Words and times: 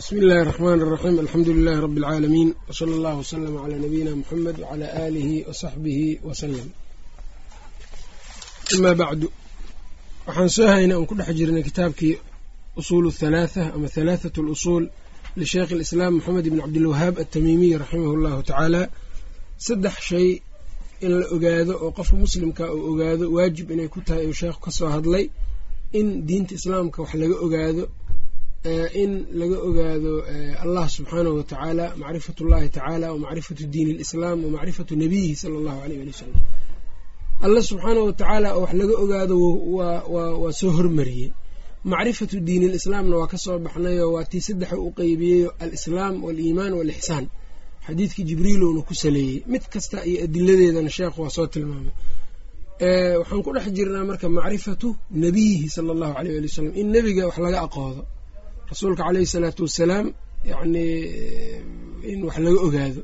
bsmi 0.00 0.19
illaahi 0.23 0.41
الرحmn 0.45 0.79
الرaxيim 0.85 1.17
alxamdu 1.23 1.51
lilahi 1.57 1.79
rbi 1.87 1.99
اlcaalamiin 2.01 2.49
wslى 2.69 2.93
اllah 2.97 3.13
wslm 3.23 3.55
عlى 3.63 3.75
nabiyina 3.85 4.11
mxamed 4.21 4.55
wعlى 4.63 4.87
alihi 5.05 5.37
wsaxbihi 5.49 6.07
wslm 6.27 6.67
ama 8.75 8.91
bacdu 9.01 9.27
waxaan 10.27 10.49
soo 10.55 10.67
haynay 10.73 10.95
oon 10.97 11.07
ku 11.09 11.15
dhex 11.19 11.29
jirnay 11.39 11.63
kitaabkii 11.69 12.15
usuul 12.79 13.05
الthalaatha 13.11 13.63
ama 13.75 13.87
halaaثaة 13.95 14.35
اlusul 14.43 14.83
lisheikh 15.41 15.71
اlislaam 15.75 16.11
moxamed 16.17 16.45
ibn 16.49 16.59
cabdilwahaab 16.63 17.15
atamiimiy 17.23 17.73
raximah 17.83 18.11
اllahu 18.17 18.39
tacaala 18.49 18.81
saddex 19.67 19.95
shay 20.09 20.27
in 21.05 21.11
la 21.19 21.25
ogaado 21.35 21.73
oo 21.85 21.89
qofka 21.97 22.15
muslimka 22.25 22.63
uu 22.75 22.83
ogaado 22.91 23.25
waajib 23.35 23.67
inay 23.75 23.89
ku 23.93 23.99
tahay 24.07 24.25
uu 24.29 24.37
sheekhu 24.41 24.59
ka 24.65 24.71
soo 24.77 24.89
hadlay 24.95 25.25
in 25.99 26.07
diinta 26.27 26.53
islaamka 26.59 26.97
wax 27.03 27.11
laga 27.21 27.35
ogaado 27.45 27.83
in 28.63 29.11
laga 29.39 29.57
ogaado 29.67 30.13
allah 30.63 30.85
subxaanahu 30.95 31.35
watacaala 31.39 31.85
macrifat 32.01 32.37
ullahi 32.43 32.67
tacaala 32.75 33.07
wamacrifatu 33.13 33.63
diin 33.73 33.87
اlislaam 33.95 34.37
wamacrifatu 34.45 34.93
nabiyihi 35.03 35.35
sala 35.41 35.55
allahu 35.61 35.79
aleyh 35.85 35.99
ali 36.01 36.11
wasalam 36.13 36.37
allah 37.45 37.61
subxaanahu 37.69 38.05
watacaala 38.09 38.47
oo 38.57 38.61
wax 38.63 38.73
laga 38.81 38.93
ogaado 39.03 39.35
waa 40.13 40.51
soo 40.59 40.71
hormariyey. 40.77 41.29
Macrifatu 41.91 42.35
diin 42.47 42.63
ilislaamna 42.69 43.15
waa 43.21 43.27
ka 43.33 43.37
soo 43.45 43.57
baxnayoo 43.65 44.11
waa 44.15 44.23
tii 44.31 44.41
saddexa 44.47 44.75
u 44.77 44.91
qeybiyeyo 44.99 45.49
alislaam 45.63 46.13
waliimaan 46.25 46.73
walixsaan. 46.79 47.25
Xadiidkii 47.87 48.23
jibriilowna 48.29 48.81
ku 48.87 48.93
saleeyey. 49.03 49.37
Mid 49.51 49.63
kasta 49.73 49.97
iyo 50.09 50.19
adiladeedana 50.25 50.89
sheekhu 50.97 51.19
waa 51.23 51.29
soo 51.37 51.47
tilmaamay. 51.53 51.93
Waxaan 53.19 53.41
ku 53.45 53.49
dhex 53.55 53.67
jirnaa 53.77 54.05
marka 54.09 54.27
macrifatu 54.37 54.87
nabiyihi 55.23 55.67
sala 55.75 55.89
allahu 55.95 56.13
aleyh 56.19 56.33
ali 56.37 56.47
wasalam 56.49 56.73
in 56.81 56.87
nebiga 56.93 57.23
wax 57.29 57.37
laga 57.45 57.59
aqoodo 57.65 58.03
rasuulka 58.71 59.03
caleyhi 59.07 59.27
salaatu 59.35 59.61
wassalaam 59.67 60.05
yacni 60.51 60.85
in 62.11 62.19
wax 62.27 62.35
laga 62.45 62.59
ogaado. 62.67 63.01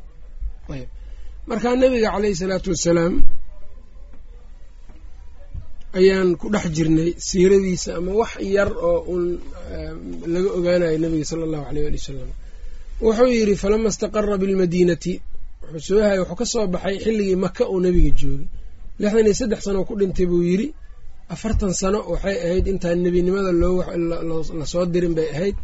Ayb. 0.73 0.87
Markaa 1.49 1.73
nebiga 1.81 2.09
caleyhi 2.15 2.35
salaatu 2.41 2.67
wassalaam 2.73 3.13
ayaan 5.99 6.29
ku 6.39 6.45
dhex 6.53 6.65
jirnay 6.75 7.09
siiradiisa 7.27 7.89
ama 7.99 8.11
wax 8.21 8.31
yar 8.55 8.69
oo 8.89 8.99
uun 9.11 9.25
laga 10.33 10.49
ogaanayo 10.57 10.97
nebiga 11.03 11.25
sala 11.29 11.43
allahu 11.47 11.65
aleyh 11.69 11.85
ali 11.89 11.97
wasalam 12.01 12.29
wuxuu 13.03 13.29
yidhi 13.37 13.55
falama 13.63 13.87
istaqara 13.93 14.35
bilmadiinati. 14.41 15.13
Wuxuu 15.73 15.85
soo 15.87 16.01
hayay 16.05 16.19
wuxuu 16.21 16.37
ka 16.41 16.45
soo 16.53 16.65
baxay 16.73 16.95
xilligii 17.03 17.35
maka 17.45 17.63
uu 17.73 17.79
nebiga 17.85 18.11
joogay. 18.19 18.47
Lixdan 19.01 19.25
iyo 19.27 19.35
saddex 19.39 19.59
sano 19.65 19.79
ku 19.87 19.93
dhintay 19.99 20.25
buu 20.31 20.43
yidhi 20.49 20.67
afartan 21.33 21.71
sano 21.81 21.99
waxay 22.11 22.37
ahayd 22.45 22.65
intaan 22.73 22.99
nebinimada 23.05 23.51
loolasoo 23.61 24.85
dirin 24.93 25.13
bay 25.17 25.27
ahayd. 25.35 25.55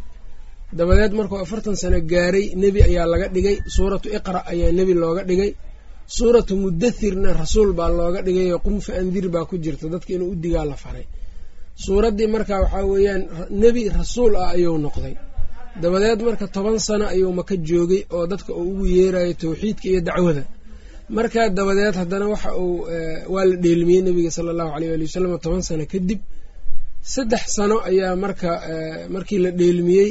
Dabadeed 0.78 1.12
markuu 1.18 1.38
afartan 1.44 1.76
sano 1.82 1.98
gaaray 2.12 2.46
nebi 2.62 2.80
ayaa 2.88 3.06
laga 3.12 3.26
dhigay. 3.34 3.56
Suuratu 3.76 4.08
iqra 4.18 4.40
ayaa 4.52 4.70
nebi 4.78 4.92
looga 5.02 5.22
dhigay. 5.30 5.50
Suuratu 6.16 6.52
mudathirna 6.62 7.30
rasuul 7.42 7.70
baa 7.78 7.90
looga 7.98 8.20
dhigayoo 8.26 8.60
qum 8.64 8.76
fa 8.86 8.92
andir 9.00 9.26
baa 9.34 9.44
ku 9.50 9.54
jirta. 9.64 9.84
Dadka 9.94 10.10
inuu 10.16 10.30
u 10.32 10.36
digaa 10.44 10.64
la 10.70 10.76
faray. 10.84 11.06
Suuraddii 11.84 12.28
marka 12.34 12.54
waxaa 12.62 12.84
weeyaan 12.92 13.22
nebi 13.62 13.82
rasuul 13.98 14.32
ah 14.42 14.50
ayuu 14.56 14.78
noqday. 14.86 15.14
Dabadeed 15.82 16.20
marka 16.28 16.46
toban 16.54 16.78
sano 16.86 17.04
ayuu 17.14 17.32
maka 17.38 17.54
joogay 17.68 18.02
oo 18.16 18.24
dadka 18.32 18.50
uu 18.60 18.66
ugu 18.72 18.84
yeerayo 18.96 19.32
tawxiidka 19.42 19.86
iyo 19.90 20.00
dacwada 20.08 20.42
markaa 21.08 21.48
dabadeed 21.56 21.94
haddana 22.00 22.26
waxa 22.32 22.50
uu 22.56 22.86
waa 23.34 23.44
la 23.50 23.56
dheelmiyey 23.64 24.02
nebiga 24.06 24.30
sala 24.36 24.50
allahu 24.54 24.70
aleyh 24.76 24.92
ali 24.96 25.04
wasalam 25.08 25.38
toban 25.44 25.62
sano 25.68 25.84
kadib. 25.92 26.20
Saddex 27.14 27.42
sano 27.56 27.76
ayaa 27.88 28.16
marka 28.24 28.50
markii 29.14 29.38
la 29.44 29.50
dheelmiyey 29.60 30.08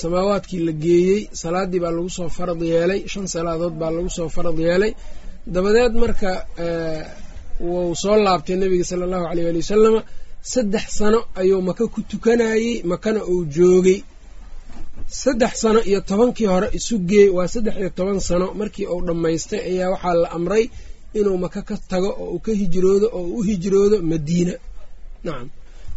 samaawaadkii 0.00 0.60
la 0.66 0.72
geeyey 0.84 1.20
salaaddii 1.42 1.80
baa 1.84 1.92
lagu 1.96 2.10
soo 2.18 2.28
farad 2.36 2.60
yeelay 2.72 3.00
shan 3.12 3.26
salaadood 3.34 3.74
baa 3.80 3.90
lagu 3.96 4.10
soo 4.16 4.28
farad 4.36 4.58
yeelay. 4.66 4.92
Dabadeed 5.54 5.92
marka 6.02 6.30
wuu 7.68 7.94
soo 8.02 8.16
laabtay 8.24 8.56
nebiga 8.62 8.84
sala 8.90 9.02
allahu 9.06 9.26
aleyh 9.30 9.46
ali 9.50 9.58
wasalama 9.64 10.00
saddex 10.52 10.84
sano 10.98 11.18
ayuu 11.40 11.60
maka 11.68 11.84
ku 11.94 12.00
tukanayey 12.10 12.82
makana 12.90 13.20
uu 13.32 13.44
joogay 13.54 13.98
saddex 15.08 15.52
sano 15.62 15.80
iyo 15.90 16.00
tobankii 16.00 16.46
hore 16.52 16.68
isu 16.78 16.98
geey 17.08 17.28
waa 17.36 17.48
saddex 17.54 17.76
iyo 17.80 17.90
toban 17.98 18.20
sano 18.28 18.46
markii 18.60 18.86
uu 18.94 19.00
dhammaystay 19.06 19.60
ayaa 19.70 19.90
waxaa 19.94 20.14
la 20.22 20.28
amray 20.36 20.64
inuu 21.18 21.36
maka 21.44 21.60
ka 21.68 21.76
tago 21.90 22.10
oo 22.22 22.30
uu 22.34 22.38
ka 22.46 22.52
hijroodo 22.60 23.06
oo 23.18 23.26
u 23.38 23.42
hijroodo 23.48 23.96
madiina. 24.10 24.54
Nacam 25.24 25.48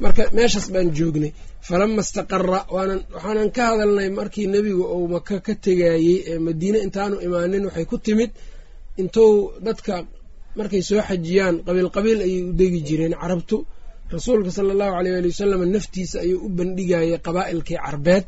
marka 0.03 0.23
meeshaas 0.35 0.67
baan 0.73 0.89
joognay. 0.97 1.31
Falama 1.67 2.01
istaqara 2.05 2.59
waxaanan 2.75 3.49
ka 3.55 3.61
hadalnay 3.69 4.09
markii 4.19 4.47
nebigu 4.53 4.83
uu 4.95 5.07
maka 5.15 5.35
ka 5.45 5.53
tegayey 5.65 6.17
ee 6.31 6.39
madiine 6.47 6.77
intaanu 6.85 7.15
imaanin 7.25 7.63
waxay 7.67 7.85
ku 7.91 7.97
timid. 8.05 8.31
Intuu 9.01 9.31
dadka 9.65 9.93
markay 10.57 10.81
soo 10.89 11.01
xajiyaan 11.09 11.55
qabiil 11.67 11.89
qabiil 11.95 12.19
ayay 12.27 12.41
u 12.49 12.53
degi 12.59 12.79
jireen 12.87 13.13
carabtu. 13.21 13.57
Rasuulka 14.13 14.51
sala 14.55 14.69
allahu 14.75 14.93
aleyh 14.99 15.13
ali 15.19 15.27
wasalam 15.33 15.61
naftiisa 15.75 16.17
ayuu 16.25 16.39
u 16.45 16.49
bandhigayay 16.57 17.17
qabaa'ilkii 17.25 17.79
carbeed 17.85 18.25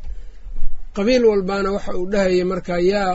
qabiil 0.96 1.24
walbaana 1.30 1.68
waxa 1.76 1.92
uu 2.00 2.06
dhahayay 2.12 2.44
markaa 2.52 2.78
yaa 2.92 3.12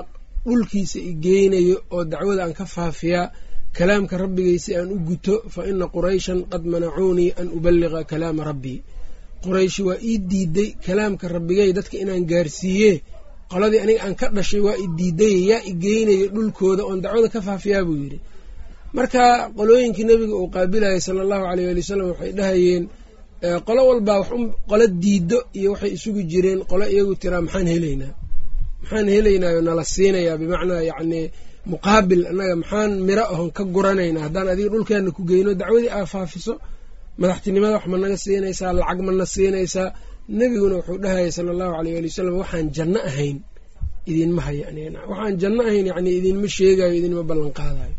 dhulkiisa 0.47 0.99
i 0.99 1.11
geynayo 1.23 1.75
oo 1.95 2.03
dacwada 2.11 2.41
aan 2.45 2.53
ka 2.59 2.65
faafiyaa 2.75 3.31
kalaamka 3.77 4.15
rabbigaysi 4.23 4.71
aan 4.77 4.89
u 4.91 4.97
guto 5.09 5.35
fa 5.53 5.61
ina 5.71 5.85
qurayshan 5.95 6.39
qad 6.51 6.63
manacuunii 6.73 7.29
an 7.39 7.47
uballiqa 7.57 8.01
kalaama 8.11 8.41
rabbii 8.49 8.79
qurayshi 9.43 9.81
waa 9.87 9.99
ii 10.09 10.17
diiday 10.31 10.69
kalaamka 10.85 11.25
rabbigay 11.35 11.69
dadka 11.77 11.95
inaan 12.03 12.23
gaarsiiye 12.31 12.91
qoladii 13.51 13.79
aniga 13.83 14.01
aan 14.05 14.15
ka 14.19 14.27
dhashay 14.35 14.61
waa 14.67 14.77
i 14.83 14.87
diiday 14.99 15.35
yaa 15.51 15.61
i 15.71 15.73
geynayo 15.83 16.25
dhulkooda 16.35 16.83
oon 16.89 16.99
dacwada 17.03 17.27
ka 17.35 17.39
faafiyaa 17.47 17.83
buu 17.87 17.97
yidhi. 18.03 18.19
Marka 18.97 19.23
qolooyinkii 19.57 20.05
nebiga 20.09 20.35
uu 20.41 20.49
qaabilayay 20.55 21.01
sala 21.05 21.19
allahu 21.25 21.45
aleyh 21.51 21.67
ali 21.71 21.81
wasalam 21.83 22.07
waxay 22.11 22.31
dhahayeen 22.39 22.83
qolo 23.67 23.81
walbaa 23.89 24.17
wax 24.21 24.29
qolo 24.69 24.85
diido 25.03 25.39
iyo 25.59 25.69
waxay 25.73 25.91
isugu 25.97 26.21
jireen 26.31 26.59
qolo 26.69 26.85
iyagu 26.93 27.13
tiraa 27.21 27.41
maxaan 27.45 27.67
helaynaa? 27.73 28.13
Maxaan 28.81 29.07
helaynaayo 29.15 29.59
nala 29.67 29.83
siinayaa 29.93 30.37
bimacnaa 30.41 30.81
yacnii 30.91 31.25
muqaabil 31.71 32.21
annaga 32.31 32.55
maxaan 32.61 32.91
miro 33.07 33.23
ahon 33.33 33.49
ka 33.57 33.63
guranaynaa? 33.75 34.23
Haddaan 34.27 34.47
adiga 34.53 34.69
dhulkeena 34.73 35.11
ku 35.17 35.21
geyno 35.29 35.51
dacwadii 35.61 35.91
aa 35.97 36.05
faafiso 36.13 36.53
madaxtinimada 37.21 37.73
wax 37.77 37.85
ma 37.91 37.97
naga 38.03 38.17
siinaysaa 38.25 38.71
lacag 38.79 38.99
mana 39.07 39.25
siinaysaa. 39.35 39.89
Nebiguna 40.37 40.75
wuxuu 40.79 40.97
dhahayay 41.03 41.31
sala 41.35 41.49
allahu 41.55 41.73
aleyh 41.79 41.95
ali 41.99 42.07
wasalam 42.11 42.35
waxaan 42.41 42.67
janno 42.75 42.99
ahayn 43.09 43.37
idinma 44.11 44.41
haya 44.47 44.65
waxaan 45.11 45.33
janno 45.41 45.61
ahayn 45.69 45.85
yacni 45.91 46.09
idinma 46.19 46.47
sheegayo 46.55 46.93
idinma 46.99 47.23
ballan 47.29 47.51
qaadayo 47.59 47.95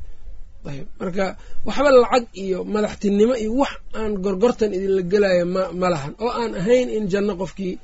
ayb. 0.71 0.87
Marka 1.01 1.27
waxba 1.67 1.91
lacag 2.03 2.25
iyo 2.45 2.59
madaxtinimo 2.75 3.35
iyo 3.43 3.53
wax 3.61 3.73
aan 3.99 4.13
gorgortan 4.25 4.71
idinla 4.77 5.03
gelayo 5.13 5.45
ma 5.55 5.63
ma 5.81 5.89
lahan. 5.95 6.13
Oo 6.25 6.31
aan 6.41 6.53
ahayn 6.61 6.89
in 6.97 7.05
janno 7.13 7.35
qofkii 7.43 7.75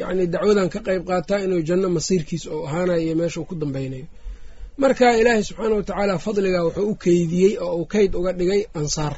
yacni 0.00 0.24
dacwadan 0.34 0.68
ka 0.74 0.80
qayb 0.86 1.02
qaataa 1.08 1.40
inuu 1.44 1.62
janno 1.68 1.88
masiirkiisa 1.96 2.48
oo 2.54 2.62
ahaanayo 2.68 3.00
iyo 3.06 3.14
meesha 3.20 3.38
uu 3.40 3.48
ku 3.50 3.54
dambeynayo 3.62 4.06
marka 4.82 5.06
ilaahay 5.20 5.42
subxaana 5.48 5.74
watacaala 5.80 6.14
fadligaa 6.26 6.64
wuxuu 6.68 6.86
u 6.92 6.94
keydiyey 7.04 7.52
oo 7.64 7.74
uu 7.80 7.86
keyd 7.92 8.12
uga 8.18 8.32
dhigay 8.38 8.62
ansaar. 8.80 9.14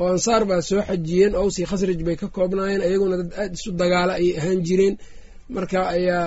Oo 0.00 0.08
ansaar 0.14 0.42
baa 0.50 0.62
soo 0.68 0.80
xajiyeen 0.88 1.32
owsii 1.42 1.66
khasraj 1.70 2.00
bay 2.06 2.16
ka 2.20 2.26
koobnaayeen 2.36 2.82
ayaguna 2.86 3.16
dad 3.20 3.30
aada 3.40 3.54
isu 3.58 3.70
dagaala 3.80 4.12
ayay 4.20 4.32
ahaan 4.40 4.60
jireen. 4.66 4.94
Marka 5.54 5.78
ayaa 5.96 6.24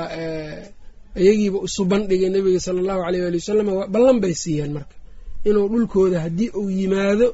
iyagiiba 1.22 1.59
isu 1.68 1.81
bandhigay 1.91 2.29
nebiga 2.34 2.59
sala 2.66 2.79
allahu 2.84 3.02
aleyh 3.07 3.23
ali 3.29 3.38
wasalam 3.41 3.68
ballan 3.94 4.18
bay 4.23 4.34
siiyeen 4.44 4.72
marka 4.78 4.96
inuu 5.50 5.68
dhulkooda 5.74 6.18
haddii 6.26 6.50
uu 6.59 6.70
yimaado 6.80 7.28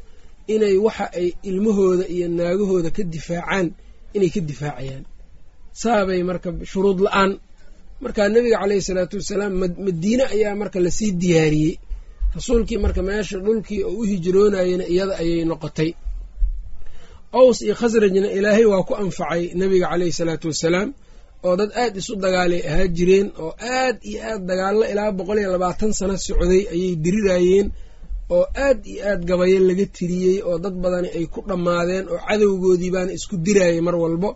inay 0.53 0.75
waxa 0.85 1.05
ay 1.19 1.27
ilmahooda 1.49 2.05
iyo 2.15 2.25
naagahooda 2.37 2.89
ka 2.95 3.01
difaacaan 3.13 3.67
inay 4.15 4.29
ka 4.35 4.39
difaacayaan. 4.49 5.03
Saabay 5.81 6.21
marka 6.29 6.49
shuruud 6.71 6.99
la'aan. 7.05 7.31
Marka 8.03 8.21
nebiga 8.33 8.57
caleyhi 8.61 8.81
salaatu 8.89 9.15
wasalaam 9.21 9.53
madiine 9.85 10.23
ayaa 10.35 10.55
marka 10.61 10.77
la 10.85 10.91
sii 10.97 11.11
diyaariyey. 11.21 11.75
Rasuulkii 12.35 12.77
marka 12.85 13.01
meesha 13.07 13.37
dhulkii 13.45 13.81
oo 13.89 13.93
u 14.01 14.03
hijroonayena 14.09 14.85
iyada 14.93 15.13
ayay 15.21 15.43
noqotay. 15.51 15.91
Ows 17.39 17.57
iyo 17.65 17.75
khasrajna 17.79 18.29
ilaahay 18.37 18.65
waa 18.71 18.83
ku 18.87 18.93
anfacay 19.03 19.43
nebiga 19.59 19.87
caleyhi 19.91 20.11
salaatu 20.19 20.45
wasalaam 20.51 20.89
oo 21.47 21.55
dad 21.59 21.71
aad 21.81 21.93
isu 22.01 22.13
dagaalay 22.23 22.61
ahaa 22.69 22.87
jireen 22.97 23.27
oo 23.43 23.51
aad 23.77 23.97
iyo 24.09 24.19
aad 24.31 24.41
dagaallo 24.49 24.83
ilaa 24.93 25.11
boqol 25.17 25.37
iyo 25.41 25.49
labaatan 25.55 25.91
sano 25.99 26.15
socday 26.27 26.63
ayay 26.73 26.91
dirirayeen 27.03 27.67
oo 28.35 28.45
aad 28.65 28.79
iyo 28.91 29.01
aad 29.11 29.21
gabayo 29.29 29.59
laga 29.69 29.85
tiriyey 29.97 30.37
oo 30.49 30.57
dad 30.63 30.75
badani 30.83 31.09
ay 31.17 31.25
ku 31.33 31.39
dhammaadeen 31.49 32.05
oo 32.13 32.19
cadowgoodii 32.27 32.91
baana 32.95 33.11
isku 33.17 33.35
dirayay 33.45 33.81
mar 33.87 33.95
walbo. 34.03 34.29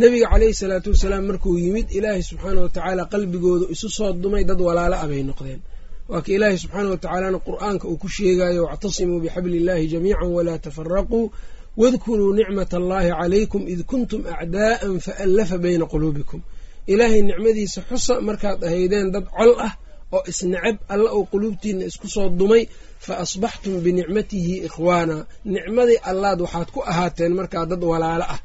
Nebiga 0.00 0.26
caleyhi 0.32 0.54
salaatu 0.60 0.88
wasalaam 0.94 1.24
markuu 1.30 1.54
yimid 1.64 1.86
ilaahay 1.98 2.22
subxaana 2.28 2.60
watacaala 2.64 3.02
qalbigooda 3.12 3.66
isu 3.74 3.88
soo 3.96 4.10
dumay 4.22 4.44
dad 4.50 4.60
walaalo 4.66 4.96
ah 5.02 5.06
bay 5.10 5.22
noqdeen. 5.30 5.60
Waa 6.10 6.22
ka 6.24 6.30
ilaahay 6.36 6.58
subxaana 6.62 6.88
watacaalana 6.94 7.38
qur'aanka 7.46 7.84
uu 7.90 7.98
ku 8.02 8.08
sheegayo 8.16 8.60
wactasimuu 8.68 9.18
bixabli 9.24 9.56
illaahi 9.60 9.86
jamiican 9.92 10.30
walaa 10.36 10.58
tafaraquu 10.64 11.20
wadkuruu 11.80 12.32
nicmat 12.38 12.70
allahi 12.80 13.08
calaykum 13.20 13.62
id 13.72 13.80
kuntum 13.90 14.20
acdaa'an 14.34 14.92
faallafa 15.06 15.56
bayna 15.64 15.84
quluubikum. 15.92 16.40
Ilaahay 16.92 17.20
nicmadiisa 17.28 17.80
xusa 17.88 18.14
markaad 18.28 18.60
ahaydeen 18.68 19.08
dad 19.14 19.26
col 19.36 19.52
ah 19.66 19.72
oo 20.16 20.22
isnecab 20.30 20.76
alla 20.92 21.08
uu 21.18 21.24
quluubtiina 21.32 21.84
isku 21.90 22.06
soo 22.14 22.28
dumay 22.40 22.62
fa 23.06 23.14
asbaxtum 23.24 23.74
binicmatihi 23.84 24.54
ikhwaana 24.68 25.16
nicmadii 25.54 25.98
allaad 26.10 26.38
waxaad 26.44 26.68
ku 26.74 26.80
ahaateen 26.90 27.32
markaa 27.38 27.64
dad 27.70 27.82
walaalo 27.92 28.24
ah 28.34 28.40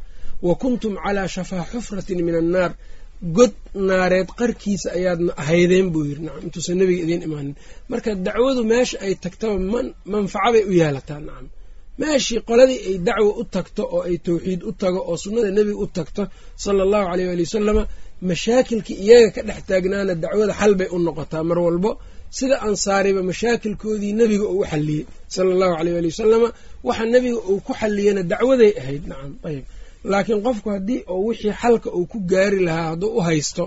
wa 0.47 0.53
kuntum 0.61 0.93
calaa 1.03 1.27
shafaa 1.35 1.63
xufratin 1.71 2.19
min 2.27 2.35
annaar 2.41 2.71
god 3.37 3.53
naareed 3.89 4.29
qarkiisa 4.39 4.87
ayaadna 4.97 5.31
ahaydeen 5.41 5.87
buu 5.93 6.03
yidhi 6.09 6.21
nacam 6.25 6.41
intuusan 6.45 6.75
nebiga 6.81 7.01
idiin 7.05 7.21
imaanin 7.27 7.55
marka 7.91 8.09
dacwadu 8.27 8.61
meesha 8.71 8.97
ay 9.05 9.13
tagtaba 9.23 9.55
manfaca 10.13 10.49
bay 10.53 10.63
u 10.69 10.73
yeelataa 10.81 11.19
nacam 11.27 11.47
meeshii 12.01 12.39
qoladii 12.49 12.79
ay 12.89 12.95
dacwo 13.07 13.29
u 13.41 13.43
tagto 13.55 13.83
oo 13.95 14.01
ay 14.09 14.17
tawxiid 14.27 14.61
u 14.69 14.71
tago 14.81 14.99
oo 15.09 15.17
sunnada 15.23 15.49
nebiga 15.57 15.79
u 15.85 15.87
tagto 15.97 16.23
sala 16.63 16.81
allahu 16.85 17.05
caleyh 17.09 17.27
waali 17.29 17.43
wasalama 17.47 17.83
mashaakilkii 18.29 18.97
iyaga 19.05 19.29
ka 19.35 19.41
dhex 19.47 19.59
taagnaana 19.69 20.13
dacwada 20.23 20.53
xal 20.59 20.73
bay 20.79 20.89
u 20.95 20.97
noqotaa 21.07 21.43
mar 21.49 21.59
walbo 21.65 21.91
sida 22.37 22.55
ansaariba 22.67 23.21
mashaakilkoodii 23.29 24.13
nebiga 24.19 24.45
uu 24.53 24.59
u 24.61 24.65
xalliyey 24.71 25.05
sala 25.33 25.49
allahu 25.55 25.73
caleyh 25.77 25.93
waali 25.95 26.07
wasalama 26.13 26.49
waxa 26.87 27.05
nebiga 27.13 27.39
uu 27.49 27.59
ku 27.65 27.73
xalliyena 27.79 28.21
dacwaday 28.31 28.71
ahayd. 28.81 29.03
Nacam 29.09 29.33
ayb 29.49 29.63
laakiin 30.11 30.41
qofku 30.45 30.67
haddii 30.75 30.99
oo 31.13 31.21
wixii 31.27 31.53
xalka 31.61 31.89
uu 31.97 32.05
ku 32.11 32.17
gaari 32.31 32.59
lahaa 32.67 32.87
hadduu 32.91 33.09
u 33.17 33.19
haysto 33.27 33.65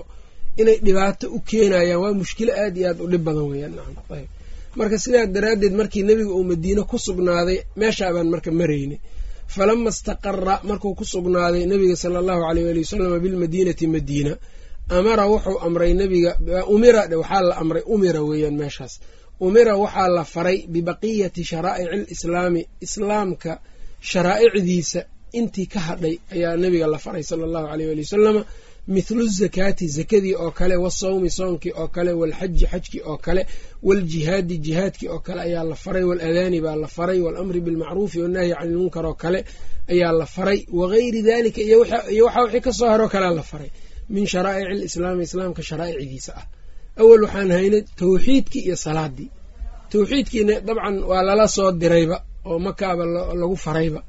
inay 0.61 0.77
dhibaato 0.85 1.25
u 1.35 1.39
keenayaan 1.49 2.01
waa 2.03 2.13
mushkilo 2.19 2.51
aad 2.63 2.75
iyo 2.77 2.87
aad 2.89 2.99
u 3.01 3.07
dhib 3.11 3.23
badan 3.27 3.43
weeyaan. 3.51 3.73
Nacam 3.77 3.95
ayb 4.17 4.27
marka 4.77 4.97
sidaa 5.03 5.25
daraaddeed 5.35 5.73
markii 5.79 6.03
nebiga 6.09 6.31
uu 6.37 6.43
madiine 6.51 6.81
ku 6.89 6.97
sugnaaday 7.05 7.57
meeshaabaan 7.79 8.27
marka 8.33 8.51
maraynay. 8.61 8.99
Falama 9.55 9.89
istaqara 9.93 10.55
markuu 10.69 10.93
ku 10.99 11.05
sugnaaday 11.13 11.63
nebiga 11.71 11.95
sala 12.03 12.17
allahu 12.23 12.41
aleyh 12.49 12.63
waali 12.67 12.79
wasalama 12.85 13.17
bilmadiinati 13.23 13.85
madiina 13.95 14.33
amara 14.97 15.23
wuxuu 15.31 15.57
amray 15.65 15.93
nebiga 15.99 16.31
umira 16.73 17.01
waxaa 17.21 17.41
la 17.49 17.55
amray 17.61 17.83
umira 17.93 18.21
weeyaan 18.29 18.55
meeshaas. 18.61 18.93
Umira 19.45 19.73
waxaa 19.83 20.07
la 20.17 20.23
faray 20.33 20.57
bibaqiyati 20.73 21.41
sharaa'ici 21.49 21.89
alislaami 21.95 22.61
islaamka 22.85 23.51
sharaa'icdiisa. 24.09 25.01
Intii 25.39 25.67
ka 25.73 25.79
hadhay 25.87 26.15
ayaa 26.35 26.55
nebiga 26.63 26.87
la 26.93 26.97
faray 27.05 27.23
sala 27.29 27.43
allahu 27.47 27.67
aleyh 27.73 27.87
waali 27.89 28.01
wasalama 28.05 28.41
mithlu 28.95 29.23
zakaati 29.39 29.85
zakadii 29.97 30.35
oo 30.43 30.51
kale 30.59 30.75
wasawmi 30.85 31.29
soonkii 31.37 31.71
oo 31.81 31.87
kale 31.95 32.11
walxaji 32.21 32.65
xajkii 32.71 33.01
oo 33.09 33.17
kale 33.25 33.41
waljihaadi 33.87 34.55
jihaadkii 34.65 35.07
oo 35.13 35.19
kale 35.25 35.41
ayaa 35.47 35.63
la 35.71 35.75
faray 35.83 36.03
waladaani 36.09 36.59
baa 36.65 36.75
la 36.83 36.87
faray 36.95 37.19
walamri 37.25 37.59
bilmacruufi 37.65 38.17
wannahyi 38.23 38.53
cani 38.57 38.71
ilmunkar 38.71 39.05
oo 39.05 39.13
kale 39.23 39.39
ayaa 39.93 40.11
la 40.19 40.25
faray 40.35 40.59
wagayri 40.79 41.21
dalika 41.29 41.61
iyo 41.61 41.79
waxaa 42.25 42.41
wixii 42.43 42.61
ka 42.65 42.71
soo 42.77 42.87
haroo 42.93 43.07
kalea 43.13 43.31
la 43.39 43.43
faray 43.51 43.69
min 44.15 44.25
sharaa'ici 44.33 44.71
alislaami 44.75 45.23
islaamka 45.27 45.61
sharaa'icdiisa 45.69 46.31
ah. 46.41 46.45
Awal 47.01 47.21
waxaan 47.25 47.51
haynay 47.57 47.83
tawxiidkii 47.99 48.63
iyo 48.67 48.75
salaadii. 48.85 49.29
Tawxiidkiina 49.91 50.53
dabcan 50.67 50.95
waa 51.09 51.21
lala 51.27 51.45
soo 51.55 51.69
dirayba 51.81 52.17
oo 52.49 52.59
makaaba 52.67 53.03
lagu 53.41 53.55
farayba. 53.65 54.01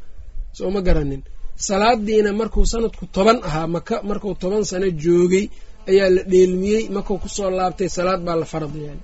Soo 0.56 0.70
ma 0.74 0.80
garanin. 0.86 1.22
Salaadiina 1.68 2.30
markuu 2.40 2.64
sanadku 2.72 3.04
toban 3.16 3.38
ahaa 3.48 3.66
maka 3.76 3.96
markuu 4.08 4.34
toban 4.42 4.64
sano 4.70 4.88
joogay 5.02 5.46
ayaa 5.90 6.08
la 6.16 6.22
dheelmiyey 6.32 6.82
markuu 6.96 7.18
ku 7.22 7.28
soo 7.36 7.50
laabtay 7.58 7.88
salaad 7.96 8.20
baa 8.26 8.36
la 8.42 8.46
farad 8.52 8.74
yeelay. 8.82 9.02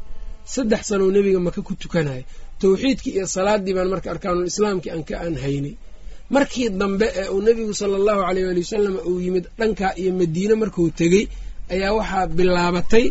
Saddex 0.52 0.82
sanow 0.88 1.08
nebiga 1.14 1.40
maka 1.46 1.60
ku 1.68 1.72
tukanaya 1.82 2.24
tawxiidkii 2.60 3.12
iyo 3.16 3.26
salaadii 3.36 3.74
baan 3.76 3.88
marka 3.92 4.08
arkaanul 4.14 4.46
islaamkii 4.52 4.90
aan 4.94 5.04
ka 5.08 5.14
aan 5.24 5.36
haynay 5.44 5.74
markii 6.34 6.69
dambe 6.80 7.06
ee 7.20 7.28
uu 7.34 7.40
nebigu 7.46 7.75
sala 7.80 7.94
allahu 8.00 8.20
aleyh 8.28 8.44
waali 8.48 8.60
wasalam 8.64 8.94
uu 9.10 9.20
yimid 9.25 9.44
dhankaa 9.58 9.92
iyo 10.00 10.10
madiine 10.20 10.54
markuu 10.62 10.88
tegey 11.00 11.25
ayaa 11.75 11.92
waxaa 11.98 12.26
bilaabatay 12.36 13.06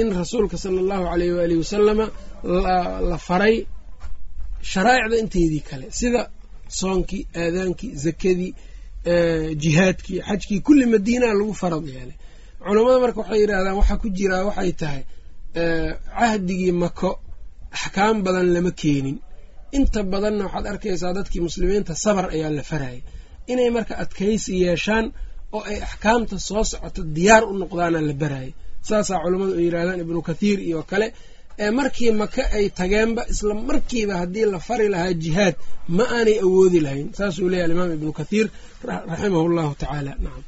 in 0.00 0.08
rasuulka 0.20 0.56
sala 0.62 0.78
allahu 0.84 1.04
aleyh 1.14 1.30
waali 1.38 1.54
wasalama 1.62 2.04
la 3.10 3.18
faray 3.28 3.56
sharaa'icda 4.72 5.16
inteedii 5.24 5.62
kale 5.70 5.86
sida 6.00 6.22
soonkii 6.80 7.22
aadaankii 7.42 7.90
zakadii 8.04 8.52
jihaadkii 9.62 10.18
xajkii 10.28 10.60
kulli 10.66 10.84
madiinaa 10.94 11.34
lagu 11.38 11.54
farad 11.62 11.84
yeelay. 11.94 12.16
Culammada 12.66 12.98
marka 13.04 13.18
waxay 13.22 13.38
yidhahdaan 13.42 13.76
waxaa 13.80 13.96
ku 14.02 14.08
jiraa 14.18 14.42
waxay 14.48 14.72
tahay 14.80 15.02
cahdigii 16.18 16.72
mako 16.82 17.10
axkaam 17.76 18.16
badan 18.24 18.46
lama 18.54 18.70
keenin 18.80 19.16
inta 19.78 20.00
badanna 20.12 20.44
waxaad 20.46 20.66
arkaysaa 20.72 21.12
dadkii 21.18 21.40
muslimiinta 21.48 21.92
sabar 22.04 22.24
ayaa 22.34 22.50
la 22.58 22.62
farayay. 22.70 23.00
Inay 23.52 23.70
marka 23.76 23.94
adkaysi 24.02 24.52
yeeshaan 24.64 25.06
oo 25.56 25.62
ay 25.70 25.78
axkaamta 25.86 26.36
soo 26.48 26.64
socoto 26.70 27.00
diyaar 27.16 27.42
u 27.44 27.52
noqdaana 27.62 27.98
la 28.08 28.12
barayay. 28.22 28.50
Saasaa 28.88 29.18
culammadu 29.24 29.52
ay 29.58 29.64
yidhahdaan 29.66 30.00
ibnu 30.04 30.20
kathiir 30.28 30.58
iyo 30.68 30.80
kale 30.90 31.06
ee 31.64 31.70
markii 31.78 32.12
maka 32.22 32.42
ay 32.56 32.66
tageenba 32.78 33.22
isla 33.32 33.54
markiiba 33.68 34.14
haddii 34.20 34.46
la 34.52 34.58
fari 34.66 34.86
lahaa 34.94 35.12
jihaad 35.22 35.54
ma 35.96 36.04
aanay 36.16 36.36
awoodi 36.46 36.78
lahayn. 36.86 37.08
Saasuu 37.18 37.48
leeyahy 37.52 37.64
alimaam 37.68 37.90
ibnu 37.98 38.10
kathiir 38.20 38.46
raximahu 39.10 39.46
llahu 39.56 39.72
tacaala. 39.82 40.12
Nacam 40.24 40.44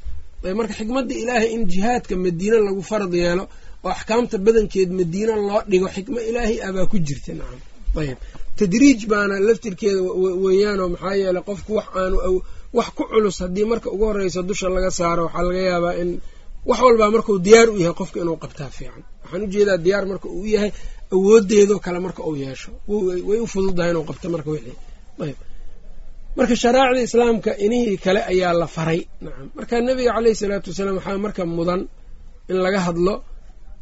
marka 0.59 0.73
xikmadda 0.79 1.13
ilaahay 1.21 1.49
in 1.55 1.61
jihaadka 1.73 2.13
madiine 2.25 2.57
lagu 2.67 2.81
farad 2.89 3.13
yeelo 3.21 3.43
oo 3.85 3.89
axkaamta 3.95 4.35
badankeed 4.45 4.89
madiine 4.99 5.33
loo 5.47 5.61
dhigo 5.71 5.87
xikmo 5.95 6.19
ilaahay 6.29 6.57
ah 6.67 6.71
baa 6.75 6.85
ku 6.91 6.97
jirta. 7.07 7.31
Nacam 7.39 7.59
ayb 8.01 8.17
tadriij 8.59 9.01
baana 9.11 9.35
laftirkeeda 9.47 10.01
weeyaanoo 10.45 10.89
maxaa 10.93 11.15
yeeley 11.21 11.43
qofku 11.49 11.71
wax 11.77 11.87
aanu 12.01 12.17
wax 12.77 12.87
ku 12.97 13.03
culus 13.11 13.37
haddii 13.43 13.65
marka 13.71 13.87
ugu 13.95 14.05
horreysa 14.09 14.39
dusha 14.49 14.67
laga 14.75 14.91
saaro 14.99 15.21
waxaa 15.27 15.43
laga 15.47 15.61
yaabaa 15.71 15.93
in 16.01 16.09
wax 16.69 16.79
walbaa 16.85 17.09
markuu 17.15 17.35
diyaar 17.45 17.67
u 17.69 17.77
yahay 17.83 17.95
qofka 18.01 18.17
inuu 18.23 18.37
qabtaa 18.43 18.69
fiican. 18.77 19.03
Waxaan 19.23 19.41
u 19.45 19.47
jeedaa 19.53 19.77
diyaar 19.85 20.05
marka 20.11 20.27
uu 20.37 20.45
yahay 20.55 20.71
awoodeedoo 21.15 21.79
kale 21.85 21.99
marka 22.05 22.21
uu 22.29 22.35
yeesho. 22.43 22.71
Way 23.27 23.39
u 23.45 23.47
fududahay 23.53 23.91
inuu 23.93 24.05
qabto 24.09 24.27
marka 24.35 24.49
wixii. 24.55 24.77
Ayb. 25.25 25.37
Marka 26.37 26.55
sharaacda 26.63 27.01
islaamka 27.07 27.51
inihii 27.65 27.97
kale 28.05 28.21
ayaa 28.31 28.53
la 28.61 28.67
faray. 28.75 28.99
Nacam 29.23 29.47
marka 29.57 29.73
nebiga 29.87 30.11
caleyhi 30.15 30.35
salaatu 30.41 30.67
wasalaam 30.71 30.95
waxaa 30.99 31.17
marka 31.25 31.41
mudan 31.57 31.81
in 32.51 32.57
laga 32.65 32.79
hadlo 32.87 33.13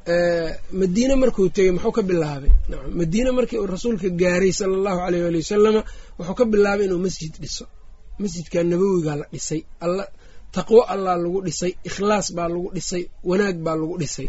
madiine 0.08 1.16
markuu 1.16 1.50
tegey 1.50 1.72
muxuu 1.72 1.92
ka 1.92 2.02
bilaabay? 2.02 2.52
Madiine 3.00 3.32
markii 3.32 3.58
uu 3.60 3.68
rasuulka 3.68 4.10
gaaray 4.10 4.52
sala 4.52 4.74
allahu 4.78 5.00
aleyh 5.08 5.22
waali 5.24 5.38
wasalama 5.38 5.82
wuxuu 6.20 6.34
ka 6.40 6.46
bilaabay 6.46 6.86
inuu 6.86 7.00
masjid 7.06 7.32
dhiso. 7.42 7.66
Masjidka 8.20 8.64
nabowigaa 8.64 9.16
la 9.16 9.26
dhisay. 9.34 9.62
Taqwo 10.56 10.80
allah 10.94 11.18
lagu 11.24 11.42
dhisay 11.48 11.74
ikhlaas 11.88 12.28
baa 12.36 12.48
lagu 12.52 12.70
dhisay 12.76 13.04
wanaag 13.30 13.58
baa 13.66 13.76
lagu 13.76 13.96
dhisay. 14.02 14.28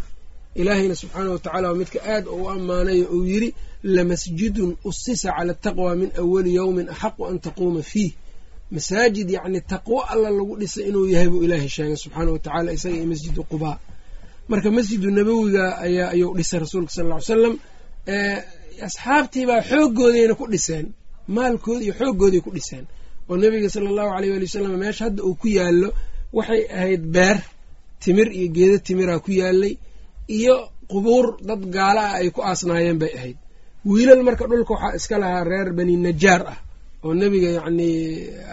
Ilaahayna 0.60 0.94
subxaanah 1.00 1.32
watacaala 1.34 1.66
waa 1.70 1.74
midka 1.80 1.98
aad 2.14 2.26
u 2.28 2.48
ammaanayo 2.54 3.06
uu 3.16 3.24
yidhi 3.32 3.50
lamasjidun 3.94 4.70
usisa 4.88 5.32
cala 5.36 5.52
ataqwa 5.56 5.96
min 6.00 6.10
awali 6.20 6.50
yowmin 6.58 6.88
axaqu 6.94 7.22
an 7.30 7.38
taquuma 7.44 7.82
fiih. 7.90 8.12
Masaajid 8.74 9.28
yacni 9.36 9.60
taqwo 9.70 9.98
alla 10.12 10.28
lagu 10.36 10.54
dhisay 10.60 10.84
inuu 10.88 11.06
yahay 11.14 11.28
buu 11.32 11.42
ilaahay 11.46 11.68
sheegay 11.74 11.96
subxaanah 12.02 12.32
watacala 12.36 12.68
isaga 12.76 12.96
iyo 12.98 13.06
masjidu 13.12 13.42
qubaa 13.50 13.76
marka 14.50 14.68
masjidu 14.76 15.08
nabowiga 15.16 15.64
ayaa 15.86 16.08
ayuu 16.14 16.34
dhisay 16.38 16.60
rasuulka 16.64 16.92
sal 16.96 17.06
ly 17.10 17.20
salam 17.30 17.54
asxaabtiibaa 18.86 19.60
xooggoodayna 19.70 20.34
ku 20.40 20.44
dhiseen. 20.52 20.86
Maalkoodi 21.36 21.84
iyo 21.86 21.94
xooggooday 22.00 22.40
ku 22.46 22.50
dhiseen. 22.56 22.84
Oo 23.28 23.36
nebiga 23.42 23.68
sala 23.74 23.88
allahu 23.92 24.10
aleyh 24.16 24.30
waali 24.32 24.46
wasalam 24.48 24.72
meesha 24.82 25.02
hadda 25.06 25.22
uu 25.28 25.34
ku 25.40 25.46
yaallo 25.58 25.88
waxay 26.36 26.62
ahayd 26.76 27.02
beer 27.14 27.38
timir 28.02 28.28
iyo 28.38 28.48
geedo 28.56 28.76
timiraa 28.86 29.18
ku 29.24 29.30
yaalay 29.40 29.74
iyo 30.38 30.54
qubuur 30.90 31.26
dad 31.48 31.62
gaala 31.76 32.02
ah 32.10 32.14
ay 32.20 32.28
ku 32.34 32.40
aasnaayeen 32.48 32.98
bay 33.02 33.12
ahayd. 33.18 33.38
Wiilal 33.90 34.22
marka 34.26 34.44
dhulka 34.50 34.72
waxaa 34.74 34.96
iska 34.98 35.16
lahaa 35.22 35.44
reer 35.50 35.68
bani 35.78 35.94
najaar 36.06 36.42
ah 36.52 36.58
oo 37.04 37.12
nebiga 37.20 37.48
yacnii 37.58 37.96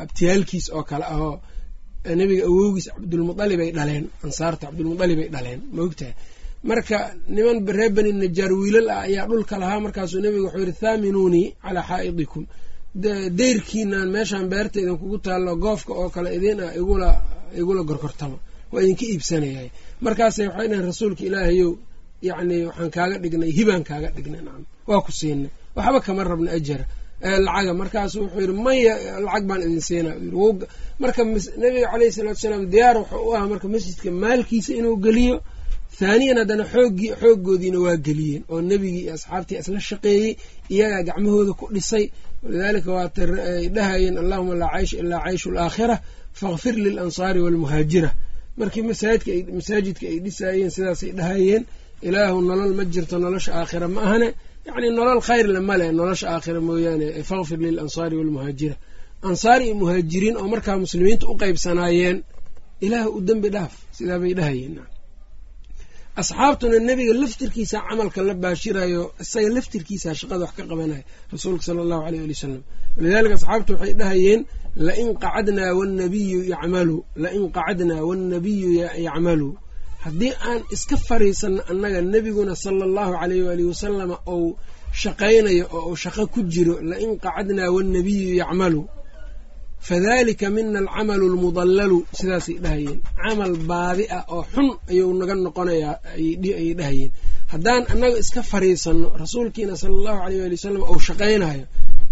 abtiyaalkiis 0.03 0.65
oo 0.75 0.84
kale 0.89 1.05
ahoo 1.13 1.34
nebiga 2.20 2.44
awowgiis 2.50 2.88
cabdulmualib 2.96 3.60
ay 3.65 3.72
dhaleen 3.77 4.06
ansaarta 4.25 4.63
cabdulmualib 4.68 5.20
ay 5.25 5.29
dhaleen 5.36 5.60
ma 5.75 5.82
ogtahay? 5.88 6.13
Marka 6.70 6.98
niman 7.36 7.58
reer 7.77 7.91
bani 7.98 8.12
najaar 8.24 8.51
wiilal 8.62 8.88
ah 8.96 9.01
ayaa 9.08 9.25
dhulka 9.32 9.56
lahaa 9.62 9.79
markaasuu 9.86 10.22
nebiga 10.25 10.44
wuxuu 10.46 10.62
yidhi 10.63 10.75
thaaminuunii 10.84 11.46
calaa 11.63 11.86
xaa'idikum. 11.89 12.44
Deyrkiinaan 13.39 14.10
meeshaan 14.15 14.48
beerta 14.51 14.77
idinkugu 14.84 15.18
taallo 15.25 15.51
goofka 15.63 15.94
oo 16.01 16.10
kale 16.15 16.29
idin 16.38 16.60
ah 16.68 16.72
igula 16.82 17.10
igula 17.62 17.82
gorgortamo 17.89 18.38
waa 18.72 18.82
idinka 18.84 19.06
iibsanayahay 19.12 19.70
markaasay 20.06 20.46
waxay 20.50 20.68
dhaheen 20.70 20.86
rasuulka 20.91 21.22
ilaahayow 21.29 21.72
yacnii 22.27 22.62
waxaan 22.70 22.89
kaaga 22.96 23.15
dhignay 23.24 23.51
hibaan 23.58 23.84
kaaga 23.89 24.08
dhignay 24.15 24.41
nacam 24.48 24.63
waa 24.89 25.01
ku 25.06 25.12
siinay 25.20 25.50
waxba 25.77 26.00
kama 26.06 26.22
rabna 26.32 26.50
ajara 26.58 26.86
lacaga. 27.21 27.73
Markaasu 27.81 28.15
wuxuu 28.23 28.41
yidhi 28.43 28.53
maya 28.65 28.93
lacag 29.25 29.43
baan 29.49 29.61
idin 29.65 29.81
siinaa 29.81 30.15
marka 31.01 31.21
nabiga 31.61 31.88
caleyhi 31.91 32.11
salaatu 32.17 32.39
salaam 32.43 32.63
diyaar 32.73 32.95
wuxuu 33.01 33.23
u 33.29 33.33
ahaa 33.35 33.47
marka 33.51 33.67
masjidka 33.73 34.09
maalkiisa 34.23 34.71
inuu 34.79 34.95
geliyo. 35.05 35.35
Thaaniyan 35.99 36.38
haddana 36.41 36.63
xooggii 36.73 37.11
xooggoodiina 37.21 37.79
waa 37.85 37.97
geliyeen 38.05 38.43
oo 38.53 38.59
nebigii 38.69 39.03
iyo 39.05 39.13
asxaabtii 39.17 39.57
isla 39.61 39.79
shaqeeyey 39.89 40.31
iyagaa 40.73 41.03
gacmahooda 41.07 41.53
ku 41.59 41.65
dhisay. 41.75 42.05
Walidaalika 42.43 42.89
waata 42.97 43.21
ay 43.51 43.65
dhahayeen 43.75 44.15
allahuma 44.21 44.53
laa 44.61 44.71
caysha 44.75 44.95
ilaa 45.03 45.21
cayshu 45.25 45.47
alaakhira 45.53 45.95
fakfir 46.39 46.75
lilansaari 46.85 47.39
waalmuhaajira 47.45 48.09
markii 48.59 48.83
masaajidka 48.89 50.05
ay 50.11 50.17
dhisaayeen 50.25 50.71
sidaasay 50.75 51.11
dhahayeen 51.19 51.63
ilaahu 52.07 52.38
nolol 52.49 52.73
ma 52.79 52.83
jirto 52.93 53.15
nolosha 53.23 53.51
aakhira 53.59 53.88
ma 53.95 54.01
ahane 54.07 54.29
yacni 54.69 54.89
nolol 54.99 55.21
khayrle 55.27 55.59
male 55.69 55.85
nolosha 55.99 56.25
aakhira 56.35 56.59
mooyaane 56.69 57.07
fakfir 57.29 57.57
lilansaari 57.65 58.15
walmuhaajira 58.19 58.75
ansaar 59.29 59.59
iyo 59.65 59.73
muhaajiriin 59.81 60.35
oo 60.41 60.47
markaa 60.53 60.77
muslimiinta 60.85 61.25
u 61.31 61.35
qeybsanaayeen 61.41 62.17
ilaah 62.85 63.05
u 63.15 63.19
dembi 63.27 63.49
dhaaf 63.55 63.73
sidaa 63.97 64.19
bay 64.23 64.33
dhahayeen 64.39 64.75
asxaabtuna 66.21 66.77
nebiga 66.89 67.13
laftirkiisa 67.21 67.77
camalka 67.88 68.19
la 68.27 68.33
baashirayo 68.43 69.01
isaga 69.23 69.49
laftirkiisa 69.57 70.09
shaqada 70.19 70.43
wax 70.45 70.53
ka 70.57 70.63
qabanaya 70.71 71.03
rasuulka 71.33 71.63
sala 71.67 71.79
allahu 71.85 72.03
aleyh 72.07 72.21
ali 72.25 72.33
wasalam 72.38 72.61
walidalika 72.97 73.35
asxaabtu 73.39 73.71
waxay 73.75 73.93
dhahayeen 74.01 74.41
lain 74.88 75.07
qacadnaa 75.23 75.71
wanabiyu 75.79 76.39
yacmalu 76.53 76.97
lain 77.23 77.43
qacadnaa 77.57 78.01
wannabiyu 78.09 78.69
yacmalu 79.07 79.49
haddii 80.03 80.34
aan 80.50 80.62
iska 80.75 80.96
fariisanno 81.08 81.62
annaga 81.72 82.00
nebiguna 82.13 82.53
sala 82.63 82.84
allahu 82.89 83.13
aleyh 83.24 83.41
waalihi 83.48 83.70
wasalama 83.74 84.15
ou 84.34 84.41
shaqaynayo 85.01 85.65
oo 85.77 85.84
uu 85.91 85.98
shaqo 86.03 86.24
ku 86.34 86.39
jiro 86.53 86.75
lain 86.91 87.12
qacadnaa 87.24 87.70
wannabiyu 87.75 88.32
yacmalu. 88.41 88.82
Fadalika 89.88 90.48
mina 90.56 90.79
alcamalu 90.84 91.25
almudallalu 91.32 91.98
sidaasay 92.20 92.58
dhahayeen 92.63 93.00
camal 93.24 93.53
baadi 93.72 94.03
ah 94.18 94.24
oo 94.36 94.44
xun 94.53 94.68
ayuu 94.91 95.12
naga 95.20 95.36
noqonayaa 95.46 95.96
ayay 96.15 96.74
dhahayeen 96.79 97.12
haddaan 97.53 97.84
annaga 97.94 98.18
iska 98.24 98.41
fariisanno 98.51 99.08
rasuulkiina 99.24 99.74
sala 99.82 99.94
allahu 100.00 100.20
aleyh 100.25 100.39
waali 100.44 100.56
wasalam 100.60 100.82
ou 100.91 100.98
shaqaynayo 101.08 101.63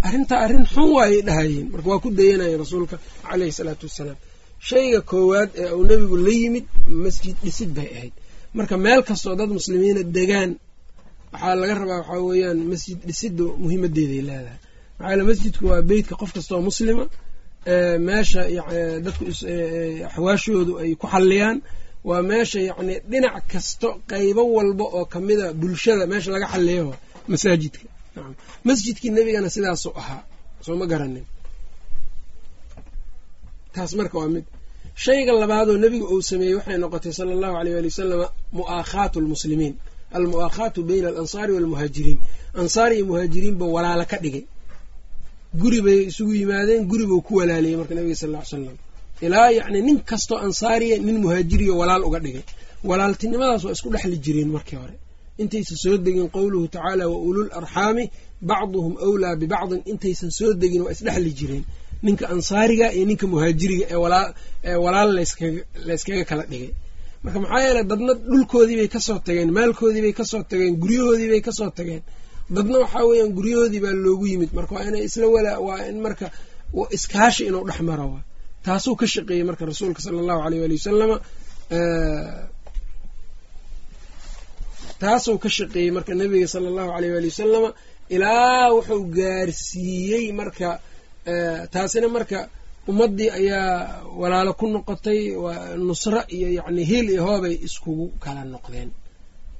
arrintaa 0.07 0.39
arrin 0.45 0.65
xun 0.73 0.89
waayay 0.97 1.21
dhahayeen 1.29 1.65
marka 1.73 1.87
waa 1.91 1.99
ku 2.03 2.09
dayanaya 2.19 2.55
rasuulka 2.63 2.95
caleyhi 3.27 3.51
salaatu 3.59 3.83
wassalaam 3.89 4.17
shayga 4.69 5.01
koowaad 5.01 5.49
ee 5.61 5.71
uu 5.77 5.83
nebigu 5.89 6.17
la 6.25 6.31
yimid 6.41 6.65
masjid 7.05 7.35
dhisid 7.43 7.69
bay 7.77 7.89
ahayd. 7.95 8.13
Marka 8.57 8.75
meel 8.77 9.01
kastoo 9.09 9.35
dad 9.39 9.49
muslimiina 9.57 10.03
degaan 10.17 10.51
waxaa 11.33 11.55
laga 11.61 11.73
rabaa 11.81 11.99
waxaa 12.01 12.21
weeyaan 12.29 12.59
masjid 12.71 12.97
dhisiddu 13.07 13.45
muhiimadeeday 13.63 14.21
leedahay. 14.29 14.59
Maxaa 14.99 15.23
masjidku 15.29 15.63
waa 15.71 15.81
beytka 15.89 16.15
qof 16.21 16.31
kastaoo 16.35 16.61
muslima 16.69 17.03
meesha 18.07 18.41
dadku 19.05 19.23
axwaashoodu 20.09 20.73
ay 20.81 20.91
ku 21.01 21.07
xalliyaan. 21.13 21.57
Waa 22.09 22.21
meesha 22.29 22.59
yacni 22.69 22.95
dhinac 23.11 23.43
kasto 23.51 23.89
qeybo 24.09 24.43
walba 24.55 24.83
oo 24.97 25.05
kamida 25.13 25.45
bulshada 25.61 26.03
meesha 26.11 26.29
laga 26.35 26.47
xalliyo 26.53 26.85
masaajidka. 27.31 27.85
Masjidkii 28.67 29.11
nebigana 29.15 29.49
sidaasuu 29.55 29.93
ahaa 30.01 30.21
soo 30.65 30.75
ma 30.81 30.85
garanin 30.91 31.25
taas 33.77 33.91
marka 33.99 34.15
waa 34.21 34.29
mid. 34.35 34.45
Shayga 35.03 35.31
labaadoo 35.41 35.77
nebiga 35.83 36.05
uu 36.13 36.21
sameeyey 36.29 36.55
waxay 36.59 36.77
noqotay 36.83 37.13
sala 37.17 37.31
allahu 37.37 37.55
aleyh 37.59 37.75
ali 37.79 37.87
wasalama 37.91 38.27
mu'aakhaatu 38.59 39.15
almuslimiin 39.21 39.73
almu'aakhaatu 40.17 40.79
bayna 40.89 41.07
alansaari 41.11 41.51
waalmuhaajiriin 41.55 42.19
ansaar 42.61 42.89
iyo 42.95 43.05
muhaajiriinba 43.09 43.65
walaalo 43.75 44.05
ka 44.11 44.17
dhigay. 44.23 44.43
Guri 45.61 45.79
bay 45.85 45.99
isugu 46.09 46.33
yimaadeen 46.41 46.83
guri 46.91 47.05
buu 47.09 47.21
ku 47.27 47.33
walaaliyey 47.39 47.77
marka 47.79 47.93
nabiga 47.97 48.15
sal 48.21 48.29
ll 48.33 48.37
ly 48.39 48.45
slam 48.51 48.75
ilaa 49.25 49.49
yacni 49.57 49.79
nin 49.87 49.97
kastoo 50.09 50.37
ansaariya 50.47 50.95
nin 51.07 51.17
muhaajiriyo 51.23 51.73
walaal 51.81 52.03
uga 52.07 52.19
dhigay. 52.25 52.43
Walaaltinimadaas 52.89 53.63
waa 53.65 53.71
isku 53.77 53.89
dhexli 53.93 54.17
jireen 54.25 54.49
markii 54.55 54.75
hore. 54.81 54.95
Intaysan 55.41 55.77
soo 55.83 55.95
degin 56.05 56.27
qowluhu 56.35 56.65
tacaala 56.73 57.03
wa 57.11 57.17
ulul 57.29 57.49
arxaami 57.59 58.03
bacduhum 58.49 58.93
awlaa 59.05 59.33
bibacdin 59.41 59.81
intaysan 59.91 60.31
soo 60.37 60.51
degin 60.61 60.81
waa 60.85 60.91
isdhexli 60.95 61.31
jireen 61.39 61.63
ninka 62.05 62.25
ansaariga 62.33 62.87
iyo 62.95 63.05
ninka 63.09 63.25
muhaajiriga 63.33 63.85
ee 63.93 64.75
walaal 64.85 65.09
layskaga 65.87 66.23
kala 66.29 66.43
dhigay. 66.51 66.71
Marka 67.23 67.37
maxaa 67.43 67.61
yeeley 67.65 67.83
dadna 67.91 68.13
dhulkoodiibay 68.29 68.89
ka 68.95 68.99
soo 69.07 69.19
tageen 69.25 69.49
maalkoodiibay 69.57 70.13
ka 70.19 70.23
soo 70.31 70.41
tageen 70.49 70.73
guryahoodiibay 70.83 71.41
ka 71.47 71.51
soo 71.59 71.69
tageen. 71.77 72.01
Dadna 72.55 72.77
waxaa 72.83 73.03
weeyaan 73.09 73.31
guryahoodii 73.37 73.81
baa 73.85 73.95
loogu 74.05 74.25
yimid. 74.31 74.51
Marka 74.57 74.71
waa 74.75 74.83
inay 74.89 75.03
isla 75.09 75.25
wala 75.35 75.51
waa 75.67 75.79
in 75.89 75.97
marka 76.05 76.25
iskaashi 76.97 77.43
inuu 77.49 77.63
dhex 77.69 77.79
maro 77.89 78.05
wa 78.13 78.19
taasuu 78.65 78.95
ka 79.01 79.05
shaqeeyey 79.13 79.43
marka 79.49 79.63
rasuulka 79.69 79.99
sala 80.05 80.17
allahu 80.23 80.41
aleyh 80.45 80.59
waali 80.63 80.75
wasalama 80.79 81.17
taasuu 85.01 85.37
ka 85.43 85.49
shaqeeyey 85.57 85.91
marka 85.97 86.11
nebiga 86.19 86.47
sala 86.53 86.67
allahu 86.71 86.91
aleyh 86.97 87.11
waali 87.15 87.27
wasalama 87.33 87.69
ilaa 88.15 88.65
wuxuu 88.75 89.03
gaarsiiyey 89.17 90.25
marka 90.39 90.69
taasina 91.73 92.07
marka 92.15 92.39
ummaddii 92.91 93.29
ayaa 93.39 93.71
walaalo 94.21 94.51
ku 94.59 94.65
noqotay 94.75 95.19
nusro 95.87 96.21
iyo 96.35 96.47
yacni 96.57 96.83
hiil 96.89 97.07
iyo 97.13 97.21
hoobay 97.27 97.55
iskugu 97.67 98.05
kala 98.23 98.41
noqdeen. 98.53 98.89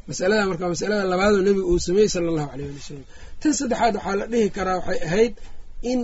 Masalada 0.07 0.43
marka 0.49 0.65
masalada 0.73 1.03
labaadoo 1.11 1.41
nebiga 1.47 1.67
uu 1.71 1.79
sameeyey 1.87 2.09
sala 2.13 2.27
allahu 2.31 2.49
aleyh 2.53 2.67
ali 2.69 2.77
wasalam 2.79 3.03
tan 3.41 3.53
saddexaad 3.59 3.93
waxaa 3.97 4.15
la 4.19 4.25
dhihi 4.31 4.49
karaa 4.57 4.77
waxay 4.79 4.99
ahayd 5.07 5.33
in 5.91 5.99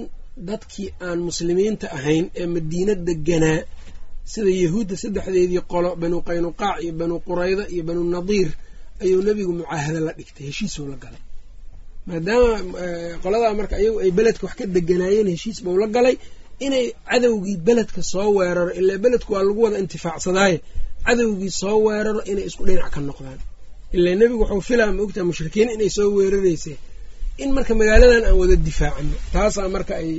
dadkii 0.50 0.90
aan 1.08 1.20
muslimiinta 1.30 1.88
ahayn 1.98 2.26
ee 2.40 2.46
madiina 2.56 2.94
deganaa 3.08 3.60
sida 4.32 4.50
yahuudda 4.64 4.96
saddexdeedii 5.04 5.62
qolo 5.72 5.90
banu 6.02 6.18
qaynuqaac 6.30 6.78
iyo 6.86 6.94
banu 7.00 7.16
qurayda 7.28 7.64
iyo 7.74 7.84
banu 7.88 8.02
nadiir 8.16 8.50
ayuu 9.04 9.22
nebigu 9.28 9.52
mucaahado 9.60 10.00
la 10.08 10.12
dhigtay 10.18 10.44
heshiisuu 10.50 10.86
la 10.92 10.96
galay 11.04 11.22
maadaama 12.08 12.50
qoladaa 13.24 13.54
marka 13.60 13.74
ayagu 13.82 13.98
ay 14.06 14.12
beledka 14.18 14.44
wax 14.48 14.56
ka 14.60 14.66
deganaayeen 14.76 15.28
heshiis 15.34 15.58
buu 15.66 15.78
la 15.82 15.88
galay 15.96 16.16
inay 16.66 16.86
cadowgii 17.10 17.58
beledka 17.68 18.02
soo 18.12 18.30
weeraro 18.38 18.72
ilaa 18.80 18.98
beledku 19.06 19.30
waa 19.36 19.44
lagu 19.48 19.62
wada 19.66 19.78
intifaacsadaaye 19.84 20.58
cadowgii 21.08 21.52
soo 21.62 21.78
weeraro 21.86 22.22
inay 22.32 22.46
isku 22.50 22.64
dhinac 22.68 22.90
ka 22.96 23.00
noqdaan. 23.10 23.40
Ilaa 23.96 24.16
nebigu 24.20 24.42
wuxuu 24.44 24.62
filaa 24.70 24.90
ma 24.96 25.02
ogtaha 25.06 25.26
mushrikiin 25.30 25.70
inay 25.76 25.90
soo 25.98 26.08
weeraraysa 26.18 26.74
in 27.44 27.50
marka 27.56 27.74
magaaladan 27.80 28.24
aan 28.30 28.36
wada 28.42 28.56
difaacano 28.68 29.16
taasaa 29.34 29.68
marka 29.76 29.94
ay 30.02 30.10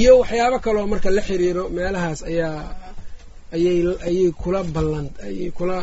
iyo 0.00 0.12
waxyaabo 0.20 0.58
kaloo 0.64 0.86
marka 0.92 1.08
la 1.16 1.22
xiriiro 1.28 1.64
meelahaas 1.76 2.20
ayaa 2.30 2.60
ayay 3.56 3.78
ayay 4.08 4.28
kula 4.42 4.60
ballan 4.74 5.06
ayay 5.26 5.48
kula 5.58 5.76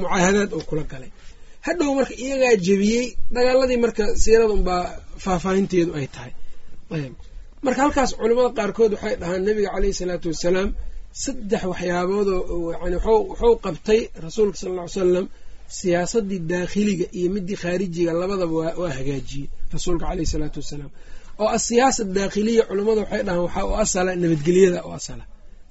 mucaahadaad 0.00 0.50
oo 0.56 0.62
kula 0.68 0.82
galay 0.92 1.10
hadhow 1.66 1.90
marka 1.98 2.14
iyagaa 2.24 2.54
jebiyey 2.66 3.06
dagaaladii 3.36 3.78
marka 3.84 4.04
siirada 4.22 4.52
unbaa 4.58 4.82
faahfaahinteedu 5.24 5.90
ay 6.00 6.06
tahay. 6.14 6.32
Marka 7.66 7.80
halkaas 7.84 8.10
culimmada 8.20 8.50
qaarkood 8.58 8.92
waxay 8.96 9.14
dhahaan 9.20 9.42
nebiga 9.48 9.70
caleyhi 9.74 9.94
salaatu 10.00 10.26
wassalaam 10.32 10.68
saddex 11.24 11.62
waxyaaboodoo 11.72 12.40
yani 12.82 12.96
wuxuu 13.06 13.54
qabtay 13.64 14.00
rasuulka 14.26 14.56
sala 14.60 14.72
alla 14.72 14.84
ly 14.86 14.94
salam 15.00 15.26
siyaasadii 15.78 16.40
daakhiliga 16.52 17.06
iyo 17.18 17.28
midii 17.34 17.56
khaarijiga 17.62 18.12
labadaba 18.20 18.54
waa 18.80 18.92
hagaajiyey 18.98 19.46
rasuulka 19.74 20.04
caleyhi 20.10 20.30
salaatu 20.34 20.58
wassalaam 20.62 20.90
oo 21.42 21.48
asiyaasa 21.58 22.02
daakhiliya 22.16 22.62
culimmada 22.68 23.00
waxay 23.04 23.22
dhahaan 23.26 23.42
waxaa 23.46 23.64
u 23.70 23.74
asala 23.84 24.10
nabadgelyada 24.22 24.80
u 24.88 24.90
asala. 24.98 25.24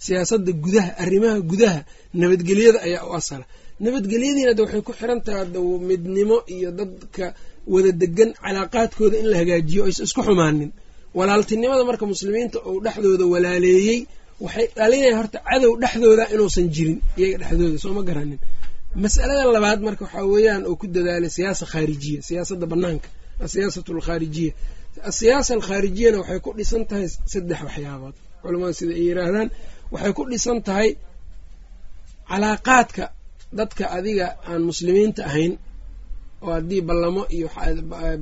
Siyaasada 0.06 0.52
gudaha 0.64 0.90
arrimaha 1.04 1.38
gudaha 1.52 1.80
nabadgelyada 2.22 2.80
ayaa 2.88 3.04
u 3.10 3.14
asala 3.20 3.46
nabadgelyadiina 3.84 4.54
de 4.58 4.62
waxay 4.66 4.82
ku 4.88 4.92
xiran 5.00 5.20
tahay 5.26 5.46
midnimo 5.90 6.38
iyo 6.56 6.70
dadka 6.80 7.26
wada 7.74 7.92
degan 8.02 8.30
calaaqaadkooda 8.44 9.16
in 9.22 9.28
la 9.32 9.38
hagaajiyo 9.42 9.82
aysa 9.88 10.02
isku 10.08 10.22
xumaanin. 10.28 10.72
Walaaltinimada 11.18 11.84
marka 11.90 12.06
muslimiinta 12.14 12.58
uu 12.70 12.80
dhexdooda 12.86 13.26
walaaleeyey 13.34 14.00
waxay 14.46 14.68
dhalinaya 14.78 15.14
horta 15.20 15.38
cadow 15.48 15.72
dhexdooda 15.84 16.24
inuusan 16.34 16.68
jirin 16.76 16.98
iyaga 17.20 17.38
dhexdooda 17.42 17.78
sooma 17.84 18.02
garanin. 18.10 18.40
Masalada 19.04 19.44
labaad 19.56 19.80
marka 19.88 20.04
waxaa 20.06 20.26
weeyaan 20.34 20.64
oo 20.70 20.76
ku 20.82 20.86
dadaalay 20.96 21.30
siyaasa 21.38 21.64
khaarijiya 21.72 22.20
siyaasada 22.28 22.66
banaanka 22.72 23.08
asiyaasatu 23.46 23.90
alkhaarijiya 23.98 24.52
asiyaasa 25.10 25.52
alkhaarijiyana 25.58 26.18
waxay 26.22 26.40
ku 26.46 26.50
dhisan 26.58 26.84
tahay 26.90 27.08
saddex 27.32 27.60
waxyaabood. 27.68 28.16
Culamada 28.42 28.74
sida 28.80 28.94
ay 29.00 29.04
yiraahdaan 29.10 29.50
waxay 29.94 30.14
ku 30.18 30.22
dhisan 30.32 30.58
tahay 30.68 30.90
calaaqaadka 32.30 33.04
dadka 33.60 33.84
adiga 33.98 34.28
aan 34.50 34.62
muslimiinta 34.70 35.22
ahayn 35.30 35.54
oo 36.46 36.52
haddii 36.58 36.82
ballamo 36.90 37.22
iyo 37.36 37.48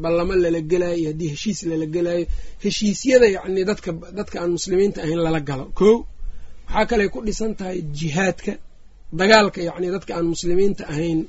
ballamo 0.03 0.33
lala 0.43 0.59
gelaayo 0.71 0.97
iyo 1.01 1.09
haddii 1.11 1.29
heshiis 1.33 1.59
lala 1.71 1.85
gelaayo 1.95 2.25
heshiisyada 2.63 3.27
yacni 3.35 3.61
dadka 3.69 3.89
dadka 4.17 4.35
aan 4.41 4.51
muslimiinta 4.57 4.99
ahayn 5.05 5.19
lala 5.25 5.39
galo. 5.49 5.65
Kow 5.79 5.95
waxaa 6.67 6.85
kaley 6.89 7.07
ku 7.13 7.19
dhisan 7.27 7.51
tahay 7.59 7.77
jihaadka 7.97 8.53
dagaalka 9.19 9.59
yacni 9.67 9.87
dadka 9.95 10.11
aan 10.17 10.25
muslimiinta 10.33 10.83
ahayn 10.93 11.19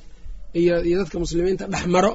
iyo 0.61 0.75
iyo 0.89 0.97
dadka 1.03 1.17
muslimiinta 1.25 1.65
dhex 1.73 1.85
maro 1.95 2.13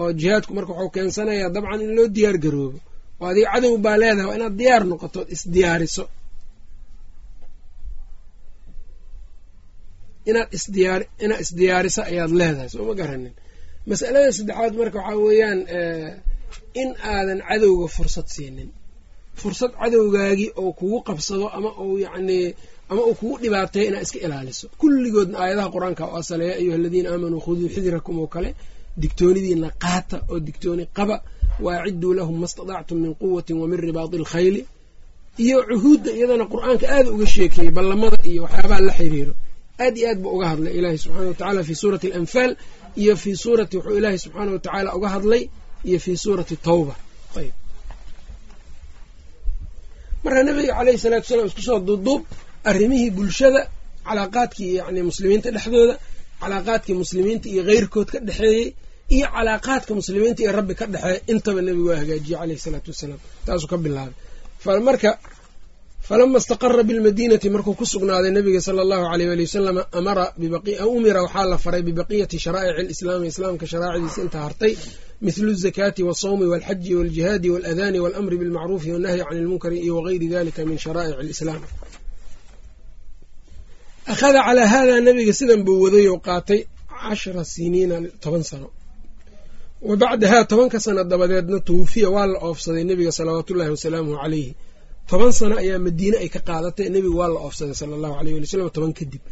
oo 0.00 0.10
jihaadku 0.20 0.50
marka 0.56 0.72
wuxuu 0.78 0.90
keensanayaa 0.94 1.48
dabcan 1.54 1.80
in 1.84 1.90
loo 1.96 2.08
diyaar 2.16 2.36
garoobo. 2.44 2.78
Oo 3.20 3.26
adiga 3.30 3.48
cadow 3.54 3.72
baa 3.84 3.96
leedahay 4.02 4.26
waa 4.30 4.36
inaad 4.38 4.54
diyaar 4.60 4.82
noqoto 4.90 5.20
isdiyaariso 5.34 6.04
inaad 10.30 10.48
isdiyaar 10.56 11.02
inaad 11.24 11.40
isdiyaariso 11.46 12.00
ayaad 12.10 12.32
leedahay 12.40 12.68
soo 12.74 12.84
ma 12.88 12.94
garanin. 13.00 13.34
Masalada 13.88 14.30
saddexaad 14.38 14.72
marka 14.80 14.98
waxaa 15.00 15.18
weeyaan 15.26 15.60
in 16.82 16.88
aadan 17.12 17.40
cadowga 17.48 17.86
fursad 17.96 18.26
siinin. 18.34 18.68
Fursad 19.40 19.72
cadowgaagii 19.80 20.48
oo 20.62 20.70
kugu 20.78 20.98
qabsado 21.08 21.46
ama 21.56 21.70
uu 21.84 21.98
yacnii 22.04 22.46
ama 22.90 23.02
uu 23.08 23.14
kugu 23.20 23.34
dhibaateeyo 23.42 23.86
inaad 23.90 24.02
iska 24.06 24.18
ilaaliso. 24.26 24.66
Kulligoodna 24.80 25.36
aayadaha 25.42 25.68
qur'aanka 25.74 26.02
oo 26.10 26.16
asala 26.22 26.44
ayuha 26.60 26.76
aladiina 26.80 27.08
aamanuu 27.14 27.40
khuduu 27.46 27.68
xidirakum 27.74 28.16
oo 28.22 28.26
kale 28.34 28.50
digtoonidiina 29.02 29.68
qaata 29.84 30.16
oo 30.30 30.38
digtooni 30.46 30.84
qaba 30.96 31.16
wa 31.64 31.70
aciduu 31.82 32.12
lahum 32.18 32.36
ma 32.42 32.46
stadactum 32.52 32.96
min 33.04 33.12
quwatin 33.20 33.56
wa 33.60 33.66
min 33.70 33.78
ribaadi 33.86 34.16
alkhayli 34.20 34.60
iyo 35.44 35.58
cuhuudda 35.68 36.10
iyadana 36.18 36.44
qur'aanka 36.52 36.84
aada 36.94 37.08
uga 37.14 37.26
sheekeeyey 37.34 37.70
ballamada 37.76 38.16
iyo 38.30 38.40
waxyaabaha 38.44 38.80
la 38.88 38.92
xiriiro 38.98 39.34
aad 39.84 39.94
iyo 39.98 40.08
aad 40.10 40.18
buu 40.22 40.32
uga 40.36 40.46
hadlay 40.52 40.72
ilaahi 40.78 40.98
subxaana 41.04 41.28
wa 41.28 41.34
tacala 41.40 41.60
fii 41.68 41.74
suurati 41.82 42.06
alanfaal 42.12 42.52
iyo 43.02 43.14
fii 43.22 43.36
suurati 43.44 43.74
wuxuu 43.76 43.96
ilaahi 44.00 44.18
subxaana 44.24 44.50
wa 44.52 44.58
tacaala 44.64 44.90
uga 44.98 45.08
hadlay 45.14 45.42
iyo 45.88 45.98
fii 46.04 46.16
suurati 46.24 46.56
tawba. 46.66 46.94
Ayb 47.38 47.52
marka 50.24 50.42
nabiga 50.48 50.72
caleyhi 50.78 50.98
salatu 51.04 51.24
wasalaam 51.26 51.46
isku 51.50 51.62
soo 51.68 51.78
duubduub 51.88 52.22
arrimihii 52.70 53.10
bulshada 53.16 53.60
calaaqaadkii 54.08 54.70
yani 54.80 55.00
muslimiinta 55.10 55.48
dhexdooda 55.56 55.94
calaaqaadkii 56.42 56.94
muslimiinta 57.02 57.46
iyo 57.52 57.62
keyrkood 57.68 58.08
ka 58.14 58.18
dhexeeyey 58.28 58.66
iyo 59.16 59.26
calaaqaadka 59.36 59.90
muslimiinta 60.00 60.40
iyo 60.44 60.52
rabbi 60.58 60.74
ka 60.80 60.84
dhexeeya 60.92 61.20
intaba 61.32 61.60
nebigu 61.66 61.88
waa 61.90 61.98
hagaajiyey 62.02 62.38
caleyhi 62.40 62.60
salaatu 62.66 62.88
wasalaam 62.92 63.20
taasuu 63.46 63.68
ka 63.72 63.76
bilaabay. 63.84 64.14
Marka 64.88 65.10
falama 66.08 66.38
istaqara 66.38 66.82
bilmadiinati 66.82 67.48
markuu 67.54 67.74
ku 67.74 67.84
sugnaaday 67.86 68.30
nabiga 68.30 68.60
sala 68.60 68.82
allahu 68.84 69.04
aleyh 69.12 69.28
wali 69.32 69.42
wasalam 69.48 69.76
umira 70.96 71.20
waxaa 71.22 71.46
la 71.52 71.58
faray 71.64 71.82
bibaqiyati 71.88 72.36
sharaa'ici 72.44 72.80
alislaami 72.80 73.26
islaamka 73.32 73.66
sharaacdiisa 73.72 74.20
intaa 74.24 74.42
hartay 74.46 74.74
mithlu 75.26 75.54
zakaati 75.64 76.02
walsawmi 76.02 76.46
walxaji 76.52 76.94
waljihaadi 76.94 77.48
waladani 77.54 77.98
walamri 78.04 78.36
bilmacruufi 78.38 78.92
wannahyi 78.94 79.22
can 79.24 79.36
ilmunkari 79.42 79.76
iyo 79.84 79.96
wagayri 79.96 80.26
dalika 80.28 80.60
min 80.64 80.78
sharaa'ic 80.78 81.18
alislaam 81.22 81.62
akhada 84.12 84.42
calaa 84.46 84.66
hada 84.66 85.00
nabiga 85.00 85.32
sidan 85.32 85.62
buu 85.66 85.86
oo 85.86 86.18
qaatay 86.18 86.60
cashara 87.02 87.44
siniina 87.44 87.96
toban 88.20 88.42
sano 88.42 88.68
wa 89.82 89.96
bacdahaa 89.96 90.44
tobanka 90.44 90.80
sano 90.80 91.04
dabadeedna 91.04 91.60
tuwufiya 91.60 92.10
waa 92.10 92.26
la 92.26 92.38
oofsaday 92.38 92.84
nebiga 92.84 93.12
salawaatullahi 93.12 93.70
wasalaamuhu 93.70 94.18
caleyhi 94.22 94.54
toban 95.08 95.32
sano 95.38 95.54
ayaa 95.62 95.78
madiine 95.86 96.16
ay 96.24 96.28
ka 96.34 96.40
qaadatay. 96.48 96.86
Nebigu 96.94 97.16
waa 97.20 97.28
la 97.34 97.38
oofsaday 97.46 97.74
sala 97.80 97.92
allahu 97.98 98.14
aleyh 98.20 98.32
wali 98.36 98.46
wsalam 98.48 98.68
toban 98.76 98.92
kadib. 98.98 99.22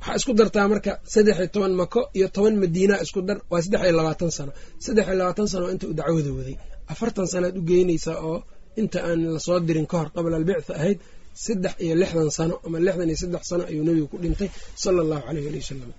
Waxaa 0.00 0.16
isku 0.20 0.32
dartaa 0.40 0.66
marka 0.72 0.92
saddex 1.12 1.36
iyo 1.40 1.48
toban 1.54 1.72
mako 1.80 2.00
iyo 2.18 2.28
toban 2.36 2.54
madiina 2.62 2.94
isku 3.04 3.20
dar. 3.28 3.38
Waa 3.50 3.62
saddex 3.64 3.80
iyo 3.86 3.92
labaatan 3.98 4.30
sano. 4.36 4.52
Saddex 4.84 5.04
iyo 5.08 5.16
labaatan 5.20 5.46
sano 5.52 5.64
inta 5.74 5.84
u 5.86 5.92
dacwada 5.98 6.30
waday. 6.38 6.56
Afartan 6.92 7.26
sanaad 7.32 7.54
u 7.58 7.62
geynaysaa 7.68 8.16
oo 8.28 8.36
inta 8.80 8.98
aan 9.08 9.20
la 9.34 9.38
soo 9.46 9.58
dirin 9.66 9.86
ka 9.90 9.96
hor 10.00 10.08
qabla 10.14 10.36
albictha 10.40 10.72
ahayd 10.80 10.98
saddex 11.44 11.74
iyo 11.84 11.94
lixdan 12.00 12.30
sano 12.38 12.54
ama 12.66 12.78
lixdan 12.86 13.08
iyo 13.12 13.18
saddex 13.22 13.42
sano 13.50 13.62
ayuu 13.70 13.84
nebigu 13.86 14.06
ku 14.12 14.16
dhintay 14.22 14.48
sala 14.82 14.98
allahu 15.04 15.22
aleyh 15.30 15.42
wali 15.48 15.58
wasalam 15.62 15.90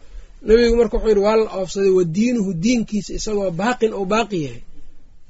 nebigu 0.48 0.76
marka 0.82 0.96
wuxuu 0.98 1.10
yidhi 1.12 1.22
waa 1.28 1.36
la 1.42 1.46
oofsaday 1.60 1.92
wa 1.98 2.04
diinuhu 2.16 2.52
diinkiisa 2.64 3.12
isagoo 3.20 3.52
baaqin 3.62 3.92
oo 3.98 4.06
baaqi 4.14 4.38
yahay. 4.46 4.62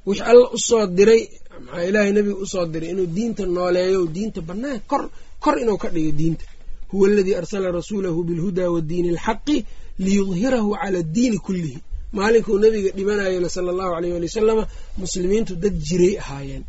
Wix 0.07 0.19
alla 0.29 0.45
u 0.55 0.57
soo 0.69 0.83
diray 0.97 1.21
maxaa 1.65 1.85
ilaahay 1.89 2.11
nebiga 2.17 2.37
u 2.43 2.45
soo 2.53 2.65
diray 2.73 2.89
inuu 2.93 3.07
diinta 3.17 3.43
nooleeyo 3.57 3.99
diinta 4.15 4.39
bannaan 4.49 4.79
kor 4.91 5.03
kor 5.43 5.55
inuu 5.63 5.77
ka 5.83 5.87
dhigo 5.95 6.11
diinta. 6.19 6.45
Huwa 6.91 7.05
aladii 7.09 7.35
arsala 7.41 7.67
rasuulahu 7.79 8.19
bilhudaa 8.27 8.69
wadiini 8.75 9.09
alxaqi 9.15 9.57
liyudhirahu 10.05 10.69
cala 10.81 10.97
addiini 11.03 11.37
kullihi. 11.45 11.79
Maalinkuu 12.17 12.57
nebiga 12.63 12.89
dhimanayana 12.97 13.49
sala 13.55 13.69
allahu 13.73 13.91
aleyh 13.97 14.11
wali 14.15 14.25
wasalama 14.29 14.63
muslimiintu 15.01 15.53
dad 15.63 15.75
jiray 15.87 16.13
ahaayeen 16.23 16.63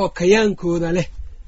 oo 0.00 0.08
kayaankooda 0.18 0.88
leh 0.96 1.06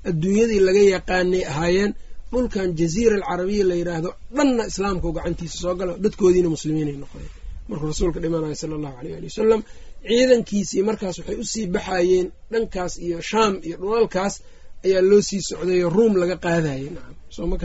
adduunyadii 0.08 0.60
laga 0.68 0.82
yaqaanay 0.94 1.42
ahaayeen 1.52 1.90
dhulkan 2.32 2.68
jaziira 2.78 3.14
alcarabiya 3.18 3.64
la 3.70 3.74
yidhaahdo 3.80 4.10
dhanna 4.36 4.62
islaamkau 4.70 5.10
gacantiisa 5.16 5.56
soo 5.62 5.74
galo 5.80 5.92
dadkoodiina 6.04 6.48
muslimiinay 6.54 6.96
noqdeen. 7.02 7.30
Markuu 7.68 7.86
rasuulka 7.92 8.18
dhimanayo 8.24 8.54
sala 8.62 8.74
allahu 8.78 8.96
aleyh 9.00 9.14
ali 9.18 9.26
wasalam 9.30 9.60
ciidankiisii 10.08 10.82
markaas 10.88 11.16
waxay 11.20 11.36
u 11.42 11.44
sii 11.52 11.66
baxayeen 11.74 12.26
dhankaas 12.52 12.92
iyo 13.06 13.18
shaam 13.30 13.52
iyo 13.66 13.76
dhulalkaas 13.82 14.34
ayaa 14.86 15.02
loo 15.10 15.22
sii 15.28 15.42
socdayo 15.48 15.86
ruum 15.96 16.12
laga 16.20 16.36
qaadayay 16.44 16.88
nacam 16.96 17.14
soo 17.34 17.46
ma 17.50 17.56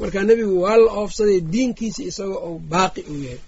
marka 0.00 0.18
nebigu 0.28 0.54
waa 0.64 0.76
la 0.84 0.90
oofsaday 1.00 1.40
diinkiisa 1.52 2.00
isagoo 2.10 2.40
ou 2.48 2.54
baaqi 2.72 3.00
uu 3.12 3.20
yahay. 3.26 3.40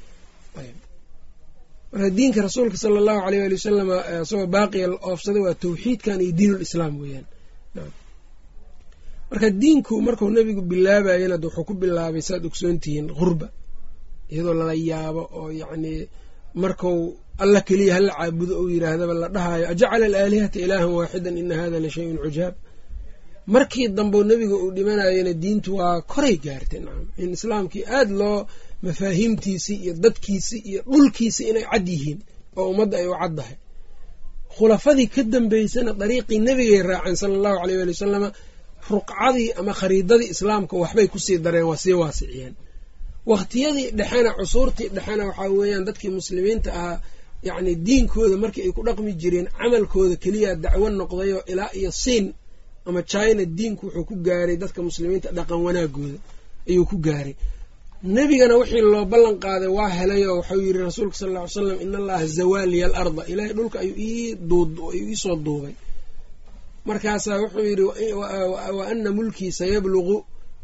Marka 1.92 2.08
diinka 2.16 2.40
rasuulka 2.46 2.76
sala 2.82 2.96
allahu 3.02 3.20
aleyh 3.26 3.42
ali 3.46 3.54
wasalam 3.58 3.88
isagoo 4.24 4.46
baaqiya 4.56 4.86
la 4.92 4.96
oofsaday 5.10 5.42
waa 5.46 5.54
tawxiidkan 5.62 6.18
iyo 6.24 6.32
diinulislaam 6.38 6.94
weeyaan. 7.02 7.26
Marka 9.30 9.48
diinku 9.62 9.94
markuu 10.06 10.30
nebigu 10.36 10.62
bilaabayana 10.70 11.34
ad 11.38 11.44
wuxuu 11.46 11.64
ku 11.68 11.74
bilaabay 11.82 12.22
saad 12.28 12.44
ogsoontihiin 12.48 13.06
qurba 13.18 13.46
iyadoo 14.32 14.54
lala 14.60 14.74
yaabo 14.90 15.22
oo 15.38 15.48
yacnii 15.60 16.00
marku 16.62 16.90
alla 17.42 17.60
keliya 17.68 17.92
hala 17.96 18.12
caabudo 18.18 18.52
ou 18.60 18.66
yidhaahdaba 18.74 19.14
la 19.22 19.28
dhahayo 19.36 19.64
ajacala 19.72 20.04
alaalihata 20.10 20.58
ilaahan 20.64 20.90
waaxidan 20.98 21.34
ina 21.42 21.54
hada 21.60 21.78
la 21.84 21.88
shayun 21.94 22.16
cujaab 22.24 22.54
markii 23.54 23.86
dambeu 23.98 24.22
nebiga 24.30 24.56
uu 24.62 24.70
dhimanayana 24.76 25.32
diintu 25.42 25.70
waa 25.78 26.00
koray 26.12 26.36
gaartay 26.44 26.80
nacam 26.86 27.06
in 27.22 27.30
islaamkii 27.36 27.84
aada 27.96 28.14
loo 28.20 28.38
mafaahiimtiisii 28.84 29.76
iyo 29.84 29.92
dadkiisii 30.04 30.58
iyo 30.70 30.80
dhulkiisii 30.90 31.46
inay 31.50 31.64
cad 31.72 31.86
yihiin 31.92 32.18
oo 32.58 32.64
ummadda 32.72 32.96
ay 33.00 33.06
u 33.06 33.14
caddahay 33.22 33.56
khulafadii 34.56 35.06
ka 35.14 35.22
dambeysana 35.32 35.90
dariiqii 36.00 36.38
nebigay 36.46 36.82
raaceen 36.90 37.16
sala 37.20 37.34
allahu 37.38 37.58
aleyh 37.64 37.76
waali 37.80 37.92
wasalama 37.96 38.28
ruqcadii 38.92 39.48
ama 39.60 39.72
khariidadii 39.80 40.28
islaamka 40.34 40.74
waxbay 40.82 41.06
ku 41.12 41.18
sii 41.26 41.38
dareen 41.44 41.64
waa 41.70 41.76
sii 41.84 41.92
waasiciyeen. 42.02 42.54
Wakhtiyadii 43.30 43.88
dhexena 43.98 44.30
cusuurtii 44.38 44.88
dhexena 44.96 45.22
waxaa 45.28 45.48
weeyaan 45.58 45.84
dadkii 45.88 46.10
muslimiinta 46.18 46.70
ahaa 46.78 46.96
yacni 47.46 47.72
diinkooda 47.86 48.36
markii 48.42 48.62
ay 48.66 48.72
ku 48.76 48.82
dhaqmi 48.86 49.12
jireen 49.20 49.46
camalkooda 49.58 50.16
keliya 50.22 50.50
dacwo 50.64 50.86
noqdayoo 51.00 51.42
ilaa 51.52 51.70
iyo 51.78 51.90
siin 52.02 52.26
ama 52.88 53.00
china 53.10 53.42
diinku 53.58 53.84
wuxuu 53.86 54.04
ku 54.08 54.14
gaaray 54.26 54.56
dadka 54.62 54.80
muslimiinta 54.86 55.28
dhaqan 55.36 55.60
wanaagooda 55.66 56.18
ayuu 56.70 56.86
ku 56.90 56.96
gaaray. 57.06 57.34
Nebigana 58.14 58.54
wixii 58.60 58.80
loo 58.92 59.04
ballan 59.12 59.36
qaaday 59.44 59.68
waa 59.78 59.88
helay 59.98 60.22
oo 60.30 60.36
waxau 60.40 60.60
yidhi 60.66 60.80
rasuulka 60.88 61.16
sal 61.20 61.30
lla 61.34 61.42
ly 61.44 61.48
slam 61.54 61.78
in 61.84 61.92
allaha 62.00 62.24
zawaaliya 62.36 62.84
al 62.88 62.94
arda. 63.02 63.22
Ilaahay 63.32 63.52
dhulka 63.58 63.76
ayuu 63.82 63.96
iisoo 65.10 65.36
duubay. 65.46 65.74
Markaasaa 66.88 67.38
wuxuu 67.42 67.64
yidhi 67.70 67.84
wa 68.78 68.84
ana 68.92 69.10
mulkii 69.18 69.52
sayabluqu 69.60 70.16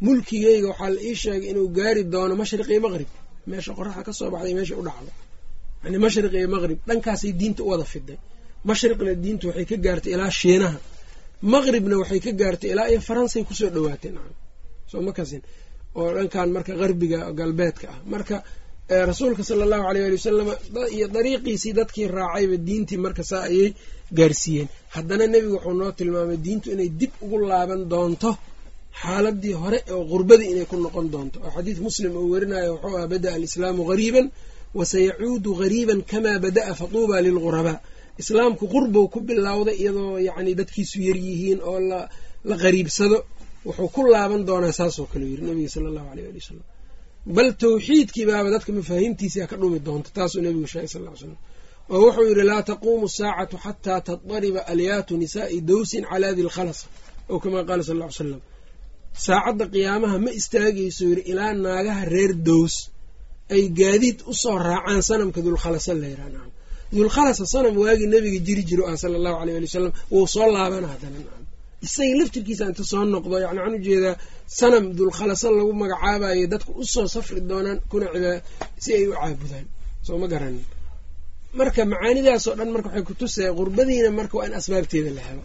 mulkigeyga 0.04 0.68
waxaa 0.70 0.90
la 0.94 1.00
ii 1.08 1.14
sheegay 1.22 1.48
inuu 1.52 1.68
gaari 1.76 2.02
doono 2.12 2.34
mashriq 2.40 2.68
iyo 2.72 2.80
maqrib. 2.86 3.08
Meesha 3.48 3.72
qoraxda 3.78 4.02
ka 4.06 4.12
soo 4.18 4.28
baxday 4.34 4.54
meesha 4.58 4.74
u 4.76 4.82
dhacdo 4.88 5.10
yani 5.84 5.98
mashriq 6.04 6.32
iyo 6.40 6.48
maqrib 6.56 6.78
dhankaasay 6.88 7.32
diinta 7.40 7.60
u 7.66 7.68
wada 7.72 7.84
fiday 7.92 8.18
mashriqna 8.68 9.12
diinta 9.24 9.44
waxay 9.48 9.66
ka 9.70 9.76
gaartay 9.84 10.12
ilaa 10.16 10.30
shiinaha 10.40 10.78
maqribna 11.54 11.94
waxay 12.02 12.20
ka 12.26 12.32
gaartay 12.40 12.70
ilaa 12.74 12.88
iyo 12.92 13.00
faransay 13.08 13.42
ku 13.48 13.52
soo 13.58 13.70
dhawaatay 13.74 14.10
nacam. 14.16 14.36
Soo 14.90 15.00
ma 15.06 15.12
oo 15.98 16.10
dhankan 16.16 16.48
marka 16.56 16.72
qarbiga 16.80 17.18
galbeedka 17.38 17.86
ah. 17.92 17.98
Marka 18.12 18.36
rasuulka 19.10 19.42
sala 19.48 19.62
allahu 19.66 19.84
aleyh 19.90 20.04
ali 20.06 20.16
wasalam 20.20 20.48
iyo 20.96 21.06
dariiqiisii 21.16 21.72
dadkii 21.78 22.08
raacayba 22.16 22.56
diintii 22.68 23.00
marka 23.04 23.22
saa 23.30 23.44
ayay 23.50 23.70
gaarsiiyeen. 24.18 24.68
Haddana 24.94 25.24
nebigu 25.26 25.54
wuxuu 25.56 25.74
noo 25.80 25.92
tilmaamay 25.98 26.38
diintu 26.46 26.66
inay 26.74 26.88
dib 27.00 27.12
ugu 27.24 27.36
laaban 27.50 27.82
doonto 27.92 28.30
xaaladii 29.00 29.54
hore 29.62 29.78
oo 29.94 30.02
qurbadii 30.12 30.50
inay 30.52 30.66
ku 30.70 30.76
noqon 30.84 31.06
doonto. 31.14 31.36
Oo 31.44 31.50
xadiid 31.56 31.78
muslim 31.86 32.12
uu 32.20 32.28
werinayo 32.34 32.70
wuxuu 32.74 32.96
ah 33.00 33.06
bada'a 33.12 33.34
alislaamu 33.38 33.82
gariiban 33.90 34.26
wasayacuudu 34.78 35.50
gariiban 35.60 36.00
kamaa 36.10 36.38
bada'a 36.44 36.72
fatuuba 36.80 37.16
lilghurabaa 37.26 37.78
islaamku 38.22 38.64
qurbow 38.74 39.04
ku 39.14 39.18
bilowday 39.28 39.76
iyadoo 39.82 40.18
yacni 40.28 40.52
dadkiisu 40.60 40.96
yaryihiin 41.08 41.60
oo 41.70 41.78
la 42.48 42.56
qariibsado 42.62 43.18
wuxuu 43.66 43.88
ku 43.94 44.00
laaban 44.12 44.40
doonaa 44.48 44.72
saasoo 44.80 45.06
kale 45.12 45.24
yiri 45.30 45.42
nabiga 45.48 45.68
sala 45.74 45.86
allahu 45.90 46.08
aleyh 46.12 46.26
ali 46.30 46.38
wasalam 46.42 46.64
bal 47.36 47.50
tawxiidkii 47.64 48.26
baaba 48.30 48.48
dadka 48.54 48.70
mafaahiimtiisia 48.78 49.44
ka 49.50 49.56
dhumi 49.60 49.78
doonta 49.86 50.08
taasuu 50.16 50.40
nebigu 50.44 50.66
sheegay 50.72 50.88
sal 50.94 51.02
ly 51.06 51.16
slam 51.20 51.36
oo 51.94 51.98
wuxuu 52.06 52.26
yidhi 52.30 52.42
laa 52.50 52.62
taquumu 52.70 53.06
saacatu 53.18 53.56
xataa 53.64 54.00
tadariba 54.08 54.60
alyaatu 54.72 55.12
nisaa'i 55.22 55.58
dowsin 55.70 56.04
calaa 56.10 56.32
di 56.38 56.42
lkhalasa 56.48 56.86
oo 57.32 57.38
kamaa 57.44 57.64
qaala 57.68 57.82
sal 57.88 57.98
ly 58.00 58.06
salam 58.20 58.40
saacadda 59.26 59.64
qiyaamaha 59.74 60.16
ma 60.24 60.30
istaagayso 60.40 61.02
yidhi 61.10 61.22
ilaa 61.32 61.52
naagaha 61.64 62.02
reer 62.14 62.32
dows 62.48 62.74
ay 63.54 63.62
gaadiid 63.80 64.18
u 64.30 64.32
soo 64.42 64.56
raacaan 64.68 65.02
sanamka 65.10 65.40
dulkhalasa 65.46 65.92
layraa 66.02 66.44
dulkhalasa 66.96 67.44
sanam 67.54 67.74
waagii 67.82 68.08
nebiga 68.14 68.38
jiri 68.46 68.62
jiro 68.68 68.82
ah 68.90 68.96
sala 69.02 69.14
allahu 69.20 69.36
aleyh 69.42 69.54
ali 69.58 69.66
wasalam 69.70 69.92
wuu 70.12 70.26
soo 70.34 70.46
laabana 70.56 70.86
haddana 70.92 71.18
nacam 71.22 71.42
isaga 71.86 72.14
laftirkiisa 72.20 72.62
inta 72.70 72.84
soo 72.92 73.02
noqdo 73.14 73.34
yani 73.44 73.58
waxaan 73.60 73.74
u 73.78 73.80
jeedaa 73.86 74.14
sanam 74.60 74.84
dulkhalasa 74.98 75.46
lagu 75.58 75.72
magacaabayo 75.82 76.46
dadku 76.52 76.70
u 76.82 76.84
soo 76.94 77.06
safri 77.14 77.40
doonaan 77.50 77.78
kuna 77.90 78.06
si 78.82 78.90
ay 78.98 79.04
u 79.10 79.12
caabudaan. 79.20 79.66
Soo 80.06 80.16
ma 80.22 80.26
garanin 80.32 80.64
marka 81.58 81.80
macaanidaasoo 81.92 82.54
dhan 82.58 82.68
marka 82.74 82.88
waxay 82.90 83.04
ku 83.08 83.14
tusaya 83.20 83.50
qurbadiina 83.58 84.08
marka 84.18 84.34
waa 84.38 84.46
in 84.48 84.54
asbaabteeda 84.60 85.10
la 85.18 85.22
helo. 85.28 85.44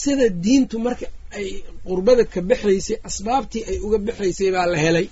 Sida 0.00 0.26
diintu 0.44 0.76
marka 0.86 1.06
ay 1.38 1.48
qurbada 1.88 2.22
ka 2.32 2.40
baxaysay 2.50 2.96
asbaabtii 3.08 3.62
ay 3.70 3.76
uga 3.86 3.98
baxaysay 4.08 4.48
baa 4.56 4.66
la 4.72 4.78
helay 4.84 5.06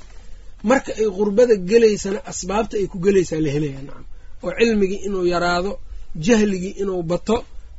marka 0.71 0.91
ay 1.01 1.07
qurbada 1.19 1.55
gelaysana 1.71 2.19
asbaabta 2.33 2.75
ay 2.81 2.87
ku 2.93 2.97
gelaysaa 3.07 3.41
la 3.45 3.51
helaya 3.55 3.81
nacam 3.89 4.05
oo 4.45 4.51
cilmigii 4.59 5.01
inuu 5.07 5.25
yaraado 5.35 5.73
jahligii 6.27 6.75
inuu 6.83 7.03
bato 7.13 7.37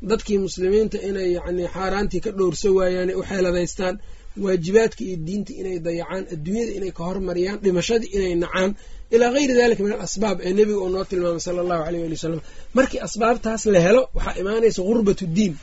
dadkii 0.09 0.37
muslimiinta 0.45 0.97
inay 1.09 1.27
yacni 1.37 1.63
xaaraantii 1.75 2.21
ka 2.25 2.31
dhowrso 2.37 2.67
waayaanay 2.77 3.15
u 3.15 3.23
xeeladaystaan 3.29 3.95
waajibaadkii 4.43 5.05
iyo 5.09 5.17
diintii 5.27 5.55
inay 5.61 5.77
dayacaan 5.87 6.23
adduunyada 6.33 6.71
inay 6.77 6.91
ka 6.97 7.01
hormariyaan 7.09 7.57
dhimashadii 7.63 8.09
inay 8.17 8.33
nacaan 8.43 8.71
ilaa 9.15 9.31
gayri 9.35 9.53
dalika 9.59 9.81
min 9.85 9.93
alasbaab 9.97 10.37
ee 10.47 10.53
nebiga 10.57 10.79
uu 10.83 10.89
noo 10.95 11.03
tilmaamay 11.11 11.39
sala 11.47 11.59
allahu 11.63 11.83
aleyh 11.87 12.01
ali 12.05 12.15
wasalam 12.17 12.41
markii 12.77 12.99
asbaabtaas 13.07 13.63
la 13.73 13.79
helo 13.85 14.01
waxaa 14.17 14.35
imaanaysa 14.41 14.81
gurbatu 14.89 15.25
diin 15.37 15.53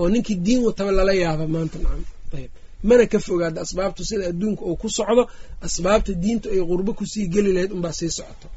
oo 0.00 0.06
ninkii 0.14 0.38
diin 0.46 0.60
wataba 0.68 0.90
lala 0.98 1.12
yaaba 1.22 1.44
maanta 1.54 1.76
nacam 1.84 2.02
ayb 2.38 2.50
mana 2.88 3.04
ka 3.12 3.18
fogaada 3.26 3.60
asbaabtu 3.66 4.02
sida 4.08 4.24
adduunka 4.32 4.62
uu 4.70 4.76
ku 4.82 4.88
socdo 4.98 5.22
asbaabta 5.66 6.12
diintu 6.22 6.46
ay 6.54 6.60
qurbo 6.70 6.90
ku 6.98 7.04
sii 7.12 7.26
geli 7.34 7.50
lahayd 7.56 7.72
unbaa 7.76 7.92
sii 7.98 8.10
socoto. 8.18 8.48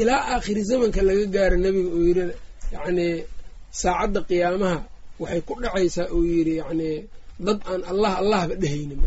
Ilaa 0.00 0.20
aakhiri 0.34 0.62
zamanka 0.68 1.00
laga 1.08 1.24
gaaro 1.34 1.56
nebiga 1.64 1.90
uu 1.96 2.04
yiri 2.08 2.22
yacnii 2.74 3.14
saacadda 3.80 4.20
qiyaamaha 4.28 4.78
waxay 5.20 5.40
ku 5.46 5.52
dhacaysaa 5.62 6.06
uu 6.16 6.24
yidhi 6.32 6.52
yacnii 6.60 6.96
dad 7.46 7.58
aan 7.70 7.82
allah 7.92 8.12
allahba 8.22 8.54
dhehaynin 8.62 9.00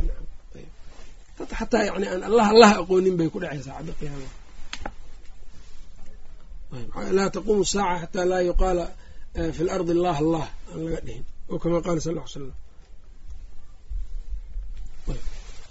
xataa 1.60 1.84
yani 1.90 2.08
aan 2.14 2.24
allah 2.30 2.46
allah 2.54 2.70
aqoonin 2.82 3.16
bay 3.20 3.30
ku 3.34 3.38
dhacaysaa 3.44 3.68
saacadda 3.68 3.94
qiyaamaha. 4.00 4.34
Laa 7.18 7.30
taquumu 7.36 7.64
saaca 7.74 7.98
xataa 8.04 8.26
laa 8.32 8.42
yuqaala 8.50 8.86
fi 9.56 9.62
lardi 9.70 9.92
allah 9.98 10.16
allah 10.24 10.46
aan 10.72 10.80
laga 10.86 11.00
dhihin. 11.08 11.24
Oo 11.52 11.58
kama 11.64 11.78
qaala 11.86 12.00
sal 12.06 12.16
l 12.18 12.22
slam 12.34 12.52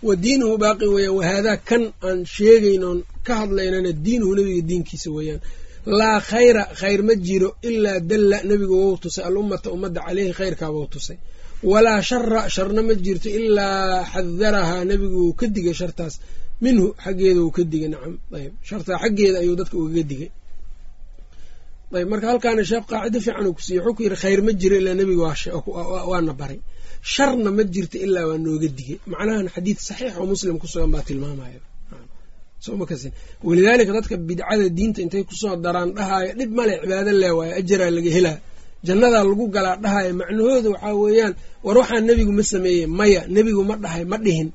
wa 0.07 0.15
diinuhu 0.25 0.55
baaqi 0.63 0.87
weeyaan 0.95 1.17
wahaadaa 1.21 1.57
kan 1.69 1.83
aan 2.09 2.19
sheegaynoon 2.37 2.99
ka 3.27 3.33
hadlaynana 3.41 3.91
diinuhu 4.05 4.33
nebiga 4.39 4.63
diinkiisa 4.71 5.09
weeyaan. 5.17 5.41
Laa 5.99 6.19
khayra 6.31 6.63
khayr 6.81 7.01
ma 7.09 7.15
jiro 7.27 7.49
ilaa 7.69 7.99
dalla 8.11 8.37
nebigu 8.51 8.75
wou 8.83 8.95
tusay 9.03 9.25
alummata 9.29 9.69
ummadda 9.75 10.01
caleyhi 10.07 10.33
khayrkaa 10.41 10.71
wou 10.77 10.87
tusay. 10.95 11.19
Walaa 11.71 12.01
shara 12.09 12.41
sharna 12.55 12.81
ma 12.89 12.95
jirto 13.05 13.29
ilaa 13.39 14.05
xadarahaa 14.13 14.83
nebigu 14.91 15.17
wuu 15.25 15.35
ka 15.41 15.47
digay 15.55 15.75
shartaas. 15.81 16.15
Minhu 16.65 16.87
xaggeeda 17.05 17.41
wuu 17.45 17.51
ka 17.57 17.63
digay 17.73 17.89
nacam. 17.93 18.15
Ayb 18.37 18.53
shartaa 18.69 18.97
xaggeeda 19.03 19.37
ayuu 19.43 19.57
dadka 19.61 19.77
ugaga 19.83 20.03
digay. 20.11 20.31
Ayb 21.97 22.09
marka 22.13 22.27
halkaana 22.33 22.63
sheekh 22.71 22.87
qaacido 22.91 23.19
fiican 23.25 23.47
uu 23.49 23.55
ku 23.59 23.63
siiyey 23.67 23.83
wuxuu 23.85 23.97
ku 23.97 24.03
yidhi 24.05 24.17
khayr 24.23 24.41
ma 24.47 24.53
jiro 24.61 24.77
ilaa 24.81 24.95
nebiga 25.01 25.23
waana 26.11 26.33
baray 26.41 26.61
sharna 27.13 27.51
ma 27.57 27.63
jirto 27.75 27.97
ilaa 28.07 28.27
waa 28.31 28.39
nooga 28.45 28.69
digay. 28.79 28.99
Macnahan 29.13 29.49
xadiid 29.55 29.79
saxiix 29.89 30.13
oo 30.21 30.27
muslim 30.33 30.57
ku 30.63 30.67
sugan 30.73 30.91
baa 30.95 31.03
tilmaamaya. 31.09 31.61
Walidaalika 33.49 33.93
dadka 33.97 34.17
bidcada 34.29 34.69
diinta 34.77 35.01
intay 35.05 35.25
ku 35.29 35.35
soo 35.41 35.57
daraan 35.65 35.91
dhahaayo 35.97 36.33
dhib 36.39 36.51
male 36.59 36.75
cibaado 36.83 37.13
lee 37.23 37.33
waayo 37.39 37.53
ajaraa 37.61 37.91
laga 37.97 38.11
helaa. 38.17 38.39
Jannadaa 38.87 39.25
lagu 39.29 39.45
galaa 39.55 39.77
dhahaayo 39.85 40.13
macnahooda 40.21 40.69
waxaa 40.75 40.95
weeyaan 41.03 41.35
war 41.65 41.77
waxaa 41.81 42.01
nebigu 42.09 42.33
ma 42.39 42.43
sameeyey 42.53 42.87
maya 42.99 43.21
nebigu 43.35 43.63
ma 43.69 43.75
dhahay 43.85 44.05
ma 44.13 44.17
dhihin. 44.25 44.49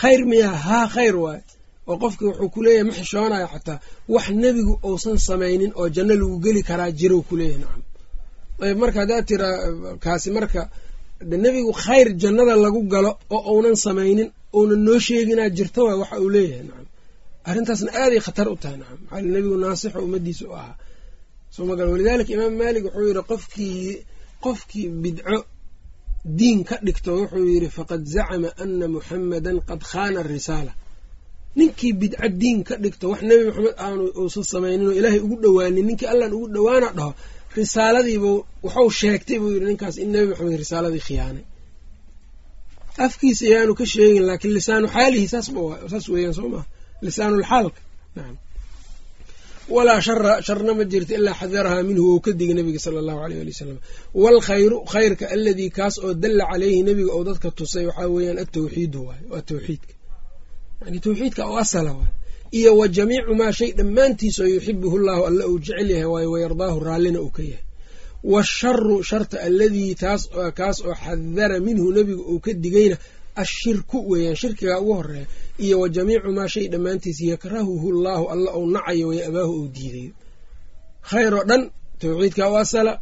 Khayr 0.00 0.20
miyaa 0.30 0.56
haa 0.66 0.86
khayr 0.94 1.16
waayo. 1.24 1.42
Oo 1.90 1.96
qofki 2.02 2.22
wuxuu 2.28 2.48
kuleeyahay 2.54 2.84
ma 2.88 2.92
xishoonayo 2.98 3.46
xataa. 3.54 3.78
Wax 4.14 4.26
nebigu 4.42 4.72
uusan 4.88 5.16
samaynin 5.28 5.72
oo 5.80 5.86
janno 5.94 6.14
lagu 6.20 6.36
geli 6.44 6.62
karaa 6.68 6.90
jirow 6.98 7.20
kuleeyahay 7.28 7.60
nacam 7.64 7.82
ayb 8.64 8.76
marka 8.82 8.98
haddaad 9.02 9.24
tiraa 9.30 9.54
kaasi 10.04 10.28
marka 10.36 10.60
nebigu 11.44 11.72
khayr 11.82 12.08
jannada 12.22 12.54
lagu 12.64 12.80
galo 12.92 13.10
oo 13.36 13.40
uunan 13.54 13.76
samaynin 13.84 14.28
uunan 14.58 14.80
noo 14.86 14.98
sheeginaa 15.06 15.50
jirto 15.56 15.80
waay 15.86 15.98
waxa 16.02 16.16
uu 16.24 16.30
leeyahay 16.34 16.62
nacam. 16.68 16.86
Arrintaasna 17.48 17.90
aaday 18.02 18.20
khatar 18.26 18.46
u 18.48 18.56
tahay 18.62 18.76
nacam. 18.80 18.98
Maxaa 19.10 19.22
nebigu 19.34 19.56
naasixo 19.62 19.98
ummadiisa 20.06 20.44
u 20.48 20.52
ahaa. 20.60 20.74
Soo 21.54 21.64
ma 21.68 21.74
gal 21.78 21.88
walidaalika 21.92 22.30
imaam 22.36 22.54
maalik 22.60 22.84
wuxuu 22.86 23.06
yidhi 23.08 23.22
qofkii 23.30 23.88
qofkii 24.44 24.86
bidco 25.02 25.36
diin 26.38 26.60
ka 26.68 26.74
dhigto 26.86 27.10
wuxuu 27.20 27.44
yidhi 27.52 27.68
faqad 27.76 28.02
zacama 28.14 28.48
ana 28.62 28.86
muxamadan 28.94 29.58
qad 29.68 29.80
khaana 29.90 30.18
arisaala 30.24 30.72
ninkii 31.58 31.92
bidco 32.00 32.26
diin 32.40 32.58
ka 32.68 32.74
dhigto 32.82 33.04
wax 33.12 33.20
nebi 33.28 33.42
maxamed 33.48 33.74
aanu 33.84 34.02
uusan 34.20 34.44
samaynin 34.52 34.86
oo 34.90 34.94
ilaahay 34.98 35.20
ugu 35.26 35.36
dhowaanin 35.44 35.84
ninkii 35.88 36.08
allan 36.12 36.32
ugu 36.36 36.46
dhowaana 36.54 36.88
dhaho 36.98 37.12
risaaladiibu 37.56 38.32
waxuu 38.66 38.90
sheegtay 39.00 39.38
buu 39.40 39.50
yidhi 39.54 39.66
ninkaas 39.70 39.96
in 40.02 40.08
nebi 40.12 40.26
maxamed 40.30 40.56
risaaladii 40.64 41.02
khiyaanay 41.08 41.44
afkiisa 43.06 43.42
ayaanu 43.48 43.72
ka 43.80 43.84
sheegin 43.92 44.24
laakiin 44.28 44.54
lisaanu 44.58 44.86
xaalihi 44.94 45.26
saas 45.32 46.06
weeyaan 46.12 46.34
soo 46.38 46.48
maha 46.54 46.64
lisaanulxaalka 47.06 47.80
walaa 49.74 50.00
shara 50.06 50.32
sharna 50.46 50.72
ma 50.78 50.84
jirto 50.92 51.12
ilaa 51.18 51.34
xadarahaa 51.40 51.82
minhu 51.88 52.02
ou 52.12 52.20
ka 52.24 52.30
digay 52.38 52.54
nabiga 52.58 52.78
sala 52.84 52.98
allahu 53.02 53.20
aleyh 53.26 53.40
ali 53.42 53.50
wasalam 53.54 53.78
waalkhayru 54.22 54.76
khayrka 54.92 55.24
aladii 55.34 55.70
kaas 55.78 55.94
oo 56.04 56.12
dalla 56.22 56.44
caleyhi 56.50 56.80
nebiga 56.88 57.12
ou 57.16 57.22
dadka 57.28 57.48
tusay 57.58 57.84
waxaa 57.88 58.08
weeyaan 58.14 58.38
atawxiidu 58.44 59.00
waay 59.08 59.22
waa 59.32 59.42
tawxiidka. 59.50 59.92
Yani 60.84 60.98
tawxiidka 61.04 61.42
oo 61.50 61.56
asala 61.64 61.90
waay 61.98 62.12
iyo 62.58 62.70
wa 62.78 62.86
jamiicu 62.96 63.34
maa 63.40 63.52
shay 63.58 63.70
dhammaantiis 63.78 64.36
oo 64.40 64.46
yuxibuhu 64.54 64.96
llahu 65.06 65.22
alla 65.28 65.44
uu 65.50 65.58
jecel 65.58 65.90
yahay 65.90 66.04
waayo 66.12 66.30
wayardaahu 66.34 66.78
raallina 66.86 67.20
uu 67.20 67.30
ka 67.36 67.42
yahay. 67.42 67.64
Waasharu 68.32 68.96
sharta 69.08 69.36
alladii 69.46 69.94
kaas 70.58 70.78
oo 70.86 70.94
xadara 71.02 71.56
minhu 71.66 71.86
nebiga 71.96 72.22
uu 72.32 72.40
ka 72.44 72.52
digayna 72.64 72.96
ashirku 73.42 73.98
weeyaan 74.10 74.36
shirkigaa 74.42 74.78
ugu 74.82 74.94
horreeya 74.98 75.26
iyo 75.64 75.76
wa 75.80 75.88
jamiicu 75.88 76.30
maa 76.38 76.48
shay 76.54 76.66
dhammaantiis 76.72 77.18
yakrahuhu 77.32 77.88
llaahu 78.04 78.24
alla 78.32 78.50
ou 78.58 78.64
nacayo 78.74 79.06
way 79.10 79.20
abaahu 79.28 79.52
ou 79.60 79.66
diidayo 79.76 80.12
khayr 81.08 81.32
oo 81.38 81.44
dhan 81.50 81.62
tawxiidka 82.00 82.44
u 82.52 82.56
asala 82.62 82.92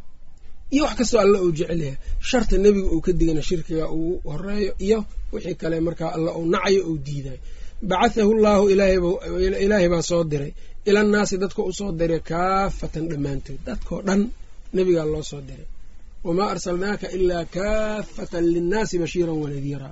iyo 0.73 0.83
wax 0.85 0.95
kastoo 0.99 1.19
alla 1.23 1.37
uu 1.45 1.51
jecel 1.57 1.81
yahay. 1.85 1.97
Sharta 2.29 2.55
nebiga 2.63 2.87
uu 2.95 3.01
ka 3.05 3.11
digana 3.19 3.41
shirkiga 3.49 3.85
uu 3.97 4.13
horeeyo 4.29 4.71
iyo 4.85 4.99
wixii 5.33 5.55
kale 5.61 5.77
markaa 5.87 6.11
alla 6.15 6.31
ou 6.37 6.43
nacayo 6.53 6.81
ou 6.89 6.95
diidayo 7.05 7.39
bacathahu 7.81 8.33
llaahu 8.33 8.69
ilaahay 8.69 9.89
baa 9.89 10.01
soo 10.01 10.23
diray. 10.23 10.53
Ilannaasi 10.85 11.37
dadka 11.37 11.61
u 11.63 11.73
soo 11.73 11.91
diray 11.91 12.19
kaafatan 12.19 13.09
dhammaantood 13.09 13.59
dadkao 13.65 14.01
dhan 14.01 14.31
nebigaa 14.73 15.05
loo 15.05 15.23
soo 15.23 15.41
diray. 15.41 15.67
Wamaa 16.23 16.49
arsalnaaka 16.53 17.07
ilaa 17.17 17.45
kaafatan 17.45 18.45
linnaasi 18.53 18.99
bashiiran 18.99 19.37
wanadiira 19.43 19.89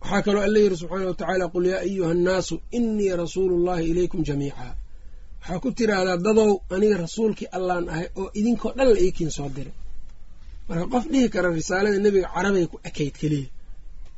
waxaa 0.00 0.22
kaloo 0.22 0.42
alla 0.46 0.58
yidhi 0.58 0.76
subxaana 0.76 1.44
wa 1.44 1.48
qul 1.54 1.66
yaa 1.66 1.80
ayuha 1.86 2.10
annaasu 2.10 2.60
inii 2.78 3.16
rasuulu 3.22 3.64
llahi 3.66 3.84
ilaykum 3.90 4.22
jamiica. 4.28 4.76
Waxaa 5.40 5.58
ku 5.62 5.68
tiraahdaa 5.72 6.16
dadow 6.16 6.50
aniga 6.70 6.96
rasuulkii 6.96 7.48
allaan 7.56 7.88
ahay 7.88 8.08
oo 8.20 8.30
idinkoo 8.34 8.72
dhan 8.76 8.88
la 8.94 8.98
iikiin 9.00 9.30
soo 9.30 9.48
diray. 9.56 9.74
Marka 10.68 10.86
qof 10.92 11.04
dhihi 11.12 11.28
kara 11.28 11.48
risaalada 11.50 11.98
nebiga 11.98 12.28
carabay 12.34 12.66
ku 12.66 12.76
ekayd 12.88 13.14
keliya 13.20 13.48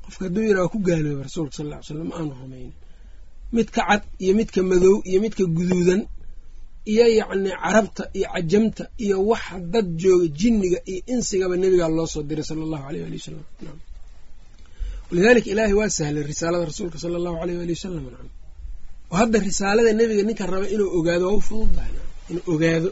qofka 0.05 0.23
hadduu 0.27 0.43
yidhaha 0.49 0.69
ku 0.75 0.79
gaalooba 0.89 1.23
rasuulka 1.29 1.55
sal 1.59 1.67
lla 1.71 1.77
ly 1.81 1.85
slam 1.89 2.07
ma 2.11 2.15
aanu 2.19 2.33
rumaynin 2.43 2.73
midka 3.57 3.81
cad 3.89 4.03
iyo 4.25 4.33
midka 4.41 4.61
madow 4.71 4.95
iyo 5.09 5.19
midka 5.25 5.45
guduudan 5.57 6.01
iyo 6.93 7.05
yacni 7.21 7.51
carabta 7.63 8.03
iyo 8.19 8.27
cajamta 8.35 8.83
iyo 9.05 9.17
waxa 9.31 9.57
dad 9.73 9.87
jooga 10.03 10.27
jinniga 10.41 10.79
iyo 10.91 11.01
insigaba 11.15 11.55
nebigaa 11.63 11.91
loo 11.99 12.07
soo 12.13 12.23
diray 12.29 12.45
sala 12.51 12.63
allahu 12.67 12.85
aleyh 12.89 13.03
ali 13.09 13.17
wasalam 13.21 13.45
walidaalika 15.11 15.49
ilaahay 15.53 15.75
waa 15.81 15.91
sahlay 15.99 16.23
risaalada 16.33 16.65
rasuulka 16.71 16.97
sala 17.03 17.15
allahu 17.21 17.37
aleyh 17.43 17.57
ali 17.65 17.73
wasalam 17.79 18.05
oo 19.13 19.17
hadda 19.21 19.37
risaalada 19.49 19.91
nebiga 20.01 20.23
ninka 20.29 20.45
raba 20.53 20.67
inuu 20.75 20.89
ogaado 20.99 21.25
waa 21.29 21.37
u 21.39 21.41
fududahay 21.49 21.93
inuu 22.31 22.45
ogaado 22.55 22.89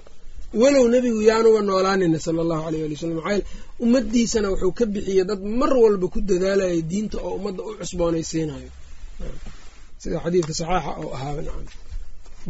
walow 0.60 0.84
nebigu 0.94 1.20
yaanuba 1.30 1.60
noolaanina 1.68 2.18
sala 2.24 2.40
allahu 2.44 2.62
aleyh 2.68 2.82
ali 2.86 2.94
wasalam 2.96 3.16
maxaa 3.20 3.40
ummadiisana 3.84 4.46
wuxuu 4.52 4.72
ka 4.78 4.84
bixiyey 4.94 5.24
dad 5.30 5.40
mar 5.60 5.72
walba 5.82 6.06
ku 6.14 6.18
dadaalayay 6.30 6.80
diinta 6.90 7.16
oo 7.26 7.32
ummadda 7.38 7.62
u 7.68 7.70
cusboonaysiinayo 7.80 8.70
sida 10.02 10.16
xadiidka 10.24 10.52
saxaaxa 10.60 10.90
oo 11.02 11.10
ahaaba 11.16 11.40
nacam. 11.46 11.66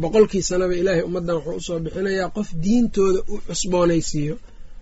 Boqolkii 0.01 0.41
sanaba 0.49 0.73
ilaahay 0.81 1.03
ummaddan 1.07 1.35
wuxuu 1.45 1.57
u 1.59 1.65
soo 1.67 1.79
bixinayaa 1.85 2.29
qof 2.37 2.49
diintooda 2.65 3.19
u 3.33 3.35
cusboonaysiiyo. 3.47 4.35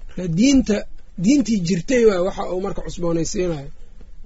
Marka 0.08 0.24
diinta 0.40 0.76
diintii 1.24 1.60
jirtay 1.68 2.04
waa 2.10 2.22
waxa 2.28 2.44
uu 2.54 2.62
marka 2.66 2.82
cusboonaysiinayo 2.88 3.70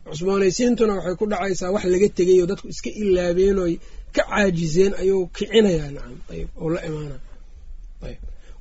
cusboonaysiintuna 0.09 0.93
waxay 0.97 1.15
ku 1.19 1.25
dhacaysaa 1.31 1.71
wax 1.75 1.83
laga 1.93 2.07
tegay 2.17 2.37
oo 2.41 2.47
dadku 2.51 2.67
iska 2.73 2.89
ilaabeenooy 3.01 3.73
ka 4.15 4.21
caajizeen 4.29 4.93
ayuu 5.01 5.21
kicinayaa 5.35 5.89
nacam 5.95 6.17
ayb 6.33 6.47
ou 6.61 6.67
la 6.73 6.79
imaana 6.89 7.15
ayb 7.17 7.23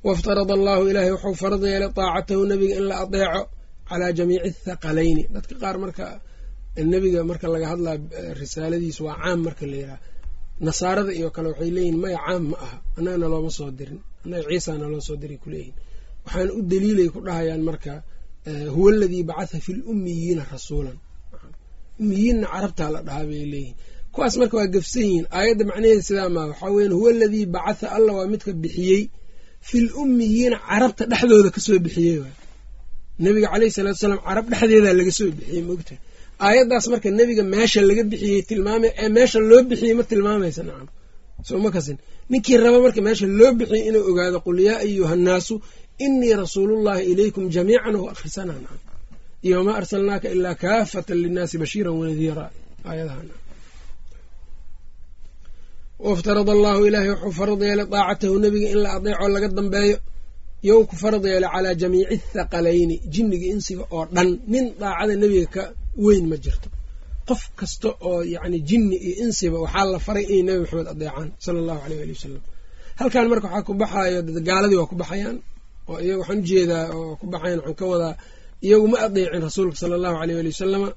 waftarada 0.07 0.53
allahu 0.57 0.83
ilaahay 0.89 1.11
wuxuu 1.15 1.35
farad 1.41 1.63
yeelay 1.71 1.91
taacatahu 1.99 2.41
nebiga 2.51 2.75
in 2.79 2.85
la 2.91 2.95
adeeco 3.03 3.41
calaa 3.89 4.11
jamiici 4.17 4.47
athaqalayni 4.51 5.23
dadka 5.35 5.55
qaar 5.63 5.75
marka 5.83 6.05
nebiga 6.93 7.19
marka 7.29 7.47
laga 7.53 7.67
hadlaa 7.73 7.95
risaaladiisa 8.41 9.01
waa 9.07 9.17
caam 9.23 9.39
marka 9.47 9.63
la 9.71 9.75
yidhaha 9.81 9.97
nasaarada 10.67 11.11
iyo 11.19 11.29
kale 11.35 11.47
waxay 11.51 11.69
leeyihiin 11.77 11.97
maya 12.03 12.19
caam 12.25 12.43
ma 12.51 12.57
aha 12.65 12.77
annaga 12.97 13.17
nalooma 13.23 13.49
soo 13.57 13.69
dirin 13.79 13.99
annaga 14.23 14.43
ciisa 14.51 14.71
naloo 14.81 15.01
soo 15.07 15.17
diray 15.21 15.37
kuleeyihin 15.43 15.75
waxaana 16.25 16.51
u 16.57 16.61
daliilay 16.71 17.09
ku 17.15 17.19
dhahayaan 17.27 17.63
marka 17.69 17.93
huwa 18.75 18.89
aladii 18.95 19.23
bacatha 19.29 19.57
fi 19.65 19.71
lummiyiina 19.81 20.43
rasuulan 20.53 20.97
ummiyiinna 22.01 22.47
carabtaa 22.53 22.89
la 22.95 22.99
dhahaa 23.07 23.25
bay 23.29 23.43
leeyihiin 23.53 23.75
kuwaas 24.13 24.35
marka 24.41 24.55
waa 24.59 24.67
gafsan 24.75 25.03
yihiin 25.07 25.25
aayadda 25.37 25.63
macnaheeda 25.69 26.01
sidaa 26.09 26.29
maa 26.35 26.45
waxaa 26.51 26.69
weyan 26.75 26.93
huwa 26.97 27.09
aladii 27.15 27.45
bacatha 27.55 27.85
alla 27.97 28.11
waa 28.17 28.27
midka 28.33 28.51
bixiyey 28.63 29.01
fil 29.69 29.87
ummiyiina 30.01 30.57
carabta 30.69 31.03
dhexdooda 31.11 31.49
ka 31.55 31.59
soo 31.65 31.79
bixiyey 31.85 32.17
waay. 32.23 32.35
Nebiga 33.23 33.47
caleyhi 33.53 33.71
salatu 33.77 33.97
salaam 34.03 34.19
carab 34.27 34.45
dhexdeedaa 34.51 34.93
laga 34.99 35.11
soo 35.19 35.29
bixiyey 35.37 35.63
maogtahay. 35.69 35.99
Aayaddaas 36.45 36.85
marka 36.91 37.07
nebiga 37.19 37.43
meesha 37.53 37.79
laga 37.89 38.03
bixiyey 38.11 38.41
tilmaamay 38.49 38.91
ee 39.03 39.09
meesha 39.17 39.39
loo 39.49 39.61
bixiyey 39.69 39.93
ma 39.99 40.03
tilmaamaysa 40.11 40.61
nacam. 40.67 40.87
Soo 41.47 41.59
ma 41.63 41.69
kasin. 41.75 41.97
Ninkii 42.31 42.57
raba 42.63 42.79
marka 42.85 42.99
meesha 43.07 43.25
loo 43.39 43.51
bixiyey 43.59 43.83
inuu 43.89 44.03
ogaado 44.09 44.37
qul 44.45 44.57
yaa 44.67 44.77
ayuha 44.85 45.13
annaasu 45.17 45.55
inii 46.05 46.33
rasuulullahi 46.43 47.01
ilaykum 47.11 47.43
jamiican 47.55 47.95
oo 47.99 48.07
akhrisana 48.13 48.53
nacam. 48.63 48.79
Iyo 49.45 49.55
wamaa 49.59 49.75
arsalnaaka 49.81 50.27
ilaa 50.35 50.55
kaafatan 50.63 51.17
linnaasi 51.23 51.55
bashiiran 51.61 51.93
wanadiira 52.01 52.45
aayadaha 52.89 53.21
waftarada 55.99 56.51
allahu 56.57 56.81
ilaahay 56.87 57.09
wuxuu 57.13 57.31
farad 57.39 57.61
yeelay 57.67 57.87
daacatahu 57.93 58.35
nebiga 58.43 58.67
in 58.73 58.79
la 58.83 58.89
adeeco 58.97 59.27
laga 59.35 59.47
dambeeyo 59.57 59.97
yow 60.69 60.79
ku 60.89 60.95
farad 61.03 61.23
yeelay 61.31 61.49
calaa 61.55 61.73
jamiici 61.81 62.17
thaqalayni 62.35 62.95
jinniga 63.13 63.45
insiga 63.53 63.83
oo 63.95 64.03
dhan 64.15 64.29
nin 64.53 64.65
daacada 64.81 65.13
nebiga 65.23 65.47
ka 65.55 65.63
weyn 66.05 66.25
ma 66.31 66.35
jirto 66.43 66.67
qof 67.29 67.41
kasta 67.59 67.89
oo 68.09 68.19
yacni 68.33 68.57
jinni 68.69 68.95
iyo 69.07 69.13
insiba 69.25 69.57
waxaa 69.65 69.85
la 69.93 69.99
faray 70.05 70.25
inay 70.37 70.43
nebi 70.47 70.59
maxamed 70.63 70.87
adeecaan 70.93 71.27
sala 71.43 71.57
allahu 71.63 71.79
aleyh 71.85 71.99
ali 72.03 72.11
wasalam 72.17 72.41
halkan 72.99 73.25
marka 73.31 73.47
waxaa 73.47 73.65
ku 73.67 73.73
baxayo 73.81 74.19
gaaladii 74.49 74.77
waa 74.81 74.89
ku 74.91 74.95
baxayaan 75.01 75.37
oo 75.89 75.97
iyaga 76.05 76.19
waxaan 76.21 76.39
u 76.43 76.45
jeedaa 76.49 76.85
oo 76.97 77.11
ku 77.19 77.25
baxayan 77.33 77.59
waxaan 77.59 77.75
ka 77.79 77.85
wadaa 77.91 78.13
iyagu 78.65 78.87
ma 78.93 78.97
adeecin 79.07 79.41
rasuulka 79.47 79.75
sala 79.81 79.93
allahu 79.99 80.15
aleyh 80.23 80.37
ali 80.41 80.49
wasalama 80.53 80.89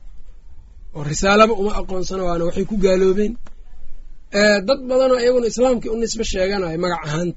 oo 0.96 1.02
risaalaba 1.10 1.52
uma 1.60 1.72
aqoonsano 1.80 2.22
waana 2.28 2.44
waxay 2.48 2.64
ku 2.70 2.76
gaaloobeen 2.84 3.32
dad 4.32 4.80
badanoo 4.90 5.18
iyaguna 5.22 5.46
islaamkii 5.52 5.88
u 5.88 5.96
nisbe 6.02 6.24
sheeganayo 6.30 6.78
magac 6.84 7.02
ahaan 7.08 7.30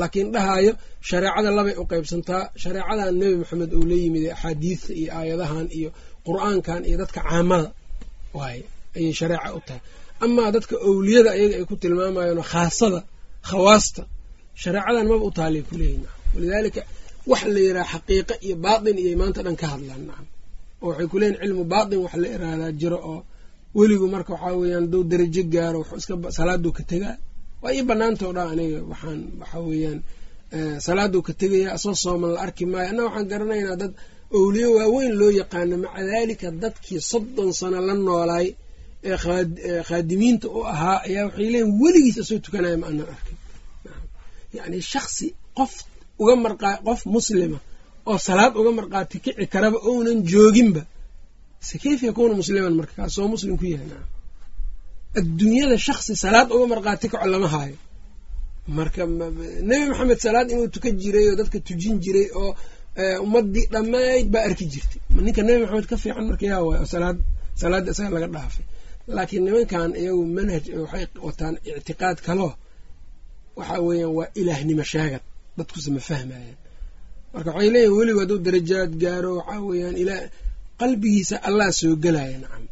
laakiin 0.00 0.28
dhahaayo 0.34 0.72
shareecada 1.08 1.50
labay 1.58 1.74
u 1.76 1.84
qeybsantaa 1.90 2.42
shareecadan 2.62 3.14
nebi 3.20 3.34
maxamed 3.40 3.70
uu 3.78 3.84
la 3.90 3.94
yimid 4.02 4.24
axaadiidta 4.34 4.92
iyo 5.00 5.10
aayadahan 5.18 5.66
iyo 5.78 5.90
qur'aankan 6.26 6.80
iyo 6.88 6.96
dadka 7.02 7.20
caamada 7.28 7.68
waaye 8.38 8.62
ayay 8.96 9.12
shareeca 9.20 9.48
u 9.58 9.60
tahay. 9.66 9.80
Amaa 10.24 10.48
dadka 10.54 10.74
owliyada 10.88 11.30
ayaga 11.36 11.54
ay 11.60 11.64
ku 11.70 11.74
tilmaamayeenoo 11.82 12.46
khaasada 12.52 13.00
khawaasta 13.50 14.02
shareecadan 14.62 15.06
maba 15.10 15.24
u 15.24 15.30
taalay 15.38 15.62
kuleeyihin 15.70 16.04
walidaalika 16.34 16.80
wax 17.30 17.42
la 17.54 17.60
yidhaha 17.66 17.86
xaqiiqa 17.94 18.34
iyo 18.46 18.54
baatin 18.64 18.96
iyo 19.04 19.14
maanta 19.20 19.40
dhan 19.46 19.56
ka 19.60 19.66
hadlaan 19.72 20.02
nacam 20.08 20.26
oo 20.84 20.88
waxay 20.90 21.06
kuleeyihin 21.12 21.38
cilmu 21.42 21.64
baatin 21.72 21.98
wax 22.04 22.14
la 22.22 22.28
iraadaa 22.36 22.72
jiro 22.80 22.98
oo 23.12 23.18
weligu 23.78 24.06
marka 24.14 24.32
waxaa 24.34 24.54
weeyaan 24.60 24.86
duu 24.92 25.02
darajo 25.10 25.42
gaaro 25.54 25.80
salaaduu 26.38 26.72
ka 26.78 26.82
tegaa. 26.90 27.16
Waa 27.62 27.72
ii 27.76 27.82
banaantao 27.90 28.32
dhan 28.36 28.48
aniga 28.52 28.78
waxaan 28.90 29.20
waxaa 29.40 29.62
weeyaan 29.68 29.98
salaaduu 30.86 31.22
ka 31.26 31.32
tegaya 31.40 31.68
asoo 31.76 31.94
sooman 32.04 32.30
la 32.34 32.40
arki 32.46 32.64
maayo. 32.72 32.88
Anna 32.90 33.02
waxaan 33.06 33.26
garanaynaa 33.32 33.76
dad 33.82 33.92
owliye 34.38 34.66
waaweyn 34.76 35.12
loo 35.20 35.30
yaqaano 35.40 35.76
maca 35.84 36.02
daalika 36.10 36.48
dadkii 36.62 37.00
soddon 37.10 37.50
sano 37.58 37.78
la 37.88 37.94
noolaay 38.06 38.48
ee 39.10 39.16
khaadimiinta 39.88 40.46
u 40.48 40.60
ahaa 40.72 40.98
ayaa 41.06 41.24
waxay 41.28 41.48
leeyiin 41.54 41.70
weligiis 41.82 42.16
asoo 42.22 42.38
tukanaya 42.44 42.76
ma 42.82 42.86
anan 42.90 43.06
arkin. 43.14 43.36
Yacni 44.56 44.78
shaksi 44.92 45.26
qof 45.58 45.72
uga 46.22 46.34
marqaa 46.44 46.74
qof 46.86 47.00
muslima 47.14 47.58
oo 48.10 48.18
salaad 48.26 48.52
uga 48.60 48.70
marqaati 48.78 49.16
kici 49.24 49.44
karaba 49.54 49.78
ounan 49.90 50.18
jooginba 50.30 50.82
se 51.66 51.74
kayf 51.82 52.00
yakuunu 52.08 52.34
musliman 52.40 52.74
marka 52.80 52.92
kaas 52.98 53.12
soo 53.16 53.28
muslim 53.34 53.54
ku 53.60 53.66
yahay 53.74 53.88
adduunyada 55.18 55.76
shaksi 55.86 56.12
salaad 56.24 56.48
uga 56.54 56.66
marqaati 56.72 57.06
kaco 57.12 57.26
lama 57.34 57.48
haayo. 57.54 57.76
Marka 58.78 59.02
nebi 59.68 59.84
maxamed 59.90 60.18
salaad 60.26 60.46
inuu 60.52 60.68
tukan 60.74 60.94
jiray 61.02 61.26
oo 61.30 61.36
dadka 61.40 61.58
tujin 61.66 61.96
jiray 62.04 62.26
oo 62.40 62.50
ummadii 63.24 63.66
dhammayd 63.72 64.26
baa 64.34 64.44
arki 64.48 64.64
jirtay. 64.72 65.00
Ninka 65.26 65.42
nebi 65.46 65.60
maxamed 65.64 65.86
ka 65.90 65.96
fiican 66.02 66.24
marka 66.30 66.44
yaa 66.52 66.62
waay 66.68 66.84
salaad 66.94 67.18
salaadda 67.60 67.90
isaga 67.94 68.10
laga 68.16 68.28
dhaafay. 68.36 68.64
Laakiin 69.16 69.42
nimankan 69.46 69.90
iyagu 70.02 70.22
manhaj 70.36 70.64
waxay 70.82 71.04
wataan 71.26 71.54
ictiqaad 71.78 72.18
kaloo 72.26 72.52
waxa 73.58 73.76
weeyaan 73.86 74.12
waa 74.18 74.28
ilaahnimo 74.40 74.84
sheegad 74.92 75.22
dadkuse 75.56 75.88
ma 75.96 76.00
fahmayaan 76.08 76.56
marka 77.34 77.48
waxay 77.54 77.70
leeyihiin 77.74 77.96
weliba 77.98 78.20
hadduu 78.22 78.38
darajaad 78.46 78.90
gaaro 79.02 79.30
waxaa 79.38 79.60
weeyaan 79.68 79.96
ilaa 80.02 80.22
qalbigiisa 80.80 81.36
allah 81.48 81.68
soo 81.80 81.94
gelaya 82.04 82.38
nacam. 82.42 82.64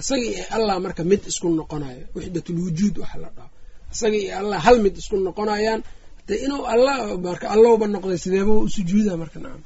Isaga 0.00 0.24
iyo 0.32 0.44
allah 0.56 0.74
marka 0.84 1.02
mid 1.10 1.22
isku 1.30 1.46
noqonayo 1.60 2.04
wixdatulwujuud 2.16 2.94
waxa 3.02 3.18
la 3.24 3.28
dhaho. 3.36 3.50
Isaga 3.94 4.16
iyo 4.24 4.32
allah 4.40 4.58
hal 4.66 4.76
mid 4.84 4.94
isku 5.00 5.14
noqonayaan 5.28 5.80
de 6.28 6.34
inuu 6.44 6.62
allah 6.74 6.94
marka 7.28 7.46
allowba 7.54 7.84
noqday 7.94 8.18
sideeba 8.24 8.52
u 8.64 8.68
sujuuda 8.76 9.12
marka 9.22 9.38
nacam? 9.44 9.62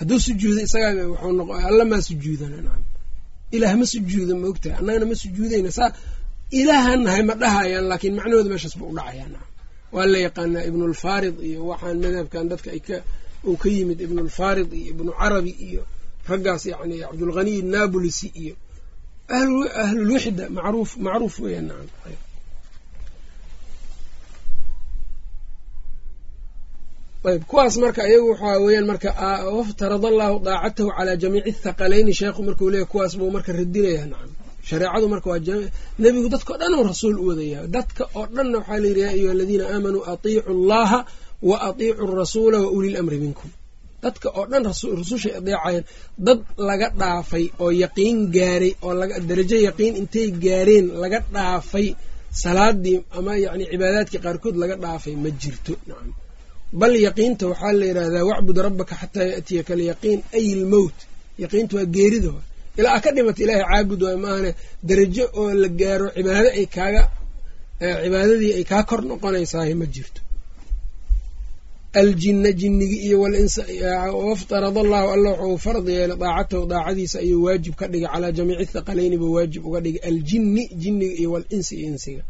Hadduu 0.00 0.18
sujuuda 0.26 0.60
isagaa 0.66 1.06
wuxuu 1.12 1.32
noq 1.40 1.50
alla 1.70 1.84
maa 1.90 2.02
sujuudana 2.08 2.58
nacam. 2.66 2.84
Ilaah 3.56 3.74
ma 3.80 3.86
sujuuda 3.94 4.32
ma 4.40 4.46
ogtahay? 4.52 4.74
Annagana 4.80 5.06
ma 5.10 5.14
sujuudayna 5.22 5.70
saa 5.78 5.90
ilaahan 6.60 7.00
nahay 7.06 7.22
ma 7.28 7.34
dhahayaan 7.42 7.84
laakiin 7.90 8.14
macnahooda 8.18 8.48
meeshaas 8.52 8.74
ba 8.80 8.84
u 8.90 8.94
dhacayaa 8.98 9.28
nacam. 9.34 9.50
Waa 9.94 10.06
la 10.12 10.18
yaqaanaa 10.26 10.64
ibnulfarid 10.70 11.36
iyo 11.48 11.60
waxaan 11.70 11.96
madhabkan 12.04 12.44
dadka 12.52 12.68
ay 12.76 12.80
ka 12.88 12.96
uu 13.48 13.56
ka 13.62 13.68
yimid 13.74 13.98
ibnulfarid 14.06 14.68
iyo 14.80 14.86
ibnu 14.92 15.10
carabi 15.20 15.52
iyo 15.66 15.82
raggaas 16.30 16.62
yacni 16.72 16.96
cabdulghaniy 17.04 17.58
naabulisi 17.72 18.28
iyo 18.42 18.54
ahlulwixda 19.82 20.44
macruuf 20.56 20.90
macruuf 21.06 21.34
weya 21.42 21.60
nacam. 21.68 21.88
Ayb. 27.28 27.42
Kuwaas 27.50 27.74
marka 27.82 28.02
iyagu 28.08 28.28
waxaa 28.32 28.58
weeyaan 28.64 28.86
marka 28.90 29.10
waftarada 29.56 30.08
allahu 30.12 30.36
daacatahu 30.46 30.90
calaa 30.96 31.16
jamiici 31.22 31.52
thaqalayni 31.64 32.12
sheekhu 32.18 32.40
markuu 32.48 32.68
leeyahy 32.72 32.90
kuwaas 32.92 33.12
buu 33.18 33.30
marka 33.36 33.50
radinaya 33.58 34.04
nacam. 34.12 34.30
Shareecadu 34.68 35.06
marka 35.12 35.28
waa 35.30 35.40
nebigu 36.02 36.28
dadka 36.34 36.50
o 36.54 36.56
dhan 36.60 36.72
oo 36.78 36.84
rasuul 36.90 37.16
u 37.18 37.26
wadaya 37.30 37.60
dadka 37.76 38.02
oo 38.18 38.26
dhanna 38.34 38.58
waxaa 38.58 38.78
layidhi 38.82 39.00
yaa 39.04 39.10
ayuha 39.16 39.32
aladiina 39.36 39.64
aamanuu 39.74 40.04
atiicu 40.12 40.50
allaha 40.54 40.98
wa 41.48 41.56
atiicu 41.68 42.04
rasuula 42.20 42.58
wa 42.64 42.70
uli 42.76 42.90
lamri 42.96 43.18
minkum 43.24 43.50
dadka 44.02 44.28
oo 44.38 44.44
dhan 44.50 44.64
rusushay 45.00 45.32
adeecayeen 45.40 45.84
dad 46.26 46.40
laga 46.68 46.86
dhaafay 47.00 47.44
oo 47.62 47.70
yaqiin 47.84 48.16
gaaray 48.36 48.72
oo 48.86 48.92
darajo 49.30 49.56
yaqiin 49.68 49.94
intay 50.00 50.28
gaareen 50.44 50.86
laga 51.02 51.18
dhaafay 51.34 51.86
salaadii 52.42 52.98
ama 53.18 53.32
yacni 53.44 53.64
cibaadaadkii 53.72 54.20
qaarkood 54.24 54.56
laga 54.62 54.74
dhaafay 54.84 55.14
ma 55.24 55.30
jirto. 55.42 55.72
Nacam 55.88 56.10
bal 56.80 56.94
yaqiinta 57.06 57.44
waxaa 57.50 57.72
la 57.80 57.84
yidhahdaa 57.90 58.24
wacbud 58.30 58.56
rabbaka 58.66 58.94
xataa 59.00 59.26
yaatiyaka 59.32 59.70
alyaqiin 59.76 60.20
ay 60.36 60.44
ilmowt 60.54 60.98
yaqiinta 61.42 61.72
waa 61.78 61.86
geerida 61.96 62.30
ilaa 62.78 62.94
a 62.98 63.00
ka 63.04 63.10
dhimata 63.16 63.40
ilaahay 63.44 63.64
caabud 63.70 64.00
waay 64.06 64.18
maahane 64.24 64.50
darajo 64.88 65.24
oo 65.40 65.48
la 65.62 65.68
gaaro 65.80 66.06
cibaado 66.16 66.48
ay 66.58 66.66
kaaga 66.76 67.02
cibaadadii 68.04 68.52
ay 68.58 68.64
kaa 68.70 68.82
kor 68.88 69.00
noqonaysaahy 69.10 69.74
ma 69.80 69.86
jirto 69.94 70.20
aljina 71.92 72.52
jinnigi 72.52 72.96
iyo 73.06 73.20
waftarada 74.28 74.80
allahu 74.80 75.08
alla 75.14 75.30
wuxuu 75.30 75.58
farad 75.58 75.88
yeelay 75.88 76.16
daacatahu 76.16 76.66
daacadiisa 76.66 77.18
ayuu 77.18 77.42
waajib 77.44 77.74
ka 77.80 77.86
dhigay 77.88 78.08
calaa 78.12 78.32
jamiici 78.32 78.72
thaqalayni 78.74 79.16
buu 79.18 79.32
waajib 79.36 79.62
uga 79.66 79.80
dhigay 79.84 80.00
aljini 80.08 80.62
jinniga 80.82 81.14
iyo 81.20 81.30
walinsi 81.32 81.72
iyo 81.80 81.88
insiga 81.92 82.22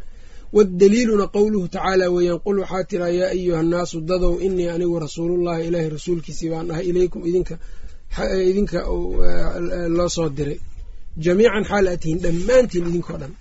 waddaliiluna 0.53 1.25
qowluhu 1.35 1.67
tacaala 1.73 2.05
weeyaan 2.15 2.39
qul 2.45 2.57
waxaa 2.63 2.83
tiraa 2.89 3.09
yaa 3.19 3.29
ayuha 3.35 3.61
nnaasu 3.63 3.97
dadow 4.09 4.33
inii 4.45 4.67
anigu 4.75 4.99
rasuulullahi 5.05 5.61
ilaahay 5.67 5.89
rasuulkiisii 5.95 6.49
baan 6.51 6.67
ahay 6.71 6.85
ilaykum 6.91 7.21
idinka 7.29 7.55
idinka 8.51 8.79
loo 9.97 10.09
soo 10.15 10.29
diray 10.37 10.57
jamiican 11.23 11.63
xaal 11.69 11.85
atihin 11.93 12.19
dhammaantiin 12.23 12.85
idinkoo 12.89 13.17
dhan 13.21 13.33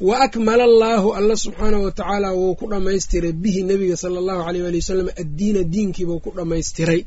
wa 0.00 0.20
akmala 0.20 0.64
allaahu 0.64 1.14
alla 1.14 1.36
subxaanahu 1.36 1.84
watacaala 1.84 2.32
wuu 2.32 2.54
ku 2.54 2.66
dhammaystiray 2.72 3.32
bihi 3.32 3.62
nebiga 3.62 3.96
sala 3.96 4.18
allahu 4.18 4.42
aleyh 4.48 4.62
waali 4.64 4.78
wasalam 4.82 5.08
addiina 5.22 5.62
diinkiibuu 5.64 6.20
ku 6.24 6.30
dhammaystiray 6.36 7.00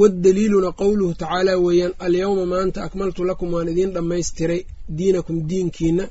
waddaliiluna 0.00 0.72
qowluhu 0.72 1.14
tacaala 1.14 1.52
weeyaan 1.58 1.94
alyowma 2.06 2.44
maanta 2.46 2.78
akmaltu 2.86 3.24
lakum 3.24 3.48
waan 3.54 3.68
idiin 3.72 3.92
dhammaystiray 3.96 4.60
diinakum 4.98 5.36
diinkiina 5.50 6.04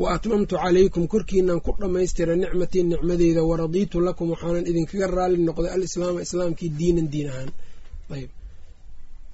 wa 0.00 0.06
atmamtu 0.14 0.54
calaykum 0.62 1.04
korkiinan 1.12 1.58
ku 1.64 1.70
dhammaystiray 1.80 2.36
nicmatii 2.42 2.82
nicmadeyda 2.92 3.42
waradiitu 3.50 3.96
lakum 4.06 4.26
waxaanan 4.32 4.64
idinkaga 4.70 5.06
raali 5.16 5.36
noqday 5.48 5.70
alislaama 5.76 6.20
islaamkii 6.26 6.68
diinan 6.78 7.06
diin 7.12 7.28
ahaan 7.32 7.50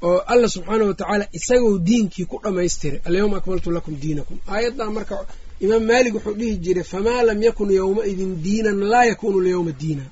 oo 0.09 0.19
alla 0.33 0.49
subxaanah 0.55 0.87
watacaala 0.91 1.25
isagou 1.39 1.75
diinkii 1.89 2.25
ku 2.31 2.37
dhammaystiray 2.45 2.99
alyowma 3.09 3.37
akmaltu 3.41 3.69
lakum 3.77 3.95
diinakum 4.03 4.37
aayaddaa 4.55 4.91
marka 4.97 5.17
imaam 5.65 5.83
maalik 5.91 6.13
wuxuu 6.17 6.35
dhihi 6.41 6.55
jiray 6.65 6.85
famaa 6.93 7.21
lam 7.29 7.39
yakun 7.47 7.69
yowmaidin 7.81 8.33
diinan 8.45 8.79
laa 8.93 9.05
yakuunu 9.11 9.39
lyowma 9.47 9.73
diina. 9.83 10.05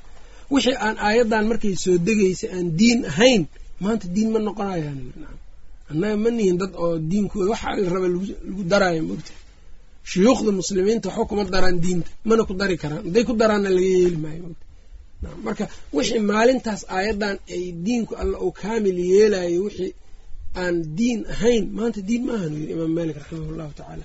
Wixii 0.53 0.77
aan 0.87 0.97
aayaddan 1.07 1.45
markay 1.51 1.75
soo 1.85 1.97
degaysay 2.07 2.51
aan 2.57 2.67
diin 2.81 3.01
ahayn 3.11 3.43
maanta 3.83 4.07
diin 4.15 4.29
ma 4.35 4.39
noqonayaan. 4.47 4.99
Annaga 5.91 6.17
ma 6.25 6.31
nihin 6.37 6.57
dad 6.61 6.73
oo 6.83 6.95
diinkooda 7.11 7.49
waxa 7.53 7.69
la 7.85 7.89
raba 7.95 8.09
lagu 8.13 8.63
daraayo 8.73 9.03
mogta 9.11 9.33
shuyuukhda 10.11 10.51
muslimiinta 10.61 11.07
waxba 11.09 11.25
kuma 11.31 11.43
daraan 11.55 11.77
diinta 11.85 12.11
mana 12.29 12.43
ku 12.49 12.53
dari 12.61 12.77
karaan. 12.83 13.03
Hadday 13.07 13.25
ku 13.29 13.33
daraanna 13.41 13.69
laga 13.77 13.91
yeeli 13.97 14.19
maayo 14.25 14.43
marka 15.47 15.65
wixii 15.97 16.21
maalintaas 16.33 16.83
aayaddan 16.97 17.37
ay 17.55 17.65
diinku 17.87 18.13
alla 18.23 18.37
uu 18.47 18.53
kaamil 18.63 18.99
yeelayo 19.13 19.59
wixii 19.67 19.93
aan 20.63 20.75
diin 20.99 21.21
ahayn 21.35 21.65
maanta 21.79 22.01
diin 22.09 22.23
ma 22.29 22.33
ahanu 22.39 22.57
yiri 22.61 22.73
imaam 22.77 22.93
maalik 22.97 23.17
raximah 23.21 23.49
llahu 23.59 23.73
tacaala 23.79 24.05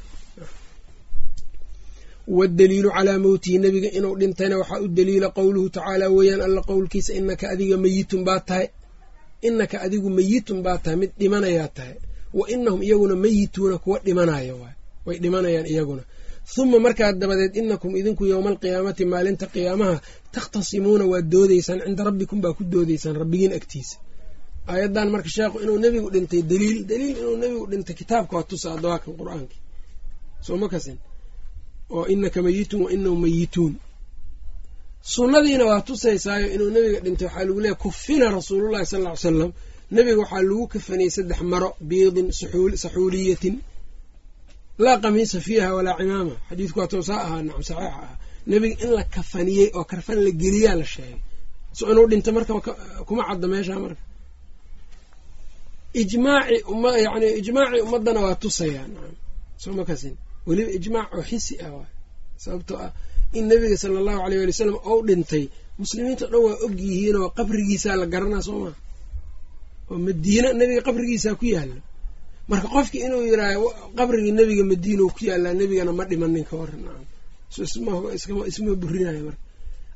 waddaliilu 2.38 2.90
calaa 2.96 3.18
mowtihi 3.26 3.58
nebiga 3.64 3.90
inuu 3.98 4.16
dhintayna 4.20 4.56
waxaa 4.62 4.80
u 4.86 4.88
daliila 4.98 5.28
qowluhu 5.38 5.68
tacaala 5.76 6.06
weeyaan 6.16 6.42
alla 6.48 6.62
qowlkiisa 6.70 7.12
inaka 7.20 7.46
adiga 7.54 7.76
meyitun 7.84 8.22
baa 8.28 8.40
tahay 8.48 8.68
inaka 9.48 9.78
adigu 9.86 10.10
meyitun 10.18 10.60
baa 10.66 10.78
tahay 10.84 10.98
mid 11.02 11.12
dhimanayaa 11.20 11.68
tahay 11.78 11.96
wa 12.38 12.44
inahum 12.54 12.82
iyaguna 12.88 13.16
meyituuna 13.24 13.78
kuwa 13.84 13.98
dhimanaya 14.06 14.54
waay 14.62 14.76
way 15.06 15.18
dhimanayaan 15.24 15.66
iyaguna 15.74 16.04
huma 16.56 16.78
markaa 16.86 17.12
dabadeed 17.22 17.54
inakum 17.62 17.92
idinku 18.00 18.24
yowma 18.32 18.50
alqiyaamati 18.54 19.04
maalinta 19.14 19.46
qiyaamaha 19.54 19.96
takhtasimuuna 20.36 21.06
waad 21.12 21.26
doodaysaan 21.34 21.80
cinda 21.86 22.04
rabbikum 22.10 22.38
baa 22.44 22.54
ku 22.58 22.64
doodaysaan 22.74 23.16
rabbigiin 23.22 23.54
agtiisa 23.60 23.96
aayaddan 24.72 25.08
marka 25.14 25.30
sheekhu 25.36 25.58
inuu 25.64 25.78
nebigu 25.84 26.08
dhintay 26.14 26.42
daliil 26.52 26.80
daliil 26.90 27.16
inuu 27.22 27.38
nebigu 27.44 27.66
dhintay 27.72 27.96
kitaabka 28.00 28.34
waa 28.38 28.44
tusa 28.50 28.68
adawaakan 28.78 29.14
qur'aanki 29.20 29.58
soo 30.46 30.58
ma 30.62 30.68
kasin 30.74 30.98
oo 31.96 32.04
inaka 32.14 32.40
meyitun 32.46 32.80
wa 32.86 32.90
inahum 32.96 33.20
meyituun 33.26 33.74
sunnadiina 35.14 35.64
waa 35.70 35.82
tusaysaayo 35.88 36.48
inuu 36.56 36.70
nebiga 36.76 37.00
dhintay 37.06 37.28
waxaa 37.28 37.44
lagu 37.48 37.60
leeyahy 37.64 37.76
kufina 37.84 38.26
rasuulullahi 38.38 38.86
sal 38.92 39.02
ll 39.06 39.10
ly 39.12 39.18
salam 39.26 39.52
nebiga 39.96 40.18
waxaa 40.24 40.42
lagu 40.50 40.66
kafaniyey 40.74 41.10
saddex 41.16 41.40
maro 41.52 41.70
biidin 41.90 42.28
saxuuliyatin. 42.82 43.56
Laa 44.84 44.98
qamiisa 45.04 45.38
fiiha 45.46 45.68
walaa 45.78 45.98
cimaama. 46.00 46.36
Xadiidku 46.50 46.78
waa 46.82 46.88
toosaa 46.94 47.20
ahaa 47.26 47.42
nacam 47.48 47.64
saxiix 47.70 47.94
ah 48.04 48.14
nebiga 48.52 48.76
in 48.86 48.92
la 48.98 49.04
kafaniyey 49.16 49.68
oo 49.78 49.84
karfan 49.92 50.20
la 50.26 50.32
geliyaa 50.42 50.76
la 50.82 50.86
sheegay. 50.94 51.20
So 51.78 51.84
inuu 51.92 52.08
dhinto 52.12 52.30
marka 52.36 52.54
kuma 53.08 53.24
cadda 53.30 53.48
meeshaa 53.54 53.80
marka. 53.86 54.02
Ijmaaci 56.02 56.58
umma 56.72 56.90
yani 57.06 57.28
ijmaacii 57.40 57.82
ummaddana 57.86 58.20
waa 58.26 58.36
tusayaa 58.44 58.88
nacam. 58.94 59.16
Soo 59.62 59.74
ma 59.78 59.84
weliba 60.48 60.72
ijmaac 60.78 61.08
oo 61.18 61.24
xisi 61.30 61.54
ah 61.66 61.72
waay. 61.76 61.92
Sababtoo 62.44 62.78
ah 62.86 62.92
in 63.38 63.46
nebiga 63.50 63.78
sala 63.82 63.98
allahu 64.02 64.20
aleyh 64.26 64.40
wali 64.42 64.52
wasalam 64.56 64.78
ou 64.90 64.98
dhintay 65.08 65.46
muslimiinta 65.82 66.26
dhan 66.32 66.42
waa 66.46 66.58
og 66.66 66.74
yihiinoo 66.86 67.28
qabrigiisaa 67.38 67.96
la 68.02 68.06
garanaa 68.14 68.42
soo 68.48 68.60
maa 68.64 68.76
oo 69.92 69.98
madiina 70.06 70.50
nebiga 70.60 70.82
qabrigiisaa 70.88 71.36
ku 71.40 71.46
yaalla 71.54 71.78
marka 72.50 72.68
qofkii 72.76 73.02
inuu 73.08 73.24
yiraaho 73.30 73.68
qabrigii 73.98 74.34
nebiga 74.40 74.64
madiina 74.72 75.04
ku 75.16 75.22
yaallaa 75.30 75.54
nebigana 75.60 75.92
ma 76.00 76.04
dhimanin 76.10 76.46
ka 76.50 76.56
waran 76.62 76.82
isma 78.50 78.72
burinayo 78.82 79.22
marka. 79.28 79.42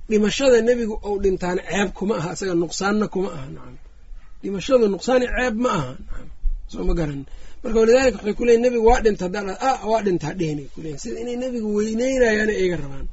Dhimashada 0.10 0.58
nebigu 0.68 0.96
ou 1.08 1.16
dhintaana 1.24 1.62
ceeb 1.70 1.90
kuma 1.98 2.14
aha 2.20 2.30
isaga 2.36 2.54
nuqsaanna 2.62 3.06
kuma 3.14 3.30
aha 3.38 3.48
nacam. 3.56 3.76
Dhimashadu 4.42 4.86
nuqsaani 4.94 5.26
ceeb 5.36 5.56
ma 5.64 5.70
aha 5.80 5.92
nacam. 6.00 6.28
Soo 6.72 6.84
ma 6.88 6.94
garanin 7.00 7.26
marka 7.64 7.78
walidaalika 7.82 8.18
waxay 8.20 8.34
kuleeyiin 8.40 8.62
nebigu 8.66 8.86
waa 8.90 9.02
dhinta 9.06 9.24
haddaan 9.26 9.48
waa 9.92 10.02
dhintaa 10.06 10.34
dhehna 10.40 10.64
kuleeyiin 10.76 11.00
sida 11.04 11.18
inay 11.24 11.36
nebiga 11.44 11.68
weyneynayaana 11.78 12.54
iga 12.64 12.78
rabaan. 12.84 13.08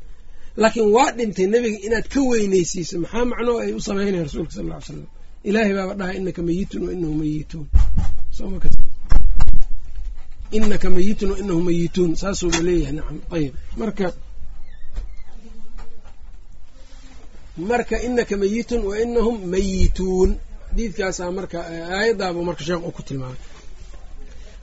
Laakiin 0.62 0.88
waa 0.96 1.10
dhintay 1.18 1.46
nebiga 1.54 1.78
inaad 1.86 2.06
ka 2.14 2.20
weyneysiiso 2.30 2.94
maxaa 3.02 3.24
macnoo 3.32 3.56
ay 3.64 3.70
u 3.78 3.80
sameynaya 3.88 4.22
rasuulka 4.26 4.52
sal 4.56 4.64
ll 4.68 4.72
ly 4.76 4.82
slam 4.86 5.02
ilaahay 5.48 5.74
baaba 5.78 5.94
dhahay 6.00 6.16
inaka 6.20 6.40
meyitun 6.48 6.80
wa 6.86 6.90
inahu 6.96 7.14
meyituun 7.22 7.66
inaka 10.56 10.88
meyitun 10.96 11.28
wa 11.32 11.36
inahu 11.42 11.60
meyituun 11.68 12.10
saasuuba 12.20 12.58
leeyahay 12.66 12.94
nacam 12.98 13.18
ayb 13.36 13.52
marka 13.80 14.06
marka 17.70 17.96
inaka 18.06 18.34
meyitun 18.42 18.80
wa 18.88 18.94
inahum 19.04 19.36
meyituun 19.52 20.30
xadiidkaasaa 20.70 21.30
marka 21.38 21.58
aayaddaabuu 21.96 22.44
marka 22.48 22.62
sheekh 22.66 22.82
uu 22.86 22.90
ku 22.96 23.02
tilmaamay 23.08 23.38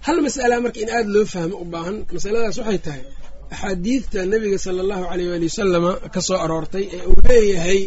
hal 0.07 0.17
mas'ala 0.25 0.55
marka 0.65 0.79
in 0.83 0.89
aada 0.95 1.09
loo 1.15 1.25
fahmo 1.33 1.55
u 1.63 1.65
baahan 1.73 1.95
masaladaas 2.15 2.57
waxay 2.61 2.79
tahay 2.85 3.03
axaadiidta 3.53 4.19
nebiga 4.33 4.57
sala 4.65 4.79
allahu 4.85 5.03
aleyh 5.13 5.27
waali 5.31 5.45
wasalama 5.51 5.91
ka 6.13 6.21
soo 6.27 6.37
aroortay 6.45 6.85
ee 6.95 7.01
uu 7.11 7.19
leeyahay 7.29 7.81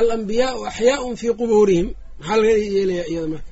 al 0.00 0.08
ambiyaau 0.16 0.58
axyaaun 0.70 1.14
fii 1.20 1.32
qubuurihim 1.40 1.86
maxaa 2.20 2.36
laga 2.42 2.54
yeelayaa 2.76 3.06
iyada 3.12 3.28
marka. 3.34 3.50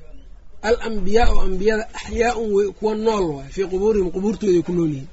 Al 0.69 0.75
ambiyada 0.87 1.83
axyaaun 1.99 2.47
w 2.55 2.71
kuwa 2.77 2.93
nool 3.07 3.25
waay 3.35 3.49
fii 3.55 3.67
qubuurihim 3.73 4.07
qubuurtooday 4.15 4.61
ku 4.67 4.71
nool 4.77 4.91
yihiin. 4.95 5.09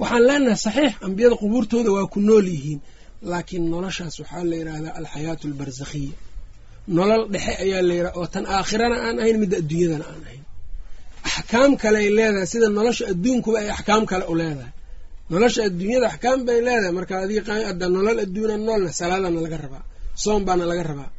Waxaan 0.00 0.22
leenahay 0.28 0.58
saxiix 0.66 0.92
ambiyada 1.06 1.34
qubuurtooda 1.42 1.90
waa 1.96 2.06
ku 2.14 2.18
nool 2.28 2.46
yihiin 2.54 2.80
laakiin 3.30 3.64
noloshaas 3.72 4.14
waxaa 4.22 4.44
la 4.50 4.54
yidhaahdaa 4.60 4.92
alxayaatu 5.00 5.44
albarsakhiya 5.50 6.14
nolol 6.96 7.22
dhexe 7.32 7.52
ayaa 7.64 7.82
la 7.88 7.94
yidhaha 7.98 8.16
oo 8.20 8.26
tan 8.34 8.44
aakhirana 8.56 8.96
aan 9.06 9.16
ahayn 9.22 9.36
midda 9.42 9.56
adduunyadana 9.62 10.04
aan 10.12 10.22
ahayn 10.28 10.42
axkaam 11.34 11.72
kale 11.82 11.98
ay 12.04 12.10
leedahay 12.18 12.46
sida 12.52 12.68
nolosha 12.78 13.04
adduunkuba 13.12 13.56
ay 13.62 13.68
axkaam 13.76 14.02
kale 14.10 14.24
u 14.32 14.34
leedahay. 14.40 14.72
Nolosha 15.32 15.60
adduunyada 15.68 16.06
axkaam 16.12 16.38
bay 16.46 16.58
leedahay 16.66 16.92
marka 16.98 17.14
adiga 17.24 17.86
nolol 17.96 18.18
adduuna 18.24 18.54
noolna 18.66 18.90
salaadana 19.00 19.40
laga 19.44 19.58
rabaa 19.64 19.82
soom 20.22 20.40
baana 20.48 20.64
laga 20.70 20.82
rabaa 20.90 21.10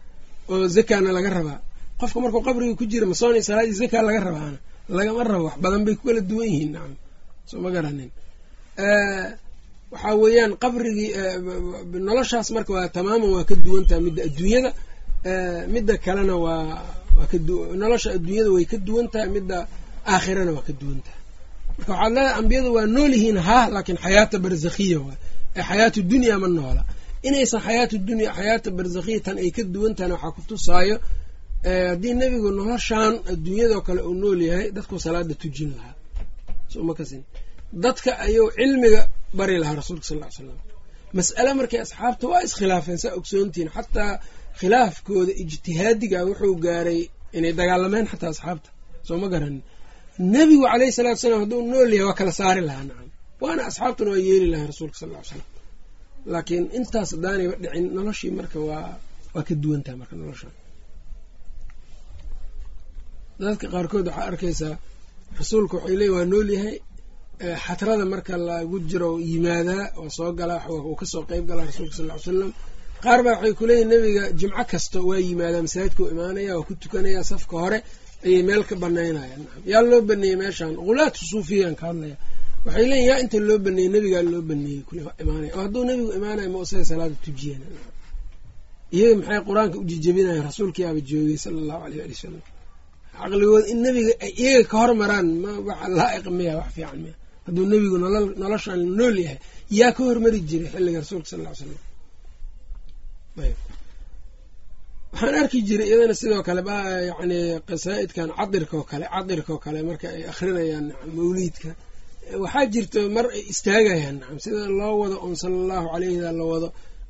oo 0.52 0.66
zakana 0.76 1.10
laga 1.18 1.30
rabaa. 1.38 1.60
Qofka 2.00 2.18
markuu 2.24 2.42
qabriga 2.48 2.74
ku 2.80 2.84
jira 2.92 3.06
ma 3.12 3.16
soon 3.22 3.34
iyo 3.38 3.44
salaadii 3.50 3.76
zaka 3.82 3.98
laga 4.08 4.20
rabaana 4.28 4.58
lagama 4.98 5.22
rabo 5.32 5.44
wax 5.50 5.58
badan 5.64 5.82
bay 5.86 5.96
ku 6.00 6.04
kala 6.08 6.22
duwan 6.30 6.48
yihiin 6.52 6.72
nacam. 6.76 6.94
Soo 7.50 7.60
garanin. 7.76 8.10
Waxaa 9.94 10.16
weeyaan 10.22 10.52
qabrigii 10.64 11.10
noloshaas 12.08 12.48
marka 12.56 12.72
waa 12.78 12.88
tamaaman 12.96 13.30
waa 13.36 13.44
ka 13.50 13.56
duwantaha 13.66 14.00
midda 14.06 14.22
adduunyada 14.28 14.70
midda 15.74 15.94
kalena 16.06 16.36
waa 16.46 16.62
nolosha 17.82 18.10
adduunyada 18.18 18.50
way 18.56 18.66
ka 18.72 18.78
duwan 18.88 19.08
tahay 19.14 19.30
midda 19.38 19.58
aakhirana 20.14 20.52
waa 20.58 20.66
ka 20.68 20.74
duwan 20.82 21.00
tahay 21.06 21.22
marka 21.78 21.92
waxaad 21.94 22.14
leedahay 22.16 22.34
ambiyadu 22.42 22.70
waa 22.78 22.86
nool 22.96 23.14
yihiin 23.18 23.38
haa 23.48 23.66
laakiin 23.76 23.98
xayaata 24.06 24.38
barzakhiya 24.46 24.98
waay 25.06 25.18
ee 25.58 25.64
xayaatu 25.70 26.00
dunya 26.12 26.36
ma 26.44 26.48
noola. 26.58 26.84
Inaysan 27.28 27.62
xayaatu 27.68 27.96
dunya 28.10 28.30
xayaata 28.38 28.70
barzakhiya 28.78 29.20
tan 29.26 29.38
ay 29.44 29.50
ka 29.56 29.64
duwan 29.74 29.92
tahana 29.98 30.14
waxaa 30.16 30.32
ku 30.36 30.42
tusaayo 30.50 30.96
haddii 31.92 32.14
nebigu 32.22 32.50
noloshaan 32.60 33.14
adduunyadoo 33.32 33.82
kale 33.88 34.02
uu 34.10 34.16
nool 34.24 34.40
yahay 34.50 34.68
dadku 34.78 34.96
salaada 35.06 35.34
tujin 35.42 35.72
lahaa. 35.78 35.96
Soo 36.72 36.84
ma 36.88 36.94
kasin. 37.00 37.22
Dadka 37.84 38.12
ayuu 38.26 38.48
cilmiga 38.58 39.02
bari 39.38 39.56
lahaa 39.62 39.76
rasuulka 39.82 40.06
sal 40.10 40.18
ly 40.22 40.28
slam 40.38 40.58
mas'ale 41.18 41.52
markay 41.60 41.80
asxaabta 41.86 42.26
waa 42.32 42.42
iskhilaafeen 42.48 42.98
saa 43.04 43.14
ogsoontihiin 43.20 43.70
xataa 43.76 44.12
khilaafkooda 44.60 45.34
ijtihaadiga 45.44 46.20
wuxuu 46.30 46.56
gaaray 46.66 47.00
inay 47.38 47.54
dagaalameen 47.60 48.06
xataa 48.12 48.30
asxaabta. 48.36 48.70
Soo 49.08 49.18
ma 49.24 49.28
garanin 49.34 49.62
nebigu 50.34 50.64
caleyhi 50.72 50.94
salatu 50.98 51.20
salaam 51.24 51.40
hadduu 51.44 51.62
nool 51.72 51.92
yahay 51.98 52.06
waa 52.10 52.18
kala 52.20 52.32
saari 52.40 52.62
lahaa 52.70 52.84
nacam. 52.90 53.08
Waana 53.42 53.62
asxaabtuna 53.70 54.10
waa 54.14 54.22
yeeli 54.28 54.48
lahay 54.54 54.68
rasuulka 54.72 54.98
sal 55.02 55.10
ly 55.14 55.20
slam 55.30 55.44
laakiin 56.34 56.64
intaas 56.78 57.10
haddaanayba 57.16 57.56
dhicin 57.64 57.86
noloshii 57.98 58.32
marka 58.40 58.58
waa 58.70 58.90
waa 59.36 59.44
ka 59.48 59.54
duwantaha 59.64 59.96
marka 60.02 60.16
nolosha. 60.22 60.48
Dadka 63.42 63.66
qaarkood 63.74 64.06
waxaa 64.10 64.28
arkaysaa 64.32 64.76
rasuulka 65.40 65.74
waxay 65.78 65.96
leeyi 66.02 66.14
waa 66.16 66.26
nool 66.32 66.50
yahay. 66.58 66.78
Xatrada 67.66 68.06
marka 68.14 68.34
lagu 68.50 68.78
jiro 68.90 69.10
yimaadaa 69.30 69.84
oo 70.00 70.10
soo 70.18 70.32
galaa 70.40 70.62
uu 70.90 70.96
ka 71.00 71.06
soo 71.12 71.24
qeyb 71.30 71.46
galaa 71.50 71.66
rasuulka 71.72 71.96
sal 72.00 72.08
ly 72.12 72.20
slam 72.28 72.52
qaar 73.04 73.20
baa 73.26 73.34
waxay 73.38 73.54
kuleeyihin 73.60 73.90
nebiga 73.94 74.24
jimco 74.40 74.64
kasta 74.72 74.98
waa 75.10 75.20
yimaadaa 75.28 75.62
masaajidkau 75.68 76.06
imaanaya 76.14 76.52
waa 76.58 76.68
ku 76.68 76.74
tukanaya 76.82 77.22
safka 77.32 77.56
hore 77.64 77.80
ayay 78.26 78.42
meel 78.50 78.64
ka 78.70 78.76
banaynayaan 78.84 79.42
yaa 79.72 79.82
loo 79.90 80.02
baneeyey 80.10 80.38
meeshaan? 80.42 80.74
Qulaatu 80.88 81.20
suufiyaan 81.32 81.76
ka 81.80 81.84
hadlaya. 81.90 82.18
Waxay 82.66 82.86
leeyihiin 82.92 83.10
yaa 83.10 83.20
inta 83.24 83.38
loo 83.50 83.58
baneeyey 83.66 83.90
nebigaa 83.96 84.24
loo 84.34 84.42
baneeyey 84.50 84.82
imaanaya. 85.24 85.52
Oo 85.58 85.62
hadduu 85.66 85.84
nebigu 85.90 86.12
imaanayo 86.20 86.50
ma 86.54 86.60
usaga 86.66 86.86
salaada 86.92 87.16
tujiyan 87.26 87.62
iyaga 88.98 89.16
maxay 89.20 89.40
qur'aanka 89.50 89.76
u 89.82 89.84
jijabinayan 89.90 90.44
rasuulkiiaaba 90.50 91.00
joogay 91.10 91.38
sala 91.44 91.58
allahu 91.64 91.82
aleyh 91.88 92.02
ali 92.06 92.14
wasalam 92.18 92.42
caqligooda 93.20 93.66
in 93.72 93.78
nebiga 93.86 94.14
ay 94.26 94.32
iyaga 94.44 94.64
ka 94.72 94.76
hormaraan 94.84 95.28
ma 95.44 95.52
waxa 95.68 95.88
laa'iq 96.00 96.26
miya 96.38 96.54
wax 96.60 96.70
fiican 96.76 97.00
miya. 97.04 97.16
Hadduu 97.46 97.66
nebigu 97.74 97.98
noloshaan 98.44 98.82
nool 98.98 99.16
yahay 99.26 99.40
yaa 99.80 99.92
ka 99.96 100.02
hormari 100.08 100.40
jiray 100.50 100.70
xilliga 100.74 101.00
rasuulka 101.04 101.28
sal 101.32 101.42
ly 101.46 101.52
slam 101.60 101.80
waxaan 105.16 105.36
arki 105.42 105.60
jiray 105.68 105.88
iyadana 105.90 106.16
sidoo 106.22 106.42
kale 106.48 106.62
yani 107.10 107.40
qasaa'idkan 107.70 108.30
cadirka 108.40 108.76
oo 108.80 108.84
kale 108.92 109.06
cadirka 109.16 109.52
oo 109.56 109.60
kale 109.66 109.80
marka 109.90 110.08
ay 110.16 110.24
akrinayaan 110.32 110.86
mawliidka. 111.18 111.70
Waxaa 112.44 112.66
jirta 112.74 113.00
mar 113.16 113.26
ay 113.38 113.44
istaagayaan 113.54 114.16
nacam 114.22 114.40
sida 114.44 114.62
loo 114.80 114.96
wado 115.02 115.18
un 115.28 115.36
sala 115.42 115.56
allahu 115.64 115.88
caleyhda 115.94 116.30
la 116.40 116.44
wado 116.52 116.68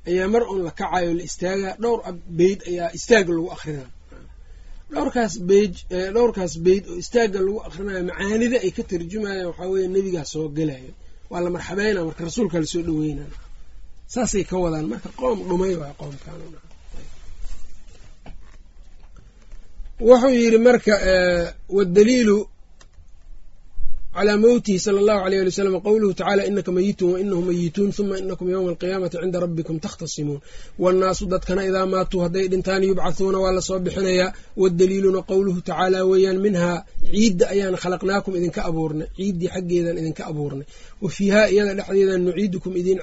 ayaa 0.09 0.27
mar 0.33 0.43
un 0.53 0.59
la 0.67 0.71
kacayo 0.79 1.11
la 1.19 1.23
istaagaa 1.29 1.73
dhowr 1.83 1.99
beyd 2.39 2.59
ayaa 2.71 2.89
istaag 2.97 3.27
lagu 3.35 3.47
akrinaa 3.55 3.89
dhowrkaas 4.93 5.33
beyj 5.49 5.73
dhowrkaas 6.15 6.53
beyd 6.65 6.83
oo 6.91 6.97
istaagga 7.03 7.39
lagu 7.45 7.59
akrinayo 7.67 8.01
macaanida 8.09 8.57
ay 8.65 8.71
ka 8.77 8.83
tarjumayaan 8.89 9.47
waxaa 9.49 9.67
weeye 9.73 9.87
nebigaa 9.95 10.25
soo 10.33 10.47
gelayo. 10.57 10.91
Waa 11.31 11.41
la 11.45 11.49
marxabeyna 11.55 11.99
marka 12.07 12.21
rasuulka 12.29 12.57
la 12.63 12.67
soo 12.73 12.83
dhaweyna 12.87 13.23
saasay 14.13 14.43
ka 14.49 14.55
wadaan 14.63 14.85
marka 14.93 15.09
qoom 15.19 15.37
dhumay 15.49 15.73
waa 15.81 15.93
qoomkan 15.99 16.39
wuxuu 19.99 20.29
yidhi 20.29 20.57
marka 20.57 20.93
wadaliilu 21.69 22.47
calaa 24.15 24.37
mowtihi 24.37 24.79
sala 24.79 24.99
allahu 24.99 25.25
aleyh 25.25 25.39
ali 25.41 25.49
wsalam 25.49 25.75
qowluhu 25.87 26.13
tacala 26.13 26.45
inaka 26.49 26.71
mayitun 26.71 27.09
wa 27.13 27.19
inahum 27.19 27.45
mayituun 27.49 27.91
huma 27.97 28.15
inakum 28.23 28.47
yowma 28.53 28.69
alqiyaamati 28.71 29.17
cinda 29.21 29.39
rabbikum 29.43 29.79
takhtasimuun. 29.85 30.39
Wannaasu 30.79 31.23
dadkana 31.33 31.61
idaa 31.69 31.85
maatuu 31.93 32.19
hadday 32.25 32.47
dhintaan 32.51 32.83
yubcathuuna 32.89 33.39
waa 33.43 33.51
la 33.57 33.61
soo 33.67 33.79
bixinayaa. 33.79 34.33
Wadaliiluna 34.61 35.21
qowluhu 35.29 35.59
tacaala 35.67 36.05
weeyaan 36.11 36.39
minhaa 36.45 36.77
ciidda 37.11 37.45
ayaan 37.53 37.75
khalaqnaakum 37.83 38.33
idinka 38.39 38.61
abuurnay. 38.69 39.07
Ciiddii 39.17 39.47
xaggeedan 39.53 39.97
idinka 40.01 40.23
abuurnay. 40.31 40.65
Wa 41.01 41.09
fiihaa 41.15 41.47
iyada 41.53 41.73
dhexdeedan 41.79 42.21
nuciidukum 42.25 42.71
idiin 42.79 42.99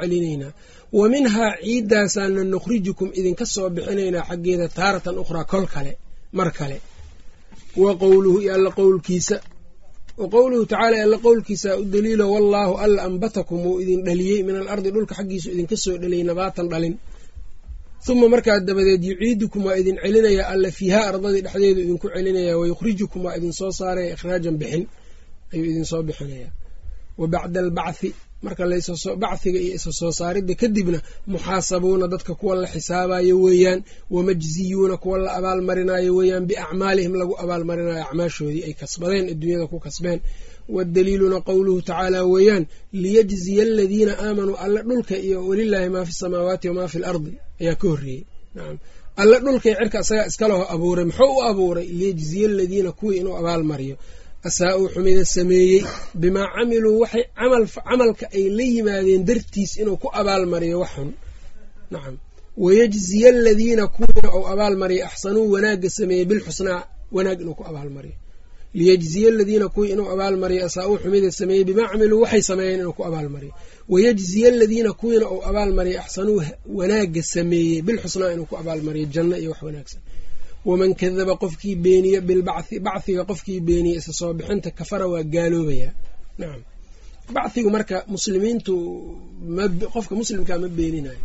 celinaynaa 0.00 0.52
wa 0.98 1.04
minhaa 1.12 1.52
ciiddaasaana 1.64 2.42
nukhrijukum 2.52 3.08
idinka 3.18 3.44
soo 3.54 3.68
bixinaynaa 3.74 4.24
xaggeeda 4.28 4.66
taaratan 4.78 5.16
ukhraa 5.22 5.44
kol 5.52 5.66
kale 5.74 5.92
mar 6.38 6.48
kale. 6.58 6.78
Wa 7.82 7.90
qowluhu 8.02 8.38
iyo 8.44 8.52
alla 8.56 8.70
qowlkiisa. 8.78 9.36
Wa 10.20 10.26
qowluhu 10.34 10.64
tacaala 10.70 10.96
alla 11.06 11.18
qowlkiisa 11.26 11.70
u 11.80 11.84
daliilo 11.92 12.24
wallaahu 12.34 12.74
alla 12.84 13.00
ambatakum 13.08 13.58
wuu 13.66 13.80
idin 13.82 14.00
dhaliyey 14.06 14.40
min 14.46 14.56
alardi 14.62 14.88
dhulka 14.94 15.14
xaggiisu 15.18 15.48
idinka 15.54 15.76
soo 15.84 15.96
dhaliyey 16.02 16.24
nabaatan 16.30 16.66
dhalin. 16.72 16.94
Huma 18.06 18.26
markaa 18.32 18.58
dabadeed 18.68 19.02
yuciidukum 19.08 19.60
waa 19.66 19.76
idin 19.80 19.96
celinayaa 20.02 20.46
alla 20.52 20.68
fiihaa 20.78 21.04
ardadii 21.10 21.40
dhexdeedu 21.46 21.80
idinku 21.84 22.06
celinayaa 22.14 22.56
wayukhrijukum 22.60 23.20
waa 23.26 23.36
idin 23.38 23.52
soo 23.58 23.70
saaraya 23.78 24.10
ikhraajan 24.14 24.56
bixin 24.60 24.84
ayuu 25.52 25.64
idin 25.72 25.84
soo 25.90 26.02
bixinayaa 26.08 26.50
wa 27.20 27.26
bacda 27.32 27.58
albacthi 27.64 28.10
marka 28.44 28.64
bachiga 29.22 29.58
iyo 29.64 29.74
isa 29.78 29.90
soo 29.98 30.12
saaridda 30.18 30.54
kadibna 30.60 30.98
muxaasabuuna 31.32 32.06
dadka 32.12 32.32
kuwa 32.40 32.54
la 32.62 32.66
xisaabayo 32.74 33.34
weeyaan 33.44 33.80
wamajziyuuna 34.14 34.96
kuwa 35.02 35.16
la 35.24 35.30
abaalmarinayo 35.38 36.10
weeyaan 36.18 36.44
biacmaalihim 36.50 37.14
lagu 37.20 37.34
abaalmarinayo 37.42 38.02
acmaashoodii 38.06 38.62
ay 38.68 38.72
kasbadeen 38.80 39.24
adduunyada 39.32 39.66
ku 39.72 39.78
kasbeen. 39.86 40.20
Wadaliiluna 40.76 41.38
qowluhu 41.48 41.80
tacaala 41.88 42.18
weeyaan 42.32 42.64
liyajziya 43.02 43.62
aladiina 43.68 44.12
aamanuu 44.24 44.56
alle 44.64 44.80
dhulka 44.88 45.14
iyo 45.26 45.38
welilaahi 45.48 45.88
maa 45.94 46.04
fi 46.08 46.12
samaawaati 46.22 46.66
wamaa 46.70 46.88
fi 46.92 46.98
lardi 47.04 47.32
ayaa 47.60 47.74
ka 47.80 47.86
horreeyey. 47.92 48.24
Alle 49.22 49.36
dhulkay 49.44 49.74
cirka 49.78 49.98
isagaa 50.04 50.26
iskaleho 50.30 50.64
abuuray 50.74 51.04
muxuu 51.08 51.32
u 51.38 51.42
abuuray? 51.50 51.86
Liyajziya 51.98 52.48
aladiina 52.52 52.90
kuwii 52.98 53.18
inuu 53.20 53.36
abaalmariyo 53.40 53.96
asaa-uu 54.48 54.88
xumida 54.94 55.24
sameeyey 55.36 55.80
bimaa 56.22 56.46
camiluu 56.54 56.96
waxay 57.02 57.24
camalka 57.88 58.26
ay 58.36 58.44
la 58.56 58.62
yimaadeen 58.74 59.22
dartiis 59.28 59.72
inuu 59.80 59.96
ku 60.02 60.08
abaalmariyo 60.20 60.76
wax 60.82 60.90
xun. 60.96 61.10
Nacam. 61.92 62.16
Wayajziya 62.64 63.28
aladiina 63.34 63.84
kuwiina 63.94 64.28
uu 64.38 64.46
abaalmariyo 64.52 65.02
axsanuu 65.08 65.44
wanaagga 65.54 65.90
sameeyey 65.98 66.24
bilxusnaa 66.30 66.80
wanaag 67.16 67.38
inuu 67.42 67.54
ku 67.58 67.64
abaalmariyo 67.70 68.16
liyajziya 68.78 69.28
aladiina 69.32 69.66
kuwii 69.74 69.90
inuu 69.94 70.08
abaalmariyo 70.14 70.62
asaa-uu 70.68 70.96
xumida 71.02 71.30
sameeyey 71.40 71.64
bimaa 71.68 71.88
camiluu 71.92 72.20
waxay 72.24 72.42
sameeyeen 72.50 72.80
inuu 72.80 72.92
ku 72.98 73.02
abaalmariyo 73.08 73.52
wayajziya 73.92 74.48
aladiina 74.54 74.90
kuwiina 75.00 75.26
uu 75.34 75.42
abaalmariyo 75.50 75.98
axsanuu 76.04 76.38
wanaagga 76.78 77.22
sameeyey 77.34 77.82
bilxusnaa 77.86 78.32
inuu 78.34 78.46
ku 78.50 78.54
abaalmariyo 78.62 79.06
janno 79.14 79.36
iyo 79.42 79.50
wax 79.52 79.60
wanaagsan 79.66 80.00
waman 80.68 80.92
kadaba 81.00 81.34
qofkii 81.42 81.74
beeniye 81.84 82.18
bilbacthi 82.28 82.76
bachiga 82.86 83.22
qofkii 83.30 83.60
beeniye 83.68 83.94
isa 84.00 84.12
soo 84.18 84.32
bixinta 84.38 84.68
kafara 84.78 85.06
waa 85.12 85.22
gaaloobayaa 85.34 85.92
nacam 86.38 86.62
bachigu 87.36 87.68
marka 87.76 87.96
muslimiintu 88.14 88.74
qofka 89.94 90.12
muslimkaa 90.20 90.58
ma 90.62 90.68
beeninayo 90.78 91.20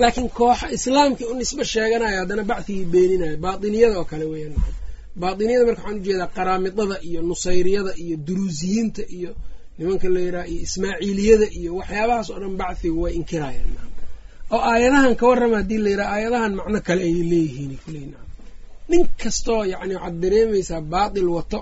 laakiin 0.00 0.28
kooxa 0.38 0.66
islaamkii 0.76 1.24
u 1.24 1.34
nisbo 1.40 1.62
sheeganayo 1.72 2.16
haddana 2.20 2.44
bachigii 2.50 2.84
beeninayo 2.94 3.36
baatiniyada 3.44 3.96
oo 4.00 4.04
kale 4.10 4.24
weeyaan 4.32 4.56
baatiniyada 5.22 5.64
marka 5.68 5.82
waxaan 5.82 5.98
u 6.00 6.04
jeedaa 6.06 6.26
qaraamidada 6.36 6.96
iyo 7.08 7.20
nusayriyada 7.28 7.92
iyo 8.04 8.16
duruusiyiinta 8.26 9.02
iyo 9.16 9.30
nimanka 9.78 10.06
la 10.14 10.20
yiraha 10.24 10.46
iyo 10.52 10.60
ismaaciiliyada 10.66 11.46
iyo 11.58 11.70
waxyaabahaas 11.78 12.28
oo 12.32 12.38
dhan 12.42 12.54
bachigu 12.62 12.98
way 13.04 13.12
inkirayaan 13.18 13.70
oo 14.54 14.60
aayadahan 14.70 15.14
ka 15.20 15.24
warrama 15.30 15.56
haddii 15.60 15.78
la 15.84 15.88
yiraha 15.92 16.10
aayadahan 16.16 16.52
macno 16.58 16.78
kale 16.86 17.02
ay 17.08 17.14
leeyihiin 17.30 18.10
nin 18.92 19.04
kastoo 19.22 19.62
yacni 19.72 19.94
waxaad 19.96 20.16
dareemaysaa 20.22 20.80
baatil 20.92 21.28
wato 21.36 21.58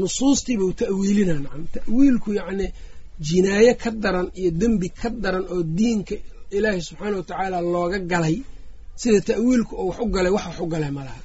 nusuustiibuu 0.00 0.72
ta'wiilina 0.82 1.34
nacam 1.44 1.62
ta'wiilku 1.76 2.28
yacni 2.40 2.66
jinaaye 3.28 3.72
ka 3.82 3.90
daran 4.02 4.28
iyo 4.40 4.50
dembi 4.60 4.88
ka 5.00 5.08
daran 5.24 5.44
oo 5.54 5.62
diinka 5.78 6.14
ilaahay 6.56 6.82
subxaana 6.88 7.16
wa 7.20 7.24
tacaala 7.30 7.58
looga 7.74 7.98
galay 8.12 8.36
sida 9.00 9.20
ta'wiilku 9.30 9.72
oo 9.80 9.86
wax 9.90 9.98
u 10.04 10.06
galay 10.16 10.32
wax 10.36 10.44
wax 10.48 10.58
u 10.64 10.66
galay 10.74 10.90
malaha 10.98 11.20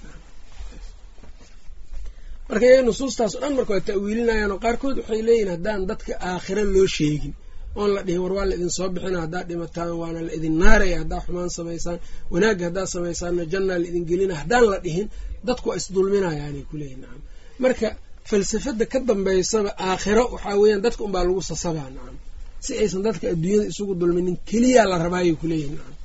marka 2.49 2.65
iyaga 2.67 2.83
nusuustaas 2.89 3.33
o 3.35 3.39
dhan 3.41 3.53
marka 3.57 3.71
waa 3.75 3.87
ta'wiilinayaan 3.89 4.51
oo 4.55 4.59
qaarkood 4.65 4.95
waxay 5.01 5.21
leeyihiin 5.27 5.51
haddaan 5.55 5.81
dadka 5.89 6.11
aakhira 6.29 6.63
loo 6.73 6.87
sheegin 6.97 7.33
oon 7.79 7.89
la 7.95 8.01
dhihin 8.07 8.21
war 8.25 8.33
waa 8.37 8.45
la 8.49 8.53
idin 8.57 8.69
soo 8.77 8.87
bixina 8.95 9.19
haddaad 9.25 9.45
dhimataan 9.49 9.91
waana 10.01 10.19
la 10.27 10.31
idin 10.37 10.55
naaraya 10.61 10.97
haddaa 11.01 11.21
xumaan 11.25 11.49
samaysaan 11.57 11.97
wanaagga 12.33 12.63
haddaad 12.69 12.87
samaysaanna 12.95 13.43
jannaa 13.53 13.77
la 13.81 13.85
idin 13.91 14.05
gelina 14.09 14.33
haddaan 14.41 14.65
la 14.73 14.77
dhihin 14.85 15.07
dadku 15.47 15.65
waa 15.69 15.77
isdulminayaanay 15.81 16.63
kuleeyihin 16.71 16.99
nacam 17.03 17.21
marka 17.63 17.87
falsafada 18.29 18.85
ka 18.91 18.97
dambeysaba 19.09 19.69
aakhiro 19.87 20.23
waxaa 20.33 20.55
weeyaan 20.61 20.81
dadka 20.85 21.01
unbaa 21.07 21.23
lagu 21.27 21.41
sasabaa 21.51 21.89
nacam 21.95 22.15
si 22.65 22.71
aysan 22.81 23.01
dadka 23.07 23.25
adduunyada 23.33 23.65
isugu 23.71 23.93
dulminin 24.01 24.35
keliyaa 24.49 24.85
la 24.91 24.95
rabaayay 25.05 25.35
kuleeyihin 25.41 25.73
nacam 25.79 25.95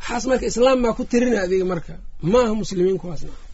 waxaas 0.00 0.24
marka 0.30 0.44
islaam 0.52 0.78
baa 0.84 0.92
ku 0.98 1.02
tirina 1.10 1.38
adiga 1.46 1.64
marka. 1.72 1.92
Ma 2.32 2.38
aha 2.44 2.54
muslimiin 2.62 2.98
kuwaas 3.02 3.22
nacam 3.28 3.44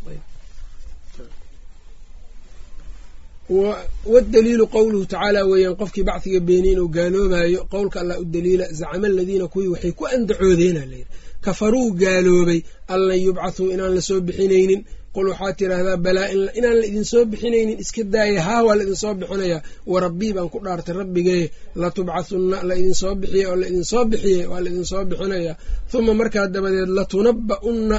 wadaliilu 4.12 4.66
qowluhu 4.74 5.04
tacaala 5.12 5.40
weeyaan 5.50 5.76
qofkii 5.80 6.04
bacdiga 6.08 6.40
beeniye 6.48 6.72
inuu 6.74 6.88
gaaloobayo 6.96 7.60
qowlka 7.72 7.96
allah 8.00 8.16
u 8.20 8.24
daliila 8.34 8.66
zacama 8.78 9.06
aladiina 9.10 9.46
kuwii 9.52 9.68
waxay 9.74 9.92
ku 9.98 10.04
andacoodeena 10.14 10.80
layidhi 10.90 11.06
kafaruu 11.44 11.88
gaaloobay 12.02 12.60
an 12.92 13.00
lan 13.08 13.18
yubcathuu 13.26 13.66
inaan 13.74 13.92
la 13.96 14.00
soo 14.08 14.20
bixinaynin. 14.26 14.82
Qul 15.14 15.26
waxaad 15.32 15.54
tidhaahdaa 15.58 15.96
balaa 16.06 16.28
inaan 16.58 16.76
la 16.80 16.86
idin 16.90 17.04
soo 17.12 17.24
bixinaynin 17.30 17.78
iska 17.82 18.02
daaya 18.14 18.40
haa 18.46 18.62
waa 18.66 18.76
la 18.78 18.82
idin 18.84 18.96
soo 19.02 19.14
bixinayaa. 19.20 19.60
Warabbii 19.92 20.32
baan 20.36 20.48
ku 20.52 20.58
dhaartay 20.64 20.94
rabbigee 21.00 21.44
latubcathunna 21.80 22.56
la 22.68 22.74
idin 22.80 22.94
soo 23.00 23.14
bixiye 23.20 23.44
oo 23.50 23.56
la 23.60 23.66
idin 23.70 23.84
soo 23.90 24.04
bixiye 24.10 24.46
waa 24.50 24.60
la 24.64 24.68
idin 24.72 24.84
soo 24.90 25.02
bixinayaa. 25.10 25.54
Huma 25.92 26.12
markaa 26.20 26.46
dabadeed 26.54 26.88
latunaba'unna 26.98 27.98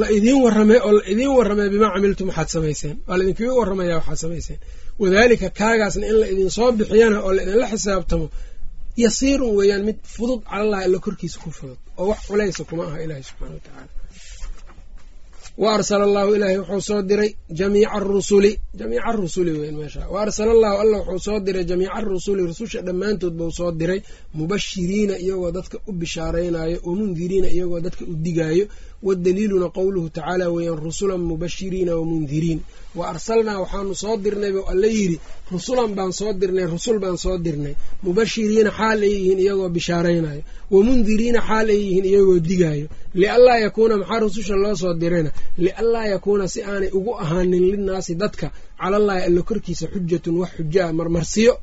la 0.00 0.06
idiin 0.16 0.38
warramay 0.44 0.78
oo 0.86 0.92
la 0.98 1.02
idiin 1.12 1.32
warramay 1.38 1.68
bimaa 1.74 1.90
camiltum 1.94 2.26
waxaad 2.30 2.48
samayseen 2.56 2.96
waa 3.08 3.16
la 3.18 3.22
idinkaga 3.24 3.52
warramaya 3.60 3.94
waxaad 4.00 4.18
samayseen. 4.24 4.58
Wadaalika 5.02 5.48
kaagaasna 5.60 6.04
in 6.10 6.16
la 6.22 6.26
idin 6.32 6.50
soo 6.56 6.68
bixiyana 6.78 7.16
oo 7.26 7.32
la 7.36 7.40
idinla 7.44 7.66
xisaabtamo 7.72 8.26
yasiirun 9.04 9.52
weeyaan 9.58 9.82
mid 9.88 9.98
fudud 10.14 10.40
calalahi 10.50 10.84
alla 10.86 10.98
korkiisa 11.06 11.36
ku 11.42 11.50
fudud 11.58 11.78
oo 12.00 12.06
wax 12.10 12.20
culaysa 12.28 12.62
kuma 12.68 12.82
aha 12.88 12.98
ilaahi 13.04 13.22
subxana 13.28 13.54
wa 13.56 13.60
tacaala 13.66 13.90
wa 15.58 15.74
arsala 15.74 16.04
allahu 16.08 16.34
ilaahay 16.36 16.58
wuxuu 16.58 16.80
soo 16.80 17.02
diray 17.02 17.30
jamiica 17.58 17.90
arusuli 17.98 18.52
jamiica 18.78 19.04
arusuli 19.10 19.50
weyn 19.60 19.76
meesha. 19.76 20.08
Wa 20.12 20.22
arsala 20.24 20.50
allahu 20.56 20.76
alla 20.82 20.98
wuxuu 20.98 21.18
soo 21.26 21.40
diray 21.46 21.64
jamiica 21.70 21.92
arusuli 21.98 22.42
rususha 22.50 22.80
dhammaantood 22.86 23.34
buu 23.38 23.50
soo 23.58 23.70
diray. 23.80 24.00
Mubashiriina 24.34 25.14
iyagoo 25.24 25.50
dadka 25.56 25.78
u 25.86 25.92
bishaaraynayo 25.92 26.78
wa 26.86 26.92
mundiriina 26.98 27.48
iyagoo 27.50 27.80
dadka 27.86 28.04
u 28.04 28.14
digaayo. 28.24 28.66
Wadaliiluna 29.02 29.68
qowluhu 29.76 30.08
tacaala 30.16 30.44
weeyaan 30.54 30.78
rusulan 30.84 31.20
mubashiriina 31.30 31.92
wa 31.98 32.04
mundiriin 32.10 32.60
wa 32.98 33.04
arsalnaa 33.12 33.58
waxaanu 33.62 33.94
soo 34.02 34.16
dirnay 34.24 34.52
buu 34.54 34.64
alla 34.72 34.86
yidhi 34.96 35.16
rusulan 35.52 35.90
baan 35.98 36.12
soo 36.18 36.32
dirnay 36.40 36.66
rusul 36.74 36.96
baan 37.02 37.16
soo 37.24 37.36
dirnay. 37.46 37.74
Mubashiriina 38.04 38.70
xaal 38.78 39.00
ay 39.06 39.12
yihiin 39.16 39.38
iyagoo 39.44 39.68
bishaaraynayo. 39.76 40.42
Wa 40.72 40.78
mundiriina 40.86 41.40
xaal 41.48 41.68
ay 41.74 41.78
yihiin 41.84 42.04
iyagoo 42.10 42.38
digaayo. 42.48 42.86
Lianlaa 43.20 43.58
yakuuna 43.64 43.94
maxaa 44.00 44.20
rususha 44.24 44.54
loo 44.62 44.74
soo 44.82 44.94
dirayna? 45.02 45.30
Lianlaa 45.64 46.06
yakuuna 46.12 46.44
si 46.52 46.58
aanay 46.70 46.90
ugu 46.98 47.12
ahaanin 47.22 47.64
linnaasi 47.72 48.12
dadka 48.22 48.46
calallaahi 48.80 49.22
alla 49.28 49.42
korkiisa 49.50 49.84
xujatun 49.92 50.34
wax 50.42 50.50
xujaa 50.58 50.88
marmarsiyo 50.98 51.54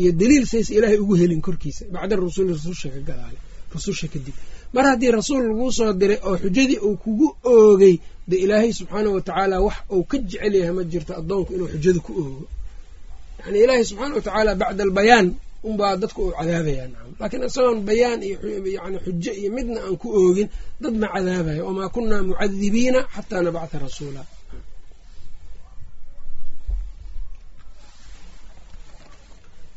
iyo 0.00 0.10
daliil 0.20 0.44
says 0.52 0.68
ilaahay 0.76 0.98
ugu 1.04 1.14
helin 1.20 1.40
korkiisa. 1.46 1.82
Bacda 1.94 2.14
rusuli 2.22 2.52
rususha 2.56 2.88
ka 2.94 3.00
gadaale 3.08 3.38
rususha 3.74 4.06
kadib 4.12 4.34
mar 4.74 4.84
haddii 4.90 5.10
rasuul 5.18 5.42
laguu 5.48 5.70
soo 5.78 5.92
diray 6.00 6.18
oo 6.28 6.36
xujadii 6.42 6.78
uu 6.86 6.96
kugu 7.02 7.26
oogay 7.52 7.94
de 8.28 8.36
ilaahay 8.44 8.70
subxaana 8.78 9.08
wa 9.14 9.20
tacaala 9.26 9.56
wax 9.66 9.76
uu 9.94 10.04
ka 10.10 10.16
jecel 10.28 10.54
yahay 10.60 10.74
ma 10.78 10.82
jirto 10.92 11.12
addoonku 11.20 11.50
inuu 11.54 11.68
xujada 11.72 12.00
ku 12.06 12.12
oogo. 12.22 12.44
Yacni 13.40 13.58
ilaahay 13.64 13.84
subxaana 13.88 14.14
wa 14.16 14.22
tacaala 14.26 14.50
bacda 14.60 14.82
albayaan 14.86 15.26
unbaa 15.68 15.94
dadka 16.02 16.18
uu 16.24 16.32
cadaabaya 16.38 16.84
nacam 16.92 17.10
laakiin 17.20 17.42
isagoon 17.48 17.78
bayaan 17.88 18.20
iyo 18.28 18.36
yani 18.76 18.96
xujo 19.04 19.32
iyo 19.40 19.48
midna 19.56 19.78
aan 19.86 19.96
ku 20.02 20.08
oogin 20.20 20.48
dad 20.82 20.94
ma 21.02 21.06
cadaabayo. 21.14 21.62
Wamaa 21.68 21.88
kunaa 21.94 22.22
mucadibiina 22.28 23.00
xataa 23.14 23.42
nabcatha 23.46 23.76
rasuula 23.84 24.22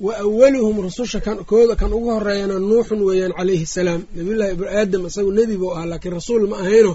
wa 0.06 0.14
awaluhum 0.26 0.76
rususha 0.86 1.20
kooda 1.52 1.76
kan 1.82 1.92
ugu 1.98 2.10
horeeyana 2.16 2.56
nuuxun 2.70 3.00
weeyaan 3.08 3.34
calayhi 3.40 3.66
salaam. 3.76 4.02
Nabiyullahi 4.18 4.52
aadam 4.80 5.02
isagu 5.10 5.32
nebi 5.40 5.56
buu 5.62 5.72
ahaa 5.76 5.86
laakiin 5.92 6.14
rasuul 6.20 6.44
ma 6.52 6.58
ahayno 6.64 6.94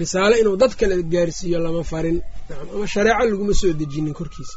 risaale 0.00 0.34
inuu 0.42 0.56
dad 0.62 0.72
kale 0.80 0.94
gaarsiiyo 1.12 1.58
lama 1.64 1.82
farin. 1.90 2.18
Ama 2.74 2.86
shareeco 2.92 3.24
laguma 3.30 3.54
soo 3.60 3.72
dejinin 3.80 4.14
korkiisa. 4.20 4.56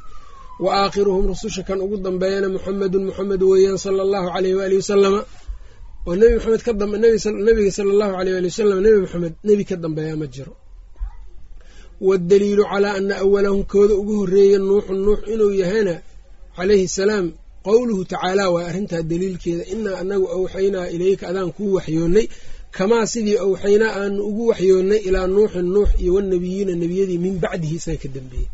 Wa 0.63 0.69
aakhiruhum 0.83 1.23
rususha 1.31 1.61
kan 1.67 1.79
ugu 1.85 1.97
dambeeyana 2.05 2.47
muxamedun 2.55 3.03
muxamed 3.09 3.41
weeyaan 3.51 3.77
sala 3.83 3.99
allahu 4.05 4.27
aleyh 4.37 4.53
waalihi 4.59 4.81
wasalama 4.83 5.21
oo 6.07 6.13
nebi 6.19 6.33
maxamed 6.37 6.61
ka 6.67 6.71
nabiga 7.45 7.71
sala 7.77 7.89
allahu 7.95 8.13
aleyh 8.19 8.33
waali 8.35 8.47
wasalam 8.51 8.79
nebi 8.85 8.97
maxamed 9.03 9.33
nebi 9.47 9.63
ka 9.69 9.75
dambeeya 9.83 10.15
ma 10.21 10.27
jiro. 10.33 10.53
Waadaliilu 12.07 12.63
calaa 12.71 12.93
ana 12.99 13.15
awalahum 13.23 13.61
kooda 13.71 13.93
ugu 14.01 14.13
horreeya 14.21 14.57
nuuxun 14.67 14.97
nuux 15.05 15.19
inuu 15.33 15.51
yahayna 15.61 15.95
calayhi 16.57 16.87
salaam 16.97 17.25
qowluhu 17.67 18.01
tacaala 18.11 18.43
waa 18.53 18.65
arrintaa 18.69 19.01
daliilkeeda 19.11 19.63
inaa 19.73 19.97
anagu 20.03 20.25
awxaynaa 20.37 20.87
ilayka 20.95 21.23
adaan 21.31 21.49
kuu 21.57 21.71
waxyoonnay 21.77 22.25
kamaa 22.77 23.05
sidii 23.13 23.37
awxaynaa 23.45 23.91
aanu 24.01 24.19
ugu 24.29 24.43
waxyoonnay 24.51 24.99
ilaa 25.07 25.27
nuuxin 25.35 25.65
nuux 25.75 25.89
iyo 26.03 26.11
wanabiyiina 26.17 26.73
nebiyadii 26.81 27.17
min 27.25 27.35
bacdihi 27.43 27.75
isaga 27.79 27.97
ka 28.03 28.09
dambeeyey. 28.15 28.47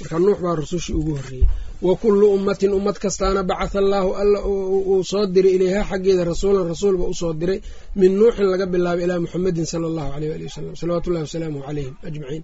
Marka 0.00 0.16
nuux 0.24 0.38
baa 0.44 0.54
rusushii 0.60 0.94
ugu 1.00 1.12
horreeyey. 1.18 1.46
Wa 1.86 1.92
kullu 2.00 2.26
ummatin 2.36 2.70
ummad 2.78 2.96
kastaana 3.04 3.40
bacatha 3.50 3.78
allaahu 3.84 4.10
alla 4.20 4.38
uu 4.46 5.04
soo 5.10 5.24
diray 5.34 5.52
ilayha 5.56 5.82
xaggeeda 5.90 6.22
rasuulan 6.30 6.64
rasuulba 6.72 7.04
u 7.04 7.14
soo 7.20 7.32
diray 7.40 7.58
min 8.00 8.12
nuuxin 8.18 8.46
laga 8.52 8.66
bilaabay 8.72 9.04
ilaa 9.06 9.20
muxamedin 9.24 9.66
sala 9.72 9.86
allahu 9.90 10.10
aleyh 10.16 10.30
ali 10.36 10.44
wasalam 10.48 10.74
salawaatu 10.80 11.06
ullahi 11.10 11.24
wasalaamuh 11.28 11.62
calayhim 11.66 11.94
ajmaciin. 12.08 12.42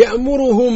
Ya'muruhum 0.00 0.74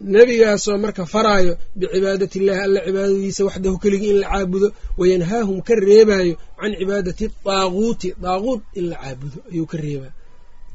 nebigaasoo 0.00 0.78
marka 0.78 1.06
faraayo 1.06 1.52
bicibaadati 1.76 2.38
illaahi 2.38 2.60
alla 2.66 2.80
cibaadadiisa 2.86 3.42
waxdahu 3.48 3.76
keligii 3.82 4.10
in 4.10 4.18
la 4.22 4.28
caabudo 4.32 4.68
wayanhaahum 5.00 5.58
ka 5.66 5.74
reebaayo 5.74 6.34
can 6.60 6.72
cibaadati 6.80 7.24
daaguuti 7.46 8.08
daaguut 8.24 8.62
in 8.78 8.84
la 8.90 8.96
caabudo 9.02 9.38
ayuu 9.52 9.66
ka 9.72 9.76
reebaa. 9.84 10.12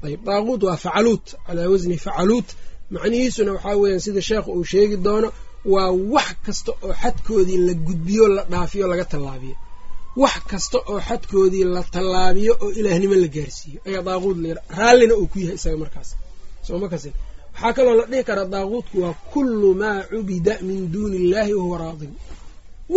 Ayb 0.05 0.21
daaguut 0.27 0.61
waa 0.67 0.77
facaluut 0.85 1.25
calaa 1.47 1.69
wasni 1.71 1.97
facaluut. 2.05 2.45
Macnihiisuna 2.93 3.51
waxaa 3.55 3.75
weeyaan 3.81 3.99
sida 4.05 4.21
sheekhu 4.27 4.51
uu 4.57 4.63
sheegi 4.71 4.97
doono 5.05 5.29
waa 5.73 5.91
wax 6.13 6.35
kasta 6.45 6.71
oo 6.85 6.93
xadkoodii 7.01 7.57
la 7.67 7.73
gudbiyo 7.87 8.25
la 8.35 8.43
dhaafiyo 8.51 8.85
laga 8.91 9.05
tallaabiyo. 9.11 9.55
Wax 10.21 10.35
kasta 10.51 10.77
oo 10.91 10.99
xadkoodii 11.07 11.63
la 11.75 11.81
tallaabiyo 11.95 12.53
oo 12.63 12.69
ilaahnimo 12.79 13.15
la 13.23 13.27
gaarsiiyo. 13.35 13.79
Ayaa 13.87 14.01
daaguut 14.07 14.37
la 14.41 14.47
yidha 14.49 14.61
raallina 14.77 15.13
uu 15.15 15.27
ku 15.31 15.37
yahay 15.39 15.55
isaga 15.59 15.77
markaas. 15.83 16.09
Sooma 16.67 16.87
kasin 16.93 17.13
waxaa 17.63 17.73
kaloo 17.77 17.95
la 17.99 18.05
dhihi 18.11 18.23
karaa 18.29 18.47
daaquudku 18.55 18.95
waa 19.03 19.15
kullu 19.33 19.69
maa 19.81 19.99
cubida 20.11 20.53
min 20.67 20.79
duuni 20.93 21.15
illaahi 21.23 21.53
wahuwa 21.59 21.77
raadin. 21.83 22.13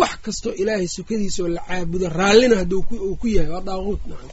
Wax 0.00 0.14
kastoo 0.24 0.52
ilaahay 0.60 0.88
sukadiisaoo 0.96 1.48
la 1.56 1.60
caabudo 1.68 2.06
raallina 2.18 2.54
hadduu 2.60 2.82
ku 3.20 3.26
yahay 3.36 3.50
waa 3.54 3.60
daaquud 3.70 4.00
nacam. 4.10 4.30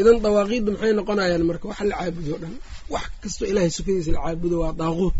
Idan 0.00 0.16
dawaaqiiddu 0.24 0.68
maxay 0.74 0.92
noqonayaan 0.98 1.42
marka 1.50 1.64
wax 1.70 1.80
la 1.90 1.94
caabudo 2.00 2.30
o 2.34 2.38
dhan? 2.42 2.54
Wax 2.94 3.04
kastoo 3.22 3.46
ilaahay 3.50 3.70
sukadiisa 3.78 4.10
la 4.16 4.20
caabudo 4.24 4.56
waa 4.64 4.72
daaquud 4.82 5.14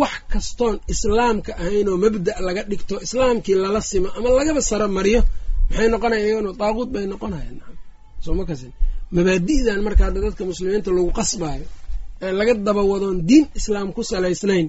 wax 0.00 0.14
kastoon 0.32 0.76
islaamka 0.92 1.50
ahaynoo 1.62 1.96
mabda' 2.04 2.36
laga 2.46 2.62
dhigto 2.70 2.94
islaamkii 3.06 3.54
lala 3.64 3.80
simo 3.90 4.08
ama 4.16 4.28
lagaba 4.38 4.60
saro 4.70 4.86
mariyo 4.98 5.20
maxay 5.70 5.88
noqonaya 5.94 6.22
iyagona 6.26 6.50
daaquud 6.62 6.88
bay 6.94 7.04
noqonayaan 7.12 7.56
nacam. 7.60 7.76
Soo 8.24 8.34
ma 8.38 8.44
kasin. 8.50 8.72
Marka 9.86 10.02
hadda 10.06 10.20
dadka 10.26 10.42
muslimiinta 10.50 10.90
lagu 10.96 11.10
qasbaayo 11.18 11.66
laga 12.20 12.54
daba 12.66 12.82
wadoon 12.92 13.18
diin 13.28 13.46
islaam 13.58 13.88
ku 13.96 14.02
salaysnayn 14.12 14.66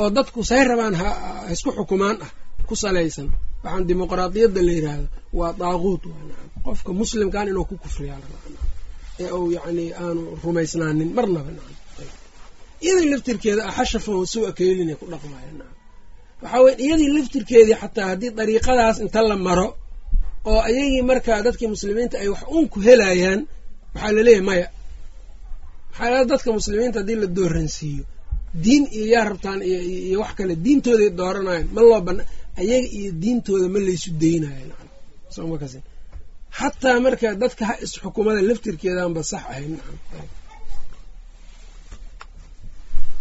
oo 0.00 0.08
dadku 0.16 0.40
say 0.50 0.62
rabaan 0.70 0.94
ha 1.00 1.08
isku 1.54 1.70
xukumaan 1.78 2.16
ah 2.24 2.30
ku 2.68 2.74
salaysan. 2.84 3.28
Waxaan 3.64 3.84
dimuqraadiyadda 3.88 4.60
la 4.66 4.72
yidhaahdo 4.76 5.06
waa 5.38 5.52
daaquud 5.60 6.02
qofka 6.64 6.90
muslimkan 7.00 7.46
inuu 7.50 7.64
ku 7.70 7.74
kufriyaa 7.82 8.18
ee 9.22 9.30
uu 9.38 9.48
yacni 9.56 9.86
aanu 10.02 10.22
rumaysnaanin 10.44 11.10
marnaba 11.16 11.50
iyadii 12.84 13.08
laftirkeeda 13.12 13.62
axashafan 13.70 14.26
suu-a 14.32 14.52
keelinay 14.58 14.96
ku 15.00 15.04
dhaqmaya 15.12 15.48
waxaa 16.42 16.60
weye 16.64 16.76
iyadii 16.84 17.10
laftirkeedii 17.16 17.76
xataa 17.82 18.06
haddii 18.10 18.30
dariiqadaas 18.38 18.96
inta 19.04 19.20
la 19.30 19.36
maro 19.46 19.68
oo 20.50 20.60
ayagii 20.68 21.02
markaa 21.10 21.38
dadkii 21.46 21.68
muslimiinta 21.74 22.16
ay 22.22 22.28
wax 22.32 22.42
uun 22.54 22.66
ku 22.72 22.78
helayaan 22.86 23.40
waxaa 23.94 24.12
la 24.16 24.22
leeyahay 24.26 24.44
maya 24.48 24.66
maxaa 26.00 26.24
dadka 26.32 26.48
muslimiinta 26.58 26.98
haddii 27.00 27.18
la 27.22 27.28
dooransiiyo 27.38 28.04
diin 28.64 28.84
iyo 28.96 29.06
yaa 29.14 29.24
rabtaan 29.30 29.60
iyo 30.08 30.18
wax 30.22 30.32
kale 30.38 30.54
diintooday 30.64 31.10
dooranayan 31.20 31.66
ma 31.74 31.80
loo 31.88 32.00
bana 32.08 32.22
ayaga 32.60 32.88
iyo 32.98 33.10
diintooda 33.22 33.66
ma 33.74 33.78
laysu 33.86 34.08
daynayo 34.22 34.74
xataa 36.58 36.98
marka 37.06 37.26
dadka 37.42 37.62
ha 37.68 37.74
isxukumada 37.84 38.40
laftirkeedaanba 38.48 39.22
sax 39.30 39.42
ahayn. 39.52 39.74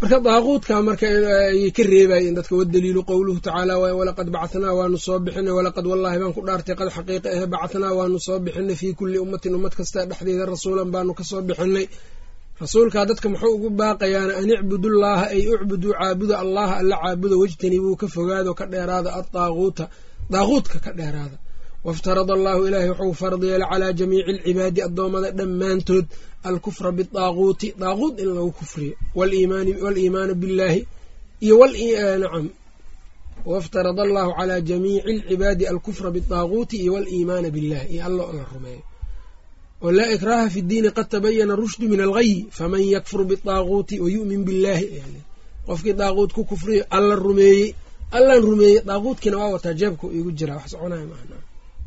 Marka 0.01 0.17
daaquudka 0.27 0.73
marka 0.87 1.05
ayay 1.51 1.71
ka 1.77 1.83
reebayeen 1.91 2.35
dadka 2.37 2.53
wadaliilu 2.59 3.01
qowluhu 3.09 3.39
tacaala 3.45 3.73
waay 3.81 3.93
walaqad 3.99 4.27
bacathnaa 4.35 4.73
waanu 4.79 4.97
soo 5.05 5.17
bixinay 5.25 5.53
walaqad 5.59 5.85
wallaahi 5.91 6.17
baan 6.21 6.33
ku 6.37 6.41
dhaartay 6.47 6.75
qad 6.79 6.89
xaqiiqa 6.97 7.27
ahe 7.35 7.45
bacathnaa 7.53 7.93
waanu 7.99 8.17
soo 8.27 8.37
bixinay 8.45 8.75
fii 8.81 8.93
kulli 8.99 9.17
ummatin 9.25 9.53
ummad 9.57 9.73
kasta 9.79 9.99
dhexdeeda 10.09 10.45
rasuulan 10.53 10.89
baanu 10.93 11.11
ka 11.19 11.23
soo 11.31 11.41
bixinay 11.49 11.85
rasuulkaa 12.61 13.05
dadka 13.09 13.27
muxuu 13.31 13.53
ugu 13.55 13.69
baaqayaana 13.79 14.33
an 14.41 14.49
icbudullaaha 14.55 15.25
ay 15.35 15.43
ucbuduu 15.53 15.93
caabuda 15.99 16.35
allaha 16.43 16.73
alla 16.81 16.95
caabuda 17.03 17.35
wejtanibuu 17.41 17.95
ka 18.01 18.07
fogaado 18.15 18.51
ka 18.59 18.65
dheeraada 18.71 19.09
adaaquuta 19.19 19.85
daaquudka 20.33 20.77
ka 20.85 20.91
dheeraada. 20.99 21.37
Waftarada 21.87 22.33
allaahu 22.37 22.61
ilaahay 22.67 22.89
wuxuu 22.91 23.13
farad 23.21 23.43
yeelay 23.49 23.69
calaa 23.71 23.93
jamiici 23.99 24.29
alcibaadi 24.31 24.79
addoommada 24.87 25.29
dhammaantood 25.39 26.05
alkufra 26.49 26.89
bidaaquuti 26.97 27.67
daaquud 27.81 28.15
in 28.23 28.29
lagu 28.35 28.51
kufriyo 28.59 28.95
waliimaana 29.15 30.33
billaahi 30.41 30.81
iyo 31.45 31.65
nacam. 32.23 32.45
Waftarada 33.51 34.01
allaahu 34.07 34.31
calaa 34.39 34.61
jamiici 34.69 35.09
alcibaadi 35.11 35.63
alkufra 35.71 36.11
bidaaquuti 36.15 36.75
iyo 36.83 36.91
waliimaana 36.93 37.49
billahi 37.55 37.87
iyo 37.93 38.05
alla 38.07 38.23
la 38.37 38.43
rumeeyo 38.53 38.83
oo 39.85 39.91
laa 39.97 40.09
ikraaha 40.15 40.47
fi 40.53 40.59
ddiini 40.65 40.89
qad 40.97 41.07
tabayana 41.13 41.53
rushdu 41.61 41.83
min 41.91 42.01
alghayi 42.07 42.37
faman 42.57 42.81
yakfur 42.95 43.21
bidaaquuti 43.29 43.95
wa 44.03 44.07
yu'min 44.15 44.41
billaahi 44.47 44.87
qofkii 45.67 45.93
daaquud 46.01 46.29
ku 46.35 46.41
kufriyo 46.51 46.83
alla 46.97 47.15
rumeeyey 47.25 47.67
allan 48.17 48.41
rumeeyey 48.49 48.77
daaquudkiina 48.89 49.37
waa 49.41 49.51
wataa 49.55 49.73
jeebka 49.79 50.05
igu 50.19 50.31
jiraa 50.39 50.55
wax 50.59 50.67
soconaya 50.73 51.05
maaha 51.11 51.37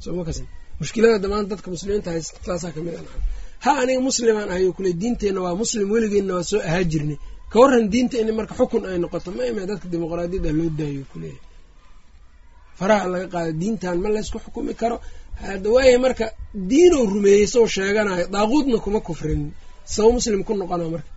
soma 0.04 0.22
kas 0.28 0.38
mushkilada 0.80 1.18
dhammaan 1.22 1.46
dadka 1.50 1.68
muslimiinta 1.74 2.08
hay 2.14 2.22
taasaa 2.46 2.70
ka 2.74 2.80
mid 2.86 2.94
a 2.94 3.02
ha 3.64 3.70
aniga 3.82 4.00
muslimaan 4.08 4.48
ahayo 4.52 4.70
kule 4.76 4.90
diinteenna 5.00 5.40
waa 5.46 5.54
muslim 5.62 5.86
weligeenna 5.94 6.32
waa 6.36 6.42
soo 6.50 6.60
ahaa 6.68 6.84
jirnay. 6.92 7.18
Ka 7.52 7.56
warran 7.62 7.86
diinta 7.92 8.16
in 8.22 8.28
marka 8.38 8.54
xukun 8.58 8.82
ay 8.90 8.98
noqoto 9.02 9.28
ma 9.36 9.42
ima 9.50 9.62
dadka 9.70 9.86
dimuqraadiyadda 9.92 10.50
loo 10.58 10.70
daayo 10.78 11.02
kuleeyahy 11.12 11.40
faraha 12.78 13.04
laga 13.12 13.26
qaado 13.34 13.50
diintan 13.60 13.96
ma 14.02 14.08
laysku 14.14 14.38
xukumi 14.44 14.74
karo. 14.80 14.96
Hada 15.42 15.68
waaya 15.74 15.98
marka 16.04 16.26
diinow 16.70 17.04
rumeeyey 17.14 17.46
soo 17.54 17.66
sheeganayo 17.74 18.24
daaquudna 18.34 18.78
kuma 18.84 19.00
kufrin. 19.08 19.42
Saba 19.92 20.10
muslim 20.16 20.40
ku 20.46 20.52
noqona 20.60 20.84
marka. 20.94 21.10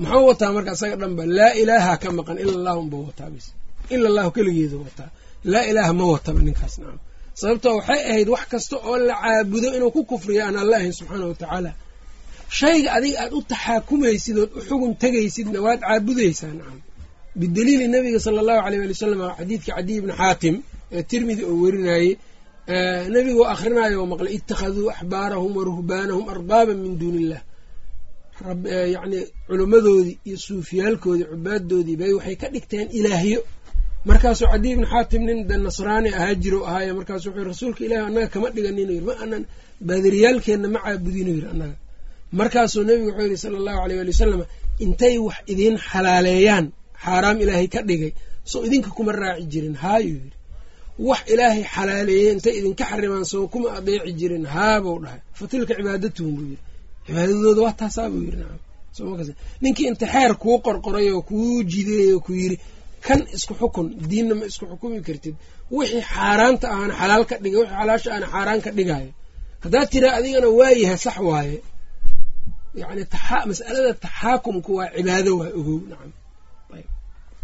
Muxuu 0.00 0.26
wataa 0.30 0.52
marka 0.56 0.72
isaga 0.76 0.96
dhanba 1.00 1.22
laa 1.38 1.52
ilaaha 1.62 1.92
ka 2.02 2.08
maqan 2.18 2.36
ila 2.42 2.52
allahu 2.58 2.78
unba 2.84 2.96
wataa 3.08 3.30
bis 3.34 3.46
ila 3.94 4.06
allahu 4.10 4.30
keligeedu 4.36 4.76
wataa. 4.86 5.10
Laa 5.52 5.64
ilaaha 5.70 5.92
ma 5.98 6.04
wataba 6.14 6.40
ninkaas 6.46 6.74
nacam 6.80 7.00
sababtoo 7.40 7.74
waxay 7.78 8.00
ahayd 8.10 8.28
wax 8.34 8.44
kasta 8.52 8.76
oo 8.88 8.96
la 9.08 9.14
caabudo 9.22 9.68
inuu 9.76 9.90
ku 9.96 10.00
kufriyo 10.10 10.42
aan 10.46 10.56
alla 10.62 10.74
ahayn 10.80 10.92
subxaana 10.98 11.26
watacaala 11.32 11.70
shayga 12.58 12.88
adiga 12.96 13.18
aad 13.24 13.32
u 13.38 13.40
taxaakumaysid 13.52 14.36
ood 14.42 14.50
u 14.56 14.60
xugun 14.68 14.92
tegaysidna 15.02 15.58
waad 15.66 15.80
caabudaysaa 15.86 16.52
nacam 16.58 16.80
bidaliili 17.40 17.86
nabiga 17.94 18.18
sala 18.24 18.38
allahu 18.42 18.60
aleyh 18.66 18.80
ali 18.84 18.92
wasalam 18.96 19.20
xadiidkii 19.38 19.72
cadiy 19.76 19.98
bni 20.04 20.12
xaatim 20.20 20.54
ee 20.96 21.02
tirmidi 21.10 21.42
oo 21.50 21.54
werinayey 21.64 22.08
nebigu 23.14 23.42
akhrinayo 23.54 23.96
oo 24.02 24.06
maqlay 24.12 24.32
ittakhaduu 24.38 24.86
axbaarahum 24.94 25.52
wa 25.58 25.62
ruhbaanahum 25.70 26.24
arbaaban 26.34 26.78
min 26.84 26.92
duuni 27.00 27.18
illah 27.24 27.42
yacni 28.94 29.20
culimmadoodii 29.48 30.18
iyo 30.28 30.36
suufiyaalkoodii 30.46 31.24
cubaadoodii 31.32 31.96
bay 32.00 32.12
waxay 32.18 32.36
ka 32.42 32.48
dhigteen 32.54 32.88
ilaahyo. 32.98 33.40
Markaasuu 34.08 34.46
cadiy 34.52 34.72
ibni 34.74 34.86
xaatim 34.92 35.22
nin 35.28 35.38
de 35.48 35.56
nasraani 35.66 36.08
ahaa 36.18 36.34
jiro 36.42 36.60
ahaaye 36.68 36.92
markaasu 36.98 37.26
wuxuu 37.30 37.44
rasuulka 37.50 37.80
ilahi 37.86 38.02
annaga 38.08 38.26
kama 38.34 38.48
dhiganin. 38.54 38.88
Yiri 38.92 39.04
ma 39.08 39.14
anan 39.24 39.42
baadiriyaalkeenna 39.88 40.68
ma 40.74 40.78
caabudin. 40.84 41.28
Yiri 41.34 41.48
annaga. 41.52 41.76
Markaasuu 42.38 42.82
nebigu 42.88 43.08
wuxuu 43.10 43.22
yidhi 43.26 43.36
sala 43.44 43.56
allahu 43.60 43.78
aleyh 43.84 44.00
ali 44.02 44.10
wasalam 44.14 44.42
intay 44.84 45.16
wax 45.26 45.36
idiin 45.52 45.76
xalaaleeyaan 45.88 46.66
xaaraam 47.04 47.36
ilaahay 47.42 47.68
ka 47.74 47.80
dhigay 47.88 48.12
soo 48.50 48.60
idinka 48.66 48.90
kuma 48.96 49.12
raaci 49.20 49.44
jirin 49.52 49.74
haayuu 49.82 50.18
yidhi. 50.22 50.32
Wax 51.08 51.20
ilaahay 51.32 51.62
xalaaleeyey 51.74 52.28
intay 52.34 52.54
idinka 52.60 52.84
xarimaan 52.90 53.24
soo 53.32 53.44
kuma 53.52 53.68
adeeci 53.78 54.12
jirin 54.20 54.44
haabuu 54.54 54.98
dhahay. 55.04 55.20
Fa 55.38 55.44
tilka 55.50 55.72
cibaadatuhum 55.78 56.32
buu 56.36 56.46
yiri 56.50 56.58
cibaadadooda 57.06 57.60
waa 57.66 57.72
taasaa 57.80 58.08
buu 58.12 58.22
nacam 58.40 58.60
ninkii 59.62 59.86
inta 59.90 60.06
xeer 60.12 60.32
kuu 60.42 60.56
qorqoray 60.66 61.08
oo 61.14 61.22
kuu 61.28 61.56
jideey 61.70 62.08
oo 62.14 62.20
ku 62.26 62.32
yiri 62.40 62.56
kan 63.06 63.20
isku 63.36 63.52
xukun 63.60 63.86
diinna 64.10 64.34
ma 64.38 64.44
isku 64.50 64.64
xukumi 64.70 64.98
kartid. 65.06 65.34
Wixii 65.76 66.02
xaaraanta 66.12 66.66
ahana 66.74 66.94
xalaal 67.00 67.24
ka 67.30 67.34
dhiga 67.42 67.58
wixii 67.60 67.76
xalaasha 67.80 68.08
ahana 68.12 68.26
xaaraan 68.34 68.60
ka 68.64 68.70
dhigaayo 68.78 69.10
haddaad 69.62 69.88
tiraa 69.92 70.14
adigana 70.18 70.48
waayahay 70.58 70.98
sax 71.06 71.16
waaye. 71.28 71.58
Yani 72.80 73.02
masalada 73.50 73.92
taxaakumku 74.04 74.70
waa 74.78 74.88
cibaado 74.96 75.32
waa 75.40 75.50
ogow. 75.58 75.78
Nacam 75.90 76.10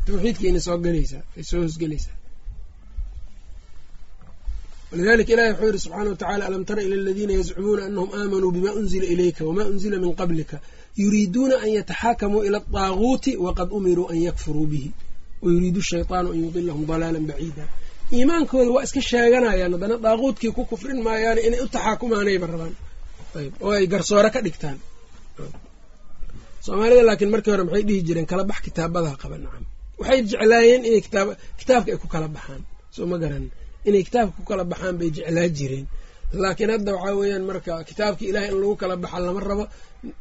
tawxiidkiina 0.06 0.60
soo 0.66 0.76
galaysaa 0.86 1.22
ay 1.36 1.42
soo 1.50 1.60
hosgelaysaa 1.66 2.16
walidalika 4.90 5.32
ilahi 5.34 5.50
wuxuu 5.52 5.66
yihi 5.68 5.78
subxaana 5.84 6.10
wa 6.10 6.16
tacala 6.22 6.44
alam 6.48 6.62
tara 6.68 6.80
ila 6.86 6.94
aladiina 7.02 7.32
yazcumuuna 7.38 7.82
anahum 7.88 8.10
aamanuu 8.18 8.50
bima 8.56 8.70
unzila 8.80 9.06
ilayka 9.14 9.42
wama 9.48 9.62
unzila 9.72 9.96
min 10.04 10.12
qablika 10.20 10.56
yuriiduuna 11.02 11.54
an 11.64 11.70
yataxaakamuu 11.78 12.42
ila 12.48 12.58
adaaguuti 12.68 13.30
waqad 13.46 13.68
umiruu 13.78 14.06
an 14.12 14.18
yakfuruu 14.26 14.66
bihi. 14.72 14.90
Wayuriidu 15.44 15.80
shayطaanu 15.90 16.28
an 16.34 16.38
yudilahum 16.44 16.82
dalaala 16.90 17.18
baciida. 17.30 17.64
Iimaankooda 18.16 18.70
waa 18.74 18.84
iska 18.86 19.00
sheeganayaan 19.10 19.72
haddana 19.74 19.96
daaquudkii 20.06 20.52
ku 20.56 20.62
kufrin 20.70 20.98
maayaane 21.06 21.40
inay 21.46 21.60
u 21.60 21.68
taxaakumaanayba 21.74 22.46
rabaan. 22.52 22.74
Ayb 23.38 23.52
oo 23.64 23.70
ay 23.78 23.86
garsoore 23.92 24.30
ka 24.34 24.40
dhigtaan. 24.46 24.78
Soomaalida 26.64 27.02
laakiin 27.08 27.30
markii 27.34 27.50
hore 27.52 27.64
maxay 27.68 27.82
dhihi 27.88 28.00
jireen 28.06 28.26
kala 28.30 28.44
bax 28.50 28.58
kitaabadaa 28.66 29.16
qaba 29.22 29.36
nacam 29.44 29.64
waxay 30.02 30.20
jeclaayeen 30.30 30.82
inay 30.88 31.02
kitaabka 31.60 31.88
ay 31.94 31.98
ku 32.02 32.08
kala 32.14 32.28
baxaan. 32.36 32.62
Soo 32.94 33.06
ma 33.10 33.16
garan 33.22 33.44
inay 33.88 34.02
kitaabka 34.08 34.34
ku 34.38 34.42
kala 34.50 34.64
baxaan 34.72 34.94
bay 35.00 35.08
jeclaa 35.16 35.48
jireen. 35.58 35.86
Laakiin 36.42 36.70
hadda 36.74 36.90
waxaa 36.96 37.14
weeyaan 37.20 37.44
marka 37.50 37.72
kitaabka 37.88 38.22
ilahay 38.30 38.48
in 38.52 38.58
lagu 38.62 38.74
kala 38.82 38.94
baxa 39.02 39.18
lama 39.24 39.40
rabo 39.50 39.64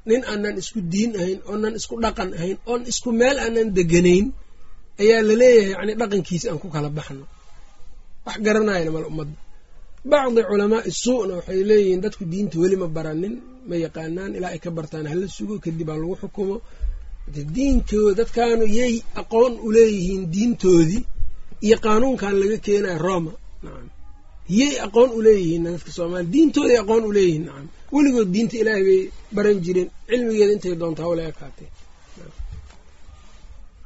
nin 0.10 0.22
aanan 0.32 0.56
isku 0.62 0.80
diin 0.92 1.12
ahayn 1.20 1.40
oonan 1.52 1.74
isku 1.80 1.94
dhaqan 2.04 2.30
ahayn 2.38 2.58
oon 2.72 2.82
isku 2.92 3.10
meel 3.20 3.38
aanan 3.44 3.68
deganayn 3.78 4.26
ayaa 5.02 5.22
la 5.28 5.34
leeyahay 5.42 5.72
yani 5.80 5.94
dhaqankiisi 6.02 6.46
aan 6.50 6.60
ku 6.64 6.68
kala 6.76 6.90
baxno. 6.98 7.26
Wax 8.26 8.38
garanayana 8.46 8.92
mal 8.96 9.06
ummadda 9.12 9.38
bacdi 10.12 10.42
culamaai 10.50 10.92
suu'na 11.04 11.34
waxay 11.40 11.60
leeyihiin 11.70 12.02
dadku 12.06 12.24
diinta 12.32 12.56
weli 12.64 12.76
ma 12.82 12.88
baranin 12.96 13.34
ma 13.70 13.76
yaqaanaan 13.86 14.32
ilaa 14.38 14.52
ay 14.56 14.60
ka 14.66 14.70
bartaan 14.78 15.06
hala 15.12 15.26
sugo 15.38 15.56
kadib 15.66 15.88
aa 15.94 15.98
lagu 16.02 16.16
xukumo 16.22 16.56
diinkooda 17.56 18.14
dadkaanu 18.20 18.66
yay 18.80 18.94
aqoon 19.22 19.54
u 19.66 19.72
leeyihiin 19.76 20.24
diintoodii 20.34 21.04
iyo 21.66 21.78
qaanuunkan 21.86 22.34
laga 22.42 22.58
keenayo 22.66 22.98
roma. 23.08 23.32
Nacam. 23.64 23.88
Yay 24.60 24.74
aqoon 24.86 25.10
u 25.18 25.20
leeyihiin 25.26 25.64
dadka 25.74 25.92
soomaaliya 25.98 26.32
diintooday 26.34 26.78
aqoon 26.84 27.04
u 27.10 27.12
leeyihiin 27.18 27.46
nacam. 27.48 27.68
Weligood 27.94 28.30
diinta 28.34 28.56
ilaahay 28.62 28.84
bay 28.90 29.02
baran 29.36 29.58
jireen 29.66 29.90
cilmigeeda 30.10 30.54
intay 30.56 30.74
doontaa 30.82 31.08
wala 31.12 31.24
ekaatee 31.32 31.70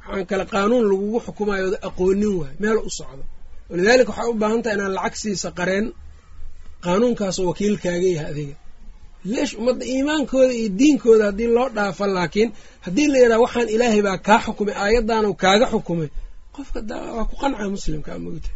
waxaan 0.06 0.26
kale 0.30 0.44
qaanuun 0.54 0.84
lagugu 0.90 1.18
xukumayo 1.26 1.66
aqoonin 1.88 2.32
waay 2.40 2.54
meel 2.62 2.78
u 2.88 2.90
socdo. 2.98 3.24
Walidaalika 3.70 4.10
waxaa 4.12 4.30
u 4.30 4.34
baahan 4.42 4.60
taha 4.64 4.74
inaad 4.76 4.92
lacag 4.98 5.14
siisa 5.22 5.48
qareen 5.58 5.86
qaanuunkaasoo 6.84 7.46
wakiilkaaga 7.50 8.08
yahay 8.16 8.30
adiga 8.32 8.56
leesh 9.32 9.52
ummadda 9.60 9.84
iimaankooda 9.92 10.52
iyo 10.60 10.68
diinkooda 10.78 11.24
haddii 11.28 11.50
loo 11.56 11.68
dhaafo 11.76 12.04
laakiin 12.16 12.50
haddii 12.84 13.06
la 13.12 13.18
yidhaha 13.22 13.40
waxaan 13.44 13.68
ilaahay 13.74 14.02
baa 14.06 14.18
kaa 14.26 14.40
xukumay 14.44 14.74
aayaddaanu 14.82 15.28
kaaga 15.42 15.66
xukumay 15.72 16.08
qofka 16.54 16.78
waa 17.16 17.24
ku 17.30 17.34
qanca 17.40 17.64
muslimka 17.74 18.10
mogta 18.24 18.50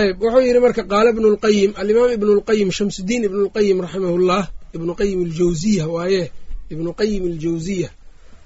ayb 0.00 0.16
wuxuu 0.22 0.40
yidhi 0.46 0.60
marka 0.64 0.82
qaala 0.90 1.08
ibnu 1.14 1.28
lqayim 1.36 1.70
alimaam 1.80 2.10
ibnu 2.16 2.32
lqayim 2.40 2.68
shamsudiin 2.78 3.22
ibnu 3.28 3.40
lqayim 3.48 3.78
raximahullah 3.84 4.42
ibnu 4.76 4.92
qayim 5.00 5.18
aljawziya 5.26 5.84
waaye 5.94 6.24
ibnu 6.72 6.90
qayim 7.00 7.22
aljawziya 7.32 7.88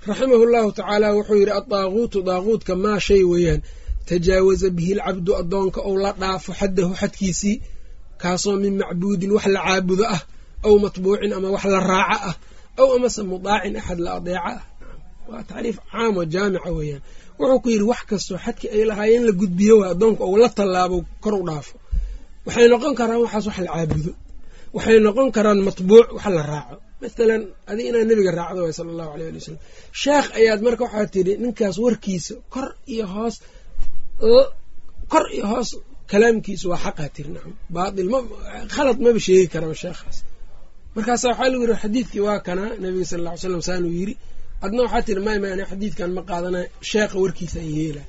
raximahu 0.09 0.45
llahu 0.53 0.69
tacaala 0.77 1.07
wuxuu 1.17 1.39
yidhi 1.41 1.53
adaaguutu 1.61 2.19
daaguudka 2.29 2.73
maa 2.85 2.99
shay 3.07 3.23
weeyaan 3.31 3.61
tajaawaza 4.09 4.69
bihi 4.77 4.93
lcabdu 4.99 5.31
addoonka 5.41 5.81
ou 5.89 5.95
la 6.05 6.11
dhaafo 6.21 6.51
xaddahu 6.61 6.93
xadkiisii 7.01 7.57
kaasoo 8.23 8.57
min 8.63 8.75
macbuudin 8.81 9.31
wax 9.37 9.47
la 9.55 9.61
caabudo 9.67 10.05
ah 10.17 10.23
aw 10.67 10.75
matbuucin 10.85 11.33
ama 11.37 11.49
wax 11.55 11.65
la 11.75 11.81
raaco 11.91 12.19
ah 12.31 12.35
aw 12.81 12.89
amase 12.97 13.21
mudaacin 13.31 13.75
axad 13.81 13.99
la 14.05 14.11
adeeco 14.19 14.49
ah. 14.55 14.61
Waa 15.31 15.43
tacriif 15.49 15.77
caam 15.93 16.15
oo 16.21 16.25
jaamica 16.35 16.71
weeyaan. 16.79 17.03
Wuxuu 17.39 17.59
ku 17.63 17.69
yidhi 17.73 17.87
wax 17.93 18.01
kastoo 18.11 18.39
xadkii 18.45 18.69
ay 18.77 18.83
lahaayeen 18.91 19.25
la 19.29 19.33
gudbiyo 19.41 19.75
waa 19.81 19.91
addoonka 19.95 20.23
ou 20.29 20.37
la 20.43 20.49
tallaabo 20.59 20.97
kor 21.23 21.35
u 21.35 21.43
dhaafo. 21.49 21.75
Waxay 22.47 22.67
noqon 22.73 22.95
karaan 22.99 23.21
waxaas 23.25 23.45
wax 23.49 23.59
la 23.67 23.71
caabudo. 23.75 24.13
Waxay 24.77 24.99
noqon 25.07 25.29
karaan 25.37 25.61
matbuuc 25.69 26.07
wax 26.17 26.27
la 26.39 26.43
raaco. 26.53 26.77
Mathalan 27.03 27.43
adig 27.71 27.87
inaad 27.91 28.07
nebiga 28.11 28.33
raacdo 28.39 28.61
waay 28.65 28.75
sala 28.79 28.91
allahu 28.95 29.11
aleyh 29.15 29.29
ali 29.31 29.39
wasalam 29.41 29.61
sheekh 30.03 30.27
ayaad 30.39 30.61
marka 30.67 30.83
waxaa 30.87 31.07
tidhi 31.15 31.33
ninkaas 31.43 31.77
warkiisa 31.85 32.35
kor 32.55 32.67
iyo 32.93 33.07
hoos 33.15 33.35
kor 35.13 35.25
iyo 35.37 35.45
hoos 35.53 35.71
kalaamkiisu 36.11 36.67
waa 36.73 36.81
xaqaa 36.85 37.09
tiri 37.17 37.31
nacam 37.37 37.53
baatil 37.77 38.09
ma 38.15 38.19
khalad 38.75 38.99
maba 39.05 39.21
sheegi 39.27 39.47
karaba 39.55 39.75
sheekhaas. 39.83 40.17
Markaasa 40.97 41.25
waxaa 41.31 41.49
lagu 41.53 41.63
yidhi 41.65 41.77
xadiidkii 41.85 42.23
waa 42.29 42.39
kanaa 42.47 42.71
nabiga 42.83 43.05
sala 43.11 43.21
alla 43.23 43.33
ly 43.37 43.41
slam 43.45 43.63
saanuu 43.69 43.93
yidhi 44.01 44.15
adna 44.65 44.81
waxaa 44.85 45.03
tiri 45.09 45.21
may 45.27 45.39
may 45.43 45.51
ani 45.55 45.65
xadiidkan 45.71 46.11
ma 46.17 46.23
qaadana 46.31 46.61
sheekha 46.91 47.17
warkiisa 47.25 47.59
an 47.65 47.71
yeela. 47.79 48.03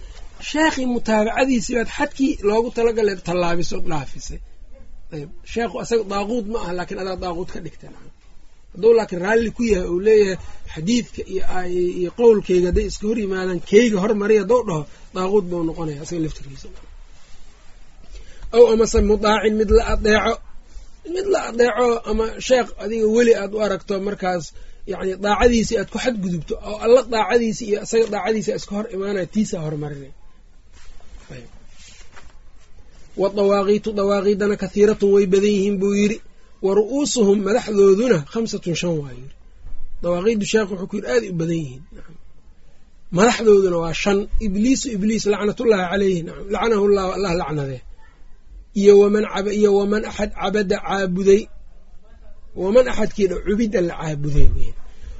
Sheekhii 0.51 0.87
mutaabacadiisii 0.95 1.75
baad 1.79 1.89
xadkii 1.97 2.31
loogu 2.49 2.69
talagalay 2.77 3.15
tallaabisood 3.27 3.85
dhaafisay. 3.91 4.39
Ayb 5.15 5.29
sheekhu 5.53 5.75
asaga 5.83 6.03
daaquud 6.13 6.45
ma 6.53 6.57
aha 6.63 6.71
laakiin 6.77 6.99
adaa 7.03 7.17
daaquud 7.25 7.49
ka 7.53 7.59
dhigta 7.65 7.87
nacam 7.93 8.11
hadduu 8.73 8.91
laakiin 8.99 9.21
raalli 9.25 9.49
ku 9.57 9.63
yahay 9.71 9.87
uu 9.93 9.99
leeyahay 10.07 10.37
xadiidka 10.73 11.21
iyo 11.99 12.09
qowlkeyga 12.19 12.67
hadday 12.69 12.85
iska 12.91 13.05
hor 13.09 13.17
yimaadaan 13.23 13.59
keyga 13.71 13.97
hormariy 14.03 14.39
haddou 14.43 14.61
dhaho 14.67 14.81
daaquud 15.15 15.45
buu 15.51 15.61
noqonaya 15.69 15.99
asaga 16.05 16.21
laftirkiisa 16.25 16.67
aw 18.55 18.63
amase 18.73 18.99
mudaacin 19.11 19.53
mid 19.61 19.69
la 19.77 19.83
adeeco. 19.93 20.33
Mid 21.15 21.25
la 21.33 21.39
adeeco 21.49 21.87
ama 22.09 22.25
sheekh 22.47 22.69
adiga 22.83 23.07
weli 23.15 23.33
aad 23.41 23.51
u 23.53 23.59
aragto 23.65 23.93
markaas 24.07 24.43
yani 24.91 25.11
daacadiisii 25.25 25.77
aad 25.81 25.89
ku 25.93 25.97
xadgudubto 26.05 26.53
oo 26.69 26.77
alla 26.85 27.01
daacadiisi 27.13 27.63
iyo 27.69 27.79
isaga 27.85 28.05
daacadiisi 28.15 28.51
iska 28.57 28.71
hor 28.75 28.85
imaanaya 28.95 29.27
tiisaa 29.33 29.61
hormarinay 29.67 30.13
wa 33.21 33.27
dawaaqiitu 33.39 33.89
dawaaqiidana 33.99 34.55
kathiiratun 34.63 35.09
way 35.15 35.25
badan 35.33 35.51
yihiin 35.55 35.77
buu 35.81 35.93
yidhi. 36.01 36.17
Wa 36.65 36.71
ru'uusuhum 36.79 37.37
madaxdooduna 37.47 38.17
khamsatun 38.33 38.75
shan 38.81 38.93
waa 39.01 39.11
yidhi. 39.17 39.33
Dawaaqiidu 40.03 40.45
sheekh 40.51 40.69
wuxuu 40.71 40.87
ku 40.91 40.95
yidhi 40.97 41.09
aaday 41.13 41.29
u 41.29 41.35
badan 41.41 41.57
yihiin. 41.63 41.83
Madaxdooduna 43.17 43.77
waa 43.83 43.93
shan. 44.01 44.17
Ibliisu 44.45 44.85
ibliis 44.95 45.23
lacnatullaahi 45.31 45.85
caleyhi 45.91 46.19
lacanahu 46.53 46.85
llahu 46.95 47.09
allah 47.17 47.31
lacnadee 47.41 47.81
iyo 48.79 48.93
waman 49.01 49.25
iyo 49.59 49.69
waman 49.79 50.03
axad 50.09 50.31
cabada 50.39 50.77
caabuday. 50.85 51.41
Waman 52.61 52.85
axadkiina 52.91 53.35
cubida 53.45 53.79
la 53.87 53.93
caabuday 54.01 54.47
weyn. 54.55 54.75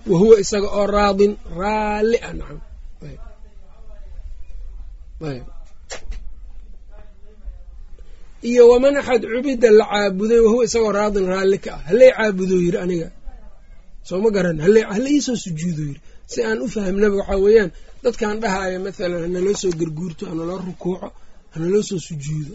Wa 0.09 0.15
huwa 0.21 0.35
isaga 0.43 0.67
oo 0.79 0.87
raadin 0.95 1.33
raalli 1.59 2.17
ah 2.27 2.33
nacam. 2.37 2.59
Iyo 8.49 8.63
waman 8.71 8.95
axad 9.01 9.21
cubida 9.31 9.69
la 9.79 9.85
caabuday 9.91 10.39
wahuwa 10.45 10.63
isagoo 10.67 10.91
raadin 10.97 11.25
raalli 11.31 11.57
ka 11.65 11.71
ah. 11.75 11.81
Halay 11.89 12.11
caabudo 12.17 12.55
yiri 12.63 12.77
aniga? 12.83 13.09
Soo 14.07 14.19
ma 14.23 14.29
garan. 14.35 14.57
Hala 14.63 15.09
iisoo 15.13 15.35
sujuudo 15.43 15.83
yiri 15.89 16.01
si 16.31 16.39
aan 16.47 16.59
u 16.61 16.67
fahmnaba 16.73 17.15
waxaa 17.19 17.37
weeyaan 17.45 17.71
dadkan 18.03 18.35
dhahaayo 18.43 18.77
mathalan 18.85 19.21
hanaloo 19.25 19.55
soo 19.61 19.71
garguurto 19.79 20.23
hanaloo 20.31 20.59
rukuuco 20.67 21.07
hanaloo 21.53 21.83
soo 21.89 21.99
sujuudo 22.07 22.53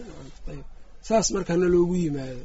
saas 1.07 1.27
marka 1.33 1.51
hana 1.53 1.67
loogu 1.73 1.95
yimaado. 2.01 2.43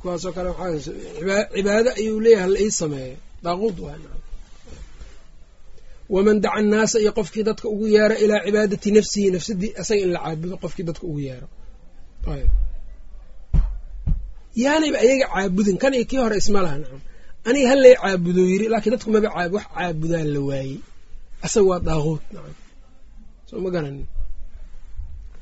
Kuwaasoo 0.00 0.32
kale 0.36 0.48
waxaa 0.52 1.44
cibaado 1.54 1.90
ayuu 2.00 2.20
leeyahay 2.24 2.42
hala 2.44 2.58
ii 2.64 2.70
sameeyo. 2.80 3.16
Daaquud 3.44 3.76
waa 3.84 3.98
waman 6.14 6.38
daca 6.44 6.54
annaasa 6.60 6.96
iyo 7.02 7.12
qofkii 7.18 7.42
dadka 7.48 7.66
ugu 7.72 7.86
yeero 7.94 8.14
ilaa 8.24 8.40
cibaadati 8.46 8.88
nafsihi 8.96 9.28
nafsadii 9.34 9.70
asaga 9.80 10.00
in 10.04 10.10
la 10.14 10.18
caabudo 10.24 10.56
qofkii 10.62 10.82
dadka 10.88 11.04
ugu 11.10 11.20
yeero. 11.26 11.46
Yaanayba 14.62 14.98
ayaga 15.04 15.26
caabudin. 15.32 15.76
Kan 15.82 15.92
iyo 15.96 16.04
kii 16.10 16.16
hore 16.22 16.36
isma 16.42 16.60
laha 16.64 16.76
nacam. 16.82 17.00
Aniga 17.48 17.68
halay 17.72 17.94
caabudo 18.02 18.40
yiri 18.50 18.66
laakiin 18.72 18.92
dadku 18.94 19.08
maba 19.14 19.28
caab 19.34 19.52
wax 19.56 19.66
caabudaan 19.74 20.28
la 20.34 20.40
waayey. 20.48 20.78
Asaga 21.46 21.66
waa 21.70 21.80
daaquud 21.88 22.22
nacam. 22.34 22.54
Soo 23.48 23.58
ma 23.64 23.70
garanin. 23.74 24.06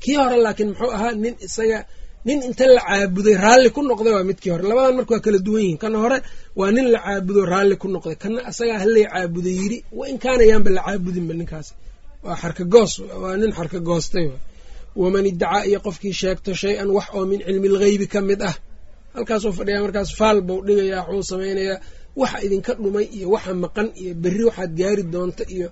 Kii 0.01 0.15
hore 0.19 0.37
laakiin 0.45 0.69
muxuu 0.71 0.91
ahaa 0.97 1.13
nin 1.23 1.35
isaga 1.47 1.79
nin 2.27 2.39
inta 2.47 2.65
la 2.75 2.81
caabuday 2.89 3.35
raalli 3.45 3.69
ku 3.75 3.81
noqday 3.89 4.13
waa 4.17 4.23
midkii 4.29 4.49
hore. 4.53 4.63
Labadan 4.69 4.95
marka 4.97 5.11
waa 5.15 5.23
kala 5.25 5.39
duwan 5.45 5.61
yihiin. 5.63 5.77
Kana 5.83 5.97
hore 6.03 6.17
waa 6.59 6.71
nin 6.75 6.87
la 6.93 6.99
caabudo 7.05 7.41
raalli 7.51 7.75
ku 7.81 7.87
noqday. 7.95 8.15
Kana 8.23 8.39
asagaa 8.49 8.79
halay 8.83 9.05
caabuday 9.13 9.55
yiri 9.61 9.77
wa 9.97 10.03
in 10.11 10.17
la 10.75 10.81
caabudinba 10.85 11.33
ninkaas. 11.39 11.67
Waa 12.25 12.35
xarka 12.41 12.63
goos 12.73 12.93
waa 13.21 13.35
nin 13.41 13.51
xarka 13.57 13.79
goostay. 13.87 14.27
Waman 15.01 15.25
iddacaa 15.31 15.63
iyo 15.69 15.79
qofkii 15.85 16.13
sheegto 16.19 16.51
shay-an 16.61 16.89
wax 16.97 17.07
oo 17.15 17.23
min 17.29 17.39
cilmi 17.47 17.67
lgheybi 17.73 18.07
ka 18.13 18.19
mid 18.29 18.41
ah. 18.49 18.55
Halkaasuu 19.15 19.51
fadhiyaa 19.57 19.81
markaas 19.85 20.09
faal 20.19 20.37
buu 20.47 20.59
dhigayaa 20.67 21.01
waxuu 21.07 21.23
samaynayaa 21.31 21.77
waxa 22.21 22.37
idinka 22.45 22.71
dhumay 22.81 23.05
iyo 23.17 23.27
waxa 23.35 23.51
maqan 23.63 23.87
iyo 24.01 24.11
berri 24.23 24.43
waxaad 24.49 24.71
gaari 24.79 25.03
doonta 25.13 25.43
iyo 25.55 25.67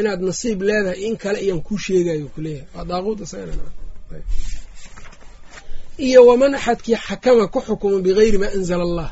inaad 0.00 0.20
nasiib 0.28 0.60
leedahay 0.68 1.00
in 1.06 1.14
kale 1.22 1.38
iyaan 1.44 1.62
kuu 1.66 1.78
sheegayo 1.84 2.26
kuleeyahay. 2.34 2.68
Waa 2.74 2.84
daaquud 2.90 3.18
iyo 5.98 6.26
waman 6.26 6.54
axadkii 6.54 6.96
xakama 6.96 7.46
ku 7.48 7.60
xukumo 7.60 7.98
bigayri 8.02 8.38
maa 8.38 8.52
anzala 8.56 8.82
allah 8.88 9.10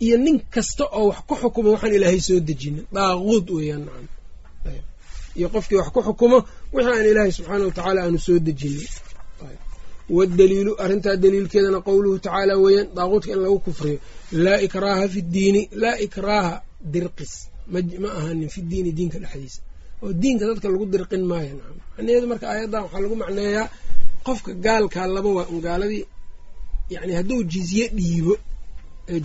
iyo 0.00 0.16
nin 0.18 0.40
kasta 0.50 0.84
oo 0.92 1.08
wax 1.08 1.18
ku 1.28 1.34
xukumo 1.34 1.68
waxaan 1.74 1.94
ilaahay 1.94 2.20
soo 2.20 2.40
dejinin 2.40 2.84
daaquud 2.92 3.46
weeyaan 3.56 3.84
nacam. 3.86 4.06
Iyo 5.38 5.48
qofkii 5.54 5.76
wax 5.80 5.88
ku 5.94 6.00
xukumo 6.02 6.38
wixii 6.74 6.92
aan 6.96 7.06
ilaahay 7.10 7.32
subxaana 7.32 7.64
wa 7.68 8.02
aanu 8.02 8.18
soo 8.18 8.38
dejinin 8.38 8.88
wadaliilu 10.16 10.72
arrintaa 10.82 11.16
daliilkeedana 11.22 11.80
qowluhu 11.80 12.18
tacaala 12.18 12.54
weeyaan 12.64 12.88
daaquudka 12.96 13.32
in 13.32 13.40
lagu 13.44 13.58
kufriyo. 13.66 13.98
Laa 14.44 14.58
ikraaha 14.66 15.08
fi 15.08 15.20
ddiini 15.22 15.62
laa 15.82 15.96
ikraaha 16.06 16.62
dirqis. 16.92 17.32
Ma 17.72 18.08
ahanin 18.18 18.48
fi 18.54 18.60
diini 18.70 18.90
diinka 18.92 19.18
dhexdiisa. 19.22 19.60
Oo 20.02 20.12
diinka 20.12 20.44
dadka 20.46 20.68
lagu 20.68 20.86
dirqin 20.86 21.22
maayo 21.30 21.54
nacam. 21.58 21.78
Macnaheedu 21.96 22.26
marka 22.26 22.46
aayaddan 22.52 22.82
waxaa 22.84 23.00
lagu 23.04 23.16
macneeyaa 23.22 23.68
qofka 24.26 24.52
gaalkaa 24.64 25.06
laba 25.14 25.28
waa 25.36 25.46
un 25.52 25.60
yacni 26.94 27.12
hadduu 27.18 27.40
jizye 27.52 27.84
dhiibo 27.96 28.34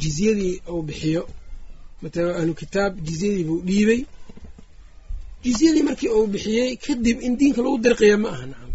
jizyadii 0.03 0.55
uu 0.73 0.81
bixiyo 0.87 1.23
matalan 2.01 2.33
ahlu 2.39 2.53
kitaab 2.61 2.93
jizyadii 3.07 3.43
buu 3.49 3.59
dhiibay 3.69 4.01
jizyadii 5.43 5.83
markii 5.89 6.09
uu 6.17 6.27
bixiyey 6.33 6.69
kadib 6.85 7.17
in 7.25 7.33
diinka 7.39 7.59
lagu 7.65 7.77
dirqiya 7.85 8.17
ma 8.23 8.29
aha 8.35 8.45
nacam 8.51 8.71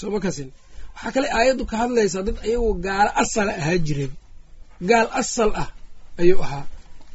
sooma 0.00 0.18
kasin 0.24 0.48
waxaa 0.94 1.12
kale 1.14 1.28
aayaddu 1.38 1.64
ka 1.70 1.74
hadlaysaa 1.82 2.22
dad 2.26 2.36
ayagoo 2.46 2.74
gaalo 2.86 3.10
asala 3.22 3.52
ahaa 3.60 3.78
jiray 3.86 4.10
gaal 4.90 5.08
asal 5.20 5.50
ah 5.62 5.68
ayuu 6.20 6.40
ahaa 6.46 6.64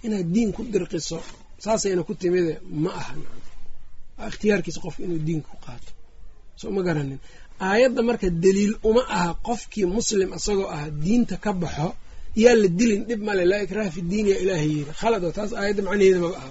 inaad 0.05 0.27
diin 0.35 0.49
ku 0.55 0.61
dirqiso 0.73 1.17
saasayna 1.63 2.01
ku 2.07 2.13
timide 2.21 2.53
ma 2.83 2.89
aha 3.01 3.13
nacam 3.21 3.41
ikhtiyaarkiisa 4.29 4.79
qofka 4.85 5.01
inuu 5.05 5.19
diinka 5.27 5.47
ku 5.53 5.57
qaato 5.65 5.91
soo 6.59 6.71
ma 6.75 6.81
garanin 6.87 7.19
aayadda 7.69 8.01
marka 8.09 8.27
daliil 8.43 8.73
uma 8.89 9.01
aha 9.15 9.31
qofkii 9.47 9.85
muslim 9.97 10.29
isagoo 10.37 10.67
ah 10.77 10.85
diinta 11.03 11.35
ka 11.43 11.51
baxo 11.61 11.89
yaa 12.43 12.55
la 12.61 12.67
dilin 12.79 13.01
dhib 13.09 13.21
male 13.27 13.43
laa 13.51 13.61
ikraha 13.65 13.89
fi 13.95 14.01
diin 14.11 14.27
yaa 14.31 14.39
ilaahay 14.43 14.69
yiri. 14.77 14.91
Khalad 15.01 15.21
oo 15.27 15.31
taas 15.37 15.51
aayadda 15.59 15.81
macnaheeda 15.87 16.19
maba 16.25 16.37
aha. 16.41 16.49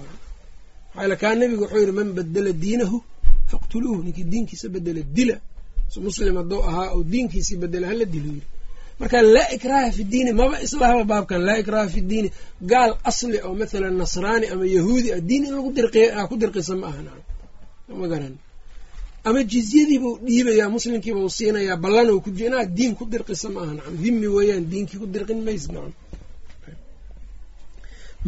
Maxaa 0.95 1.15
kaa 1.21 1.33
nabigu 1.39 1.61
wuxuu 1.63 1.79
yidhi 1.83 1.93
man 1.99 2.09
badela 2.17 2.51
diinahu 2.63 2.97
faqtuluuhu. 3.51 3.99
Ninkii 4.05 4.27
diinkiisa 4.33 4.67
bedela 4.75 5.01
dila. 5.17 5.35
Muslim 6.07 6.35
hadduu 6.39 6.61
ahaa 6.69 6.87
oo 6.95 7.01
diinkiisii 7.13 7.57
bedela 7.63 7.85
hala 7.91 8.05
dilo 8.13 8.29
yiri. 8.35 8.47
Marka 8.99 9.17
laa 9.35 9.49
ikraha 9.55 9.87
fi 9.95 10.03
diini 10.11 10.31
maba 10.39 10.55
islahaba 10.65 11.03
baabkan. 11.11 11.39
Laa 11.47 11.57
ikraha 11.63 11.87
fi 11.93 11.99
diini 12.09 12.29
gaal 12.71 12.91
asli 13.09 13.37
oo 13.47 13.53
mathalan 13.61 13.95
nasraani 14.01 14.45
ama 14.53 14.65
yahuudi 14.77 15.07
ah 15.15 15.19
diin 15.27 15.43
in 15.47 15.53
lagu 15.57 15.69
dirqiy 15.77 16.07
ku 16.29 16.35
dirqisa 16.41 16.73
ma 16.81 16.87
aha 16.91 17.01
ma 18.01 18.07
garan 18.11 18.35
ama 19.27 19.39
jizyadiibuu 19.51 20.13
dhiibayaa 20.27 20.69
muslimkiibau 20.75 21.29
siinayaa 21.37 21.77
ballan 21.83 22.07
ku 22.23 22.29
inaad 22.47 22.69
diin 22.77 22.93
ku 22.99 23.03
dirqisa 23.11 23.47
ma 23.53 23.59
aha 23.63 23.73
nacam 23.77 23.95
dhimmi 24.03 24.27
weeyaan 24.35 24.63
diinkii 24.71 24.99
ku 25.01 25.07
dirqin 25.13 25.39
mays 25.47 25.63
nacam. 25.73 25.93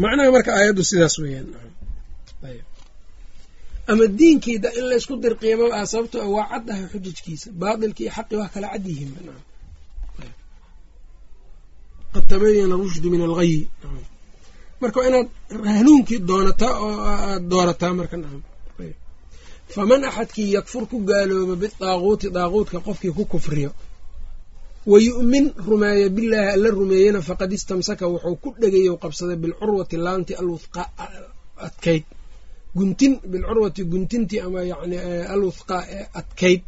Macnaha 0.02 0.30
marka 0.36 0.52
aayaddu 0.58 0.84
sidaas 0.90 1.16
weeyaan 1.24 1.48
ama 3.92 4.06
diinkiida 4.20 4.70
in 4.78 4.86
laysku 4.92 5.14
dirqiya 5.24 5.56
ma 5.60 5.66
aha 5.78 5.86
sababto 5.92 6.18
a 6.26 6.28
waa 6.36 6.48
cad 6.52 6.66
ahay 6.72 6.86
xujajkiisa. 6.94 7.48
Baatilki 7.62 8.02
iyo 8.04 8.12
xaqi 8.18 8.34
waa 8.40 8.50
kala 8.54 8.68
cad 8.74 8.84
yihiin 8.90 9.12
qad 12.14 12.24
tabayana 12.32 12.76
rushdu 12.84 13.08
min 13.14 13.22
alghayi 13.28 13.60
marka 14.82 15.00
inaad 15.10 15.30
hanuunkii 15.78 16.20
doonataa 16.30 16.74
oo 16.86 16.94
aad 17.12 17.44
doorataa 17.52 17.94
marka 18.00 18.16
nacam 18.22 18.42
faman 19.76 20.02
axadkii 20.10 20.54
yakfur 20.58 20.84
ku 20.92 20.98
gaalooba 21.10 21.56
bidaaquuti 21.64 22.28
daaquudka 22.38 22.78
qofkii 22.88 23.14
ku 23.18 23.24
kufriyo 23.26 23.72
wa 24.92 24.98
yu'min 25.08 25.46
rumeeya 25.70 26.10
bilaahi 26.10 26.50
alla 26.56 26.70
rumeeyena 26.80 27.22
faqad 27.30 27.52
istamsaka 27.58 28.06
wuxuu 28.14 28.36
ku 28.44 28.50
dhegayo 28.62 28.94
qabsaday 29.04 29.38
bilcurwati 29.44 29.96
laanti 30.06 30.34
alwuthqaa 30.42 30.88
adkayd. 31.68 32.04
Guntin 32.76 33.14
bilcurwati 33.32 33.82
guntintii 33.92 34.40
ama 34.46 34.60
yani 34.72 34.98
alwuthqaa 35.34 35.84
ee 35.96 36.06
adkayd. 36.20 36.62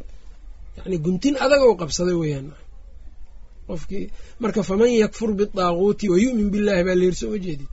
Yani 0.78 0.96
guntin 1.04 1.34
adagou 1.44 1.72
qabsaday 1.82 2.16
weeyaan. 2.22 2.48
Qofkii 3.68 4.04
marka 4.42 4.62
faman 4.62 4.90
yakfur 5.02 5.30
bidaaquuti 5.40 6.08
wa 6.12 6.18
yu'min 6.24 6.48
billahi 6.54 6.82
baa 6.86 6.94
leerso 7.00 7.24
uma 7.28 7.38
jeedid 7.44 7.68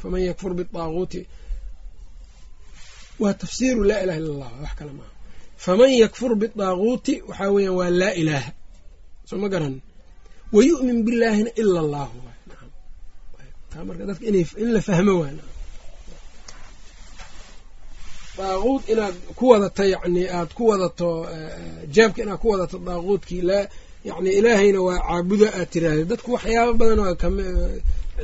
faman 0.00 0.22
yakfur 0.28 0.52
bidaaquuti 0.58 1.20
waa 3.22 3.34
tafsiiru 3.42 3.82
laa 3.90 4.00
ilaha 4.04 4.18
illa 4.20 4.32
allah 4.34 4.50
wax 4.62 4.72
kale 4.78 4.92
maaha 4.98 5.12
faman 5.64 5.90
yakfur 6.02 6.32
bidaaquuti 6.42 7.14
waxaa 7.28 7.50
weeyaan 7.54 7.76
waa 7.80 7.90
laa 8.00 8.14
ilaaha. 8.22 8.50
Soo 9.28 9.38
ma 9.42 9.48
garan? 9.52 9.74
Wa 10.54 10.60
yu'min 10.70 10.98
billaahina 11.06 11.50
ila 11.60 11.78
allahu 11.84 12.16
marka 13.88 14.04
dadka 14.08 14.24
in 14.62 14.68
la 14.74 14.80
fahmo 14.88 15.14
waay 15.22 15.36
daaquud 18.38 18.82
inaad 18.92 19.14
ku 19.38 19.44
wadato 19.52 19.82
yani 19.92 20.22
aad 20.38 20.50
ku 20.56 20.62
wadato 20.70 21.08
jaabka 21.94 22.20
inaad 22.24 22.38
ku 22.42 22.48
wadato 22.52 22.76
daaquudkii 22.88 23.42
laa 23.50 23.64
yani 24.08 24.30
ilaahayna 24.38 24.80
waa 24.86 24.98
caabudo 25.08 25.46
aad 25.58 25.68
tiraahda 25.72 26.04
dadku 26.10 26.28
waxyaaba 26.36 26.72
badan 26.80 26.98
oo 27.04 27.12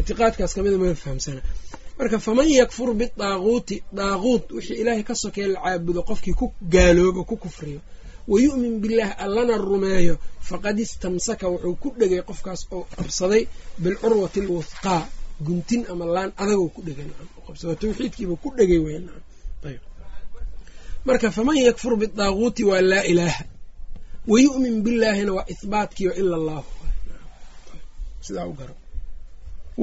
ictiqaadkaas 0.01 0.53
kamida 0.57 0.77
ma 0.83 0.95
fahamsana 1.03 1.41
marka 2.01 2.19
faman 2.27 2.49
yakfur 2.61 2.89
bidaaquuti 3.01 3.77
daaquut 3.99 4.45
wixii 4.57 4.81
ilaahay 4.83 5.05
ka 5.09 5.15
sokey 5.23 5.47
la 5.53 5.61
caabudo 5.65 6.01
qofkii 6.09 6.33
ku 6.41 6.47
gaaloobo 6.75 7.23
ku 7.29 7.37
kufriyo 7.37 7.81
wa 8.31 8.37
yu'min 8.45 8.75
billaahi 8.83 9.15
allana 9.25 9.55
rumeeyo 9.69 10.15
faqad 10.49 10.79
istamsaka 10.87 11.45
wuxuu 11.53 11.75
ku 11.83 11.89
dhegay 12.01 12.23
qofkaas 12.29 12.61
oo 12.77 12.83
qabsaday 12.97 13.43
bilcurwati 13.83 14.39
alwuthqaa 14.45 15.03
guntin 15.47 15.83
ama 15.93 16.05
laan 16.15 16.31
adagoo 16.43 16.69
ku 16.75 16.81
dhegay 16.87 17.05
qabsado 17.47 17.75
tawxiidkiiba 17.81 18.35
ku 18.43 18.49
dhegay 18.59 18.81
marka 21.07 21.29
faman 21.37 21.57
yakfur 21.69 21.93
bidaaquuti 22.03 22.63
waa 22.71 22.81
laa 22.93 23.05
ilaaha 23.13 23.45
wa 24.31 24.37
yu'min 24.45 24.75
billaahina 24.85 25.33
waa 25.37 25.47
ihbaatkiio 25.55 26.13
ila 26.21 26.35
allahu 26.41 26.69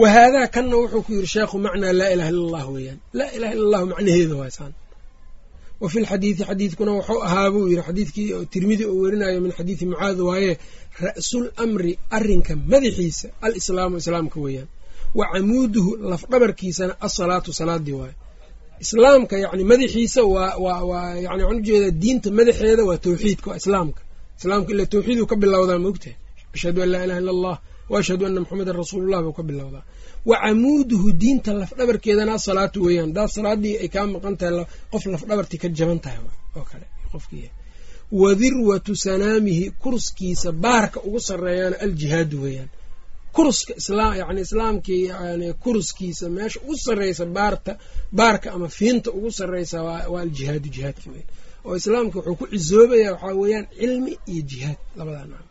sidaa 0.01 0.27
u 0.27 0.31
garo 0.31 0.37
wa 0.37 0.37
haadaa 0.37 0.47
kanna 0.47 0.75
wuxuu 0.75 1.01
ku 1.01 1.11
yidhi 1.13 1.27
sheekhu 1.27 1.59
macnaa 1.59 1.93
laa 1.93 2.09
ilaha 2.09 2.29
illa 2.29 2.45
allah 2.47 2.73
weeyaan 2.73 2.99
laa 3.13 3.31
ilaha 3.31 3.53
illa 3.53 3.65
allahu 3.65 3.85
macnaheeda 3.85 4.35
waasaan 4.35 4.73
wa 5.79 5.89
fi 5.89 5.99
lxadiidi 5.99 6.43
xadiidkuna 6.43 6.91
wuxuu 6.91 7.21
ahaa 7.21 7.51
buu 7.51 7.67
yidhi 7.67 7.81
xadiidkii 7.81 8.45
tirmidi 8.45 8.85
oo 8.85 8.95
werinayo 9.03 9.41
min 9.41 9.51
xadiidi 9.51 9.85
mucaad 9.85 10.19
waaye 10.19 10.57
ra'sul 10.99 11.51
amri 11.55 11.99
arrinka 12.09 12.55
madaxiisa 12.55 13.29
alislaamu 13.41 13.97
islaamka 13.97 14.39
weeyaan 14.39 14.67
wa 15.15 15.25
camuuduhu 15.33 15.95
lafdhabarkiisana 15.95 17.01
asalaatu 17.01 17.53
salaadii 17.53 17.91
waaye 17.91 18.15
islaamka 18.79 19.37
yani 19.37 19.63
madaxiisa 19.63 20.23
waa 20.23 21.15
yani 21.15 21.43
waxaan 21.43 21.57
u 21.57 21.61
jeedaa 21.61 21.91
diinta 21.91 22.31
madaxeeda 22.31 22.85
waa 22.85 22.97
tawxiidka 22.97 23.49
waa 23.49 23.57
islaamka 23.57 24.01
islaamka 24.39 24.71
ila 24.73 24.85
tawxiiduu 24.85 25.25
ka 25.25 25.35
bilowdaa 25.35 25.79
maogtahay 25.79 26.15
ashhadu 26.53 26.81
an 26.83 26.89
laa 26.89 27.03
ilaha 27.03 27.19
illa 27.19 27.31
allah 27.31 27.59
wa 27.89 27.99
ashhadu 27.99 28.25
ana 28.25 28.39
maxamedan 28.43 28.75
rasuulullah 28.81 29.23
buu 29.23 29.33
ka 29.39 29.43
bilowdaa 29.43 29.83
wa 30.25 30.35
camuuduhu 30.43 31.11
diinta 31.21 31.53
lafdhabarkeedana 31.53 32.33
asalaatu 32.33 32.77
weeyaan 32.85 33.13
daad 33.13 33.29
salaadii 33.37 33.77
ay 33.83 33.87
kaa 33.95 34.07
maqan 34.13 34.37
tahay 34.37 34.65
qof 34.91 35.03
lafdhabartii 35.13 35.57
ka 35.63 35.67
jaban 35.77 35.99
tahay 35.99 36.19
oo 36.57 36.65
kale 36.71 36.85
wa 38.11 38.35
dirwatu 38.35 38.95
sanaamihi 38.95 39.71
kurskiisa 39.71 40.51
baarka 40.51 41.01
ugu 41.07 41.19
sarreeyaana 41.19 41.79
aljihaadu 41.79 42.41
weeyaan 42.43 42.69
islaam 43.77 44.17
yani 44.17 44.41
islaamkii 44.41 45.05
yani 45.05 45.53
kuruskiisa 45.53 46.29
meesha 46.29 46.59
ugu 46.63 46.77
sarreysa 46.77 47.25
baarta 47.25 47.77
baarka 48.11 48.51
ama 48.51 48.67
fiinta 48.69 49.11
ugu 49.11 49.31
sarreysa 49.31 49.83
waa 49.83 50.21
aljihaadu 50.21 50.69
jihaadki 50.69 51.09
weyan 51.09 51.27
oo 51.65 51.75
islaamka 51.75 52.19
wuxuu 52.19 52.35
ku 52.35 52.47
cisoobaya 52.47 53.11
waxaa 53.11 53.33
weeyaan 53.41 53.67
cilmi 53.79 54.19
iyo 54.25 54.41
jihaad 54.41 54.77
labadaa 54.95 55.46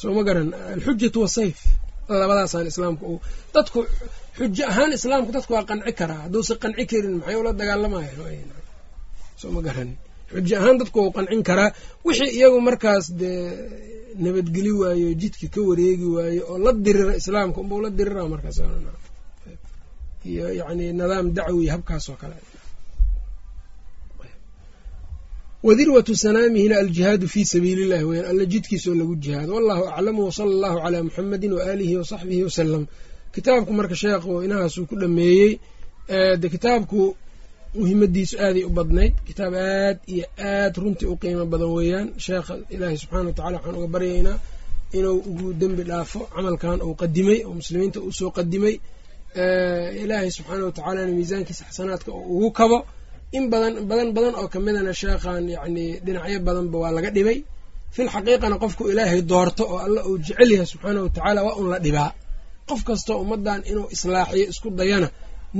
soo 0.00 0.12
ma 0.16 0.22
garan. 0.28 0.48
Alxujatu 0.74 1.18
wasayf 1.24 1.58
labadaasaan 2.20 2.66
islaamka 2.72 3.04
u 3.12 3.14
dadku 3.54 3.80
xujo 4.38 4.64
ahaan 4.72 4.90
islaamku 4.98 5.30
dadku 5.36 5.52
waa 5.56 5.64
qanci 5.70 5.92
karaa 6.00 6.20
hadduusa 6.24 6.54
qanci 6.62 6.84
karin 6.90 7.14
maxay 7.20 7.36
ula 7.40 7.52
dagaalamaya 7.60 8.10
soo 9.40 9.50
ma 9.56 9.60
garan. 9.66 9.90
Xujo 10.32 10.54
ahaan 10.60 10.76
dadku 10.80 10.96
wau 11.02 11.10
qancin 11.16 11.42
karaa 11.48 11.70
wixii 12.06 12.30
iyagu 12.38 12.58
markaas 12.68 13.06
dee 13.20 13.38
nabadgeli 14.24 14.72
waayo 14.80 15.08
jidka 15.20 15.46
ka 15.54 15.60
wareegi 15.68 16.06
waayo 16.16 16.42
oo 16.52 16.58
la 16.64 16.70
dirira 16.84 17.12
islaamka 17.20 17.58
unbau 17.62 17.78
la 17.84 17.90
dirira 17.98 18.22
markaas 18.32 18.58
iyo 20.30 20.46
yani 20.60 20.84
nidaam 20.98 21.26
dacwi 21.36 21.64
habkaas 21.74 22.04
oo 22.12 22.16
kale 22.22 22.36
wadirwatu 25.62 26.16
sanaamihina 26.16 26.78
aljihaadu 26.78 27.28
fii 27.28 27.44
sabiili 27.44 27.82
illahi 27.82 28.04
weyaan 28.04 28.30
alla 28.30 28.44
jidkiisoo 28.44 28.94
lagu 28.94 29.16
jihaado 29.16 29.54
wallahu 29.54 29.84
aclamu 29.88 30.24
wasala 30.24 30.50
allahu 30.50 30.78
calaa 30.84 31.02
muxamedin 31.02 31.52
waaalihi 31.52 31.96
wasaxbihi 31.96 32.42
wasalam 32.48 32.86
kitaabku 33.34 33.72
marka 33.78 33.96
sheekhu 34.02 34.32
inahaasuu 34.46 34.86
ku 34.90 34.96
dhameeyey 35.02 35.50
de 36.40 36.48
kitaabku 36.54 37.00
muhimadiisu 37.80 38.34
aaday 38.44 38.64
u 38.64 38.70
badnayd. 38.78 39.12
Kitaab 39.28 39.54
aad 39.54 39.98
iyo 40.06 40.24
aad 40.38 40.74
runtii 40.82 41.06
u 41.06 41.16
qiimo 41.20 41.44
badan 41.52 41.68
weeyaan. 41.76 42.06
Sheekha 42.24 42.54
ilaahay 42.74 42.96
subxana 43.02 43.24
wa 43.28 43.32
tacala 43.32 43.56
waxaan 43.56 43.76
uga 43.78 43.86
baryaynaa 43.94 44.38
inuu 44.96 45.16
ugu 45.30 45.46
dembi 45.60 45.82
dhaafo 45.90 46.20
camalkan 46.34 46.80
uu 46.86 46.94
qadimay 47.02 47.38
oo 47.46 47.52
muslimiinta 47.58 47.98
u 48.00 48.10
soo 48.18 48.30
qadimay. 48.38 48.74
Ilaahay 50.02 50.30
subxaana 50.36 50.64
wa 50.66 50.72
tacaalana 50.76 51.12
miisaankiisa 51.18 51.64
xasanaadka 51.68 52.10
oo 52.12 52.22
ugu 52.34 52.50
kabo 52.58 52.78
in 53.36 53.44
badan 53.52 53.74
badan 53.90 54.08
badan 54.16 54.34
oo 54.40 54.46
kamidana 54.54 54.92
sheekhan 55.00 55.44
yacni 55.54 55.84
dhinacyo 56.04 56.38
badanba 56.46 56.76
waa 56.82 56.92
laga 56.96 57.10
dhibay. 57.16 57.38
Fil 57.94 58.08
xaqiiqana 58.14 58.56
qofku 58.62 58.82
ilaahay 58.92 59.20
doorto 59.30 59.62
oo 59.72 59.78
alla 59.86 60.00
uu 60.10 60.16
jecel 60.26 60.50
yahay 60.54 60.66
subxaana 60.72 61.00
wa 61.04 61.10
tacaala 61.16 61.40
waa 61.46 61.56
un 61.60 61.66
la 61.72 61.78
dhibaa 61.86 62.10
qof 62.68 62.80
kastoo 62.88 63.16
ummaddan 63.24 63.60
inuu 63.70 63.86
islaaxiyo 63.94 64.44
isku 64.52 64.68
dayana 64.80 65.08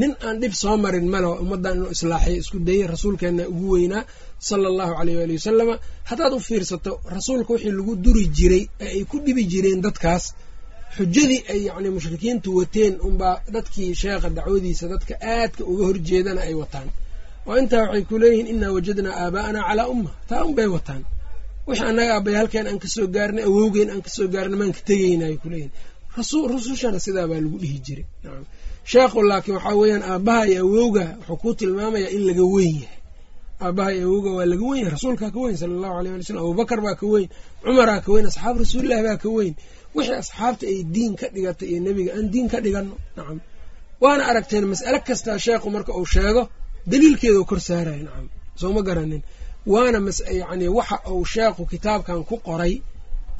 nin 0.00 0.12
aan 0.26 0.36
dhib 0.42 0.52
soo 0.62 0.76
marin 0.84 1.06
male 1.14 1.28
ummaddan 1.44 1.74
inuu 1.78 1.90
islaaxiyo 1.96 2.36
isku 2.42 2.58
dayay 2.68 2.86
rasuulkeenna 2.94 3.44
ugu 3.52 3.66
weynaa 3.74 4.02
sala 4.48 4.66
allahu 4.72 4.92
caleyh 4.98 5.16
waali 5.20 5.34
wasalama 5.40 5.74
haddaad 6.10 6.32
u 6.36 6.40
fiirsato 6.48 6.92
rasuulka 7.16 7.50
wixii 7.54 7.72
lagu 7.78 7.92
duri 8.04 8.24
jiray 8.38 8.62
ee 8.84 8.88
ay 8.96 9.02
ku 9.10 9.16
dhibi 9.26 9.42
jireen 9.52 9.80
dadkaas 9.86 10.24
xujadii 10.96 11.40
ay 11.52 11.60
yacni 11.68 11.88
mushrikiintu 11.96 12.48
wateen 12.58 12.94
unbaa 13.08 13.34
dadkii 13.54 13.90
sheekha 14.02 14.28
dacwadiisa 14.36 14.84
dadka 14.92 15.14
aadka 15.34 15.62
uga 15.72 15.84
horjeedana 15.88 16.40
ay 16.48 16.54
wataan 16.62 16.88
oo 17.48 17.56
intaa 17.62 17.82
waxay 17.84 18.04
ku 18.10 18.14
leeyihiin 18.22 18.48
inaa 18.54 18.72
wajadnaa 18.76 19.14
aabaa'anaa 19.24 19.64
calaa 19.68 19.86
umma 19.94 20.10
taa 20.30 20.42
unbay 20.48 20.68
wataan 20.76 21.02
wixii 21.68 21.86
annaga 21.90 22.12
aabbayaalkeen 22.16 22.66
aan 22.70 22.78
ka 22.84 22.88
soo 22.94 23.06
gaarnay 23.16 23.44
awowgeen 23.50 23.88
aan 23.94 24.02
ka 24.06 24.10
soo 24.16 24.26
gaarnay 24.34 24.58
maan 24.60 24.72
ka 24.76 24.80
tegayna 24.88 25.24
ay 25.30 25.36
kuleeyihin 25.42 25.72
rusushana 26.52 26.98
sidaa 27.06 27.26
baa 27.30 27.40
lagu 27.44 27.58
dhihi 27.62 27.78
jiray 27.86 28.06
sheekhu 28.90 29.18
laakiin 29.30 29.54
waxaa 29.56 29.74
weeyaan 29.80 30.02
aabbaha 30.12 30.42
iyo 30.52 30.60
awowga 30.66 31.04
wuxuu 31.28 31.36
ku 31.42 31.48
tilmaamayaa 31.58 32.10
in 32.16 32.22
laga 32.28 32.44
weyn 32.54 32.76
yahay 32.82 32.96
aabbaha 33.66 33.90
iyo 33.96 34.04
awowga 34.08 34.30
waa 34.38 34.46
laga 34.52 34.64
weyn 34.70 34.80
yahay 34.82 34.92
rasuulkaa 34.96 35.30
ka 35.34 35.38
weyn 35.44 35.56
sala 35.60 35.72
allahu 35.76 35.94
alay 36.00 36.12
ali 36.16 36.24
slam 36.28 36.40
abubakar 36.44 36.78
baa 36.86 36.94
ka 37.00 37.06
weyn 37.12 37.28
cumaraa 37.64 38.00
ka 38.04 38.10
weyn 38.14 38.26
asxaab 38.30 38.54
rasuulilah 38.64 39.00
baa 39.06 39.16
ka 39.24 39.28
weyn 39.36 39.54
wixii 39.96 40.16
asxaabta 40.22 40.64
ay 40.72 40.78
diin 40.94 41.12
ka 41.20 41.26
dhigatay 41.34 41.66
iyo 41.72 41.80
nebiga 41.86 42.10
aan 42.16 42.26
diin 42.32 42.46
ka 42.52 42.58
dhiganno 42.64 42.94
nacam 43.16 43.38
waana 44.02 44.22
aragteen 44.30 44.64
mas'ale 44.72 44.98
kastaa 45.08 45.38
sheekhu 45.46 45.66
marka 45.74 45.92
uu 46.00 46.06
sheego 46.14 46.42
daliilkeeda 46.90 47.40
kor 47.50 47.60
saaraya 47.68 48.02
nacam. 48.06 48.26
Soo 48.60 48.70
ma 48.76 48.82
garanin. 48.88 49.22
Waana 49.72 49.98
yani 50.40 50.66
waxa 50.78 50.96
uu 51.14 51.24
sheekhu 51.32 51.62
kitaabkan 51.72 52.20
ku 52.28 52.36
qoray 52.46 52.74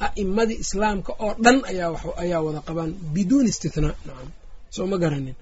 a'immadii 0.05 0.59
islaamka 0.65 1.11
oo 1.25 1.33
dhan 1.43 1.57
ayaa 2.21 2.41
wada 2.45 2.61
qabaan 2.67 2.91
biduuni 3.13 3.49
istithnaa 3.53 3.95
nacam. 4.07 4.29
Soo 4.75 4.85
ma 4.91 4.97
garanin. 5.03 5.35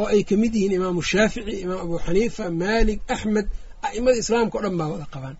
Oo 0.00 0.06
ay 0.14 0.22
ka 0.28 0.34
mid 0.42 0.52
yihiin 0.56 0.72
imaamu 0.78 1.00
shaafici 1.10 1.52
imaam 1.64 1.80
abu 1.84 1.94
xaniifa 2.06 2.44
maalik 2.62 3.00
axmed 3.14 3.46
a'imada 3.86 4.16
islaamka 4.22 4.54
o 4.58 4.62
dhan 4.64 4.76
baa 4.80 4.88
wada 4.94 5.06
qabaan. 5.14 5.36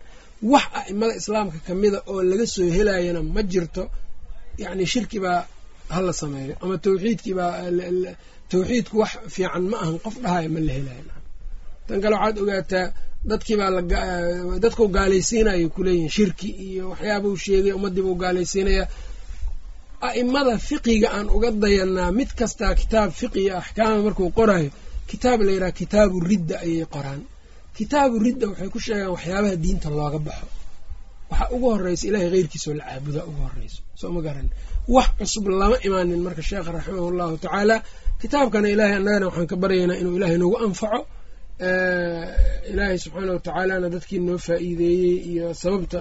Wax 0.51 0.65
a'imada 0.79 1.13
islaamka 1.21 1.57
kamida 1.67 1.97
oo 2.11 2.19
laga 2.29 2.45
soo 2.55 2.67
helayana 2.77 3.21
ma 3.35 3.41
jirto 3.51 3.83
yacni 4.61 4.85
shirki 4.93 5.17
baa 5.25 5.39
hala 5.95 6.13
sameeyo 6.21 6.53
ama 6.63 6.75
tawxiidkii 6.85 7.33
baa 7.39 7.51
tawxiidku 8.51 8.95
wax 9.01 9.11
fiican 9.35 9.63
ma 9.71 9.77
ahan 9.83 9.97
qof 10.05 10.15
dhahaya 10.23 10.49
ma 10.55 10.59
la 10.67 10.73
helayo 10.77 11.03
tan 11.91 11.99
kale 12.03 12.15
waxaad 12.17 12.37
ogaataa 12.43 12.85
dadkiibaa 13.29 13.69
dadkau 14.63 14.87
gaalaysiinaya 14.97 15.67
kuleeyihin 15.75 16.09
shirki 16.15 16.49
iyo 16.67 16.83
waxyaabuu 16.91 17.35
sheegay 17.43 17.73
ummadiibuu 17.77 18.15
gaalaysiinaya 18.23 18.83
a'imada 20.07 20.53
fiqiga 20.67 21.07
aan 21.17 21.27
uga 21.35 21.49
dayanaa 21.63 22.11
mid 22.19 22.29
kastaa 22.39 22.73
kitaab 22.81 23.09
fiqiya 23.21 23.53
axkaama 23.61 23.99
markuu 24.07 24.29
qorayo 24.39 24.69
kitaab 25.09 25.39
la 25.45 25.51
yidhaha 25.55 25.71
kitaabu 25.81 26.15
ridda 26.31 26.55
ayay 26.65 26.85
qoraan. 26.95 27.21
Kitaabu 27.77 28.15
ridda 28.25 28.45
waxay 28.51 28.69
ku 28.73 28.79
sheegaan 28.85 29.11
waxyaabaha 29.15 29.55
diinta 29.63 29.87
looga 29.99 30.19
baxo. 30.27 30.47
Waxaa 31.31 31.49
ugu 31.55 31.67
horeysa 31.73 32.03
ilahay 32.09 32.29
heyrkiisoo 32.33 32.73
la 32.79 32.83
caabudaa 32.89 33.25
ugu 33.29 33.41
horeyso 33.47 33.79
soo 33.99 34.09
ma 34.15 34.21
garan. 34.25 34.47
Wax 34.95 35.07
cusub 35.19 35.45
lama 35.61 35.77
imaanin 35.87 36.21
marka 36.25 36.41
sheekha 36.49 36.71
raximah 36.75 37.05
allahu 37.11 37.35
tacaala. 37.43 37.75
Kitaabkana 38.21 38.67
ilahay 38.73 38.93
annagana 38.99 39.25
waxaan 39.29 39.47
ka 39.51 39.55
baryaynaa 39.61 39.97
inuu 40.01 40.15
ilaahay 40.17 40.37
noogu 40.41 40.57
anfaco 40.65 40.99
ilaahay 42.71 42.97
subxaana 43.03 43.31
watacaalana 43.37 43.87
dadkii 43.95 44.19
noo 44.27 44.37
faa'iideeyey 44.47 45.15
iyo 45.31 45.47
sababta 45.63 45.99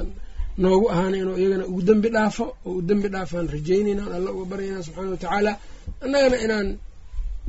noogu 0.62 0.86
ahaana 0.94 1.16
inuu 1.22 1.36
iyagana 1.40 1.64
ugu 1.70 1.82
dembi 1.88 2.08
dhaafo 2.16 2.44
oo 2.68 2.72
u 2.78 2.82
dembi 2.88 3.08
dhaafaan 3.14 3.46
rajaynayna 3.54 4.02
aan 4.06 4.12
alla 4.18 4.30
uga 4.36 4.44
baryayna 4.52 4.80
subxaana 4.86 5.10
watacaala 5.14 5.52
annagana 6.04 6.36
inaan 6.46 6.68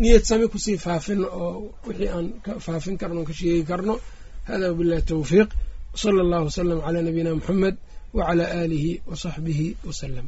niyad 0.01 0.23
sami 0.29 0.45
ku 0.53 0.57
sii 0.65 0.77
faafino 0.85 1.25
oo 1.43 1.51
wixii 1.87 2.09
aan 2.15 2.25
ka 2.45 2.51
faafin 2.65 2.95
karno 3.01 3.17
on 3.21 3.25
ka 3.29 3.33
sheegi 3.39 3.63
karno. 3.71 3.93
Hada 4.47 4.65
wabillahi 4.71 5.01
tawfiiq. 5.11 5.49
Wsala 5.95 6.19
allahu 6.25 6.45
wasalam 6.49 6.79
calaa 6.85 7.03
nabiyina 7.07 7.31
muxamed 7.39 7.75
wacalaa 8.17 8.49
aalihi 8.59 8.91
wasaxbihi 9.09 9.67
wasalam 9.87 10.27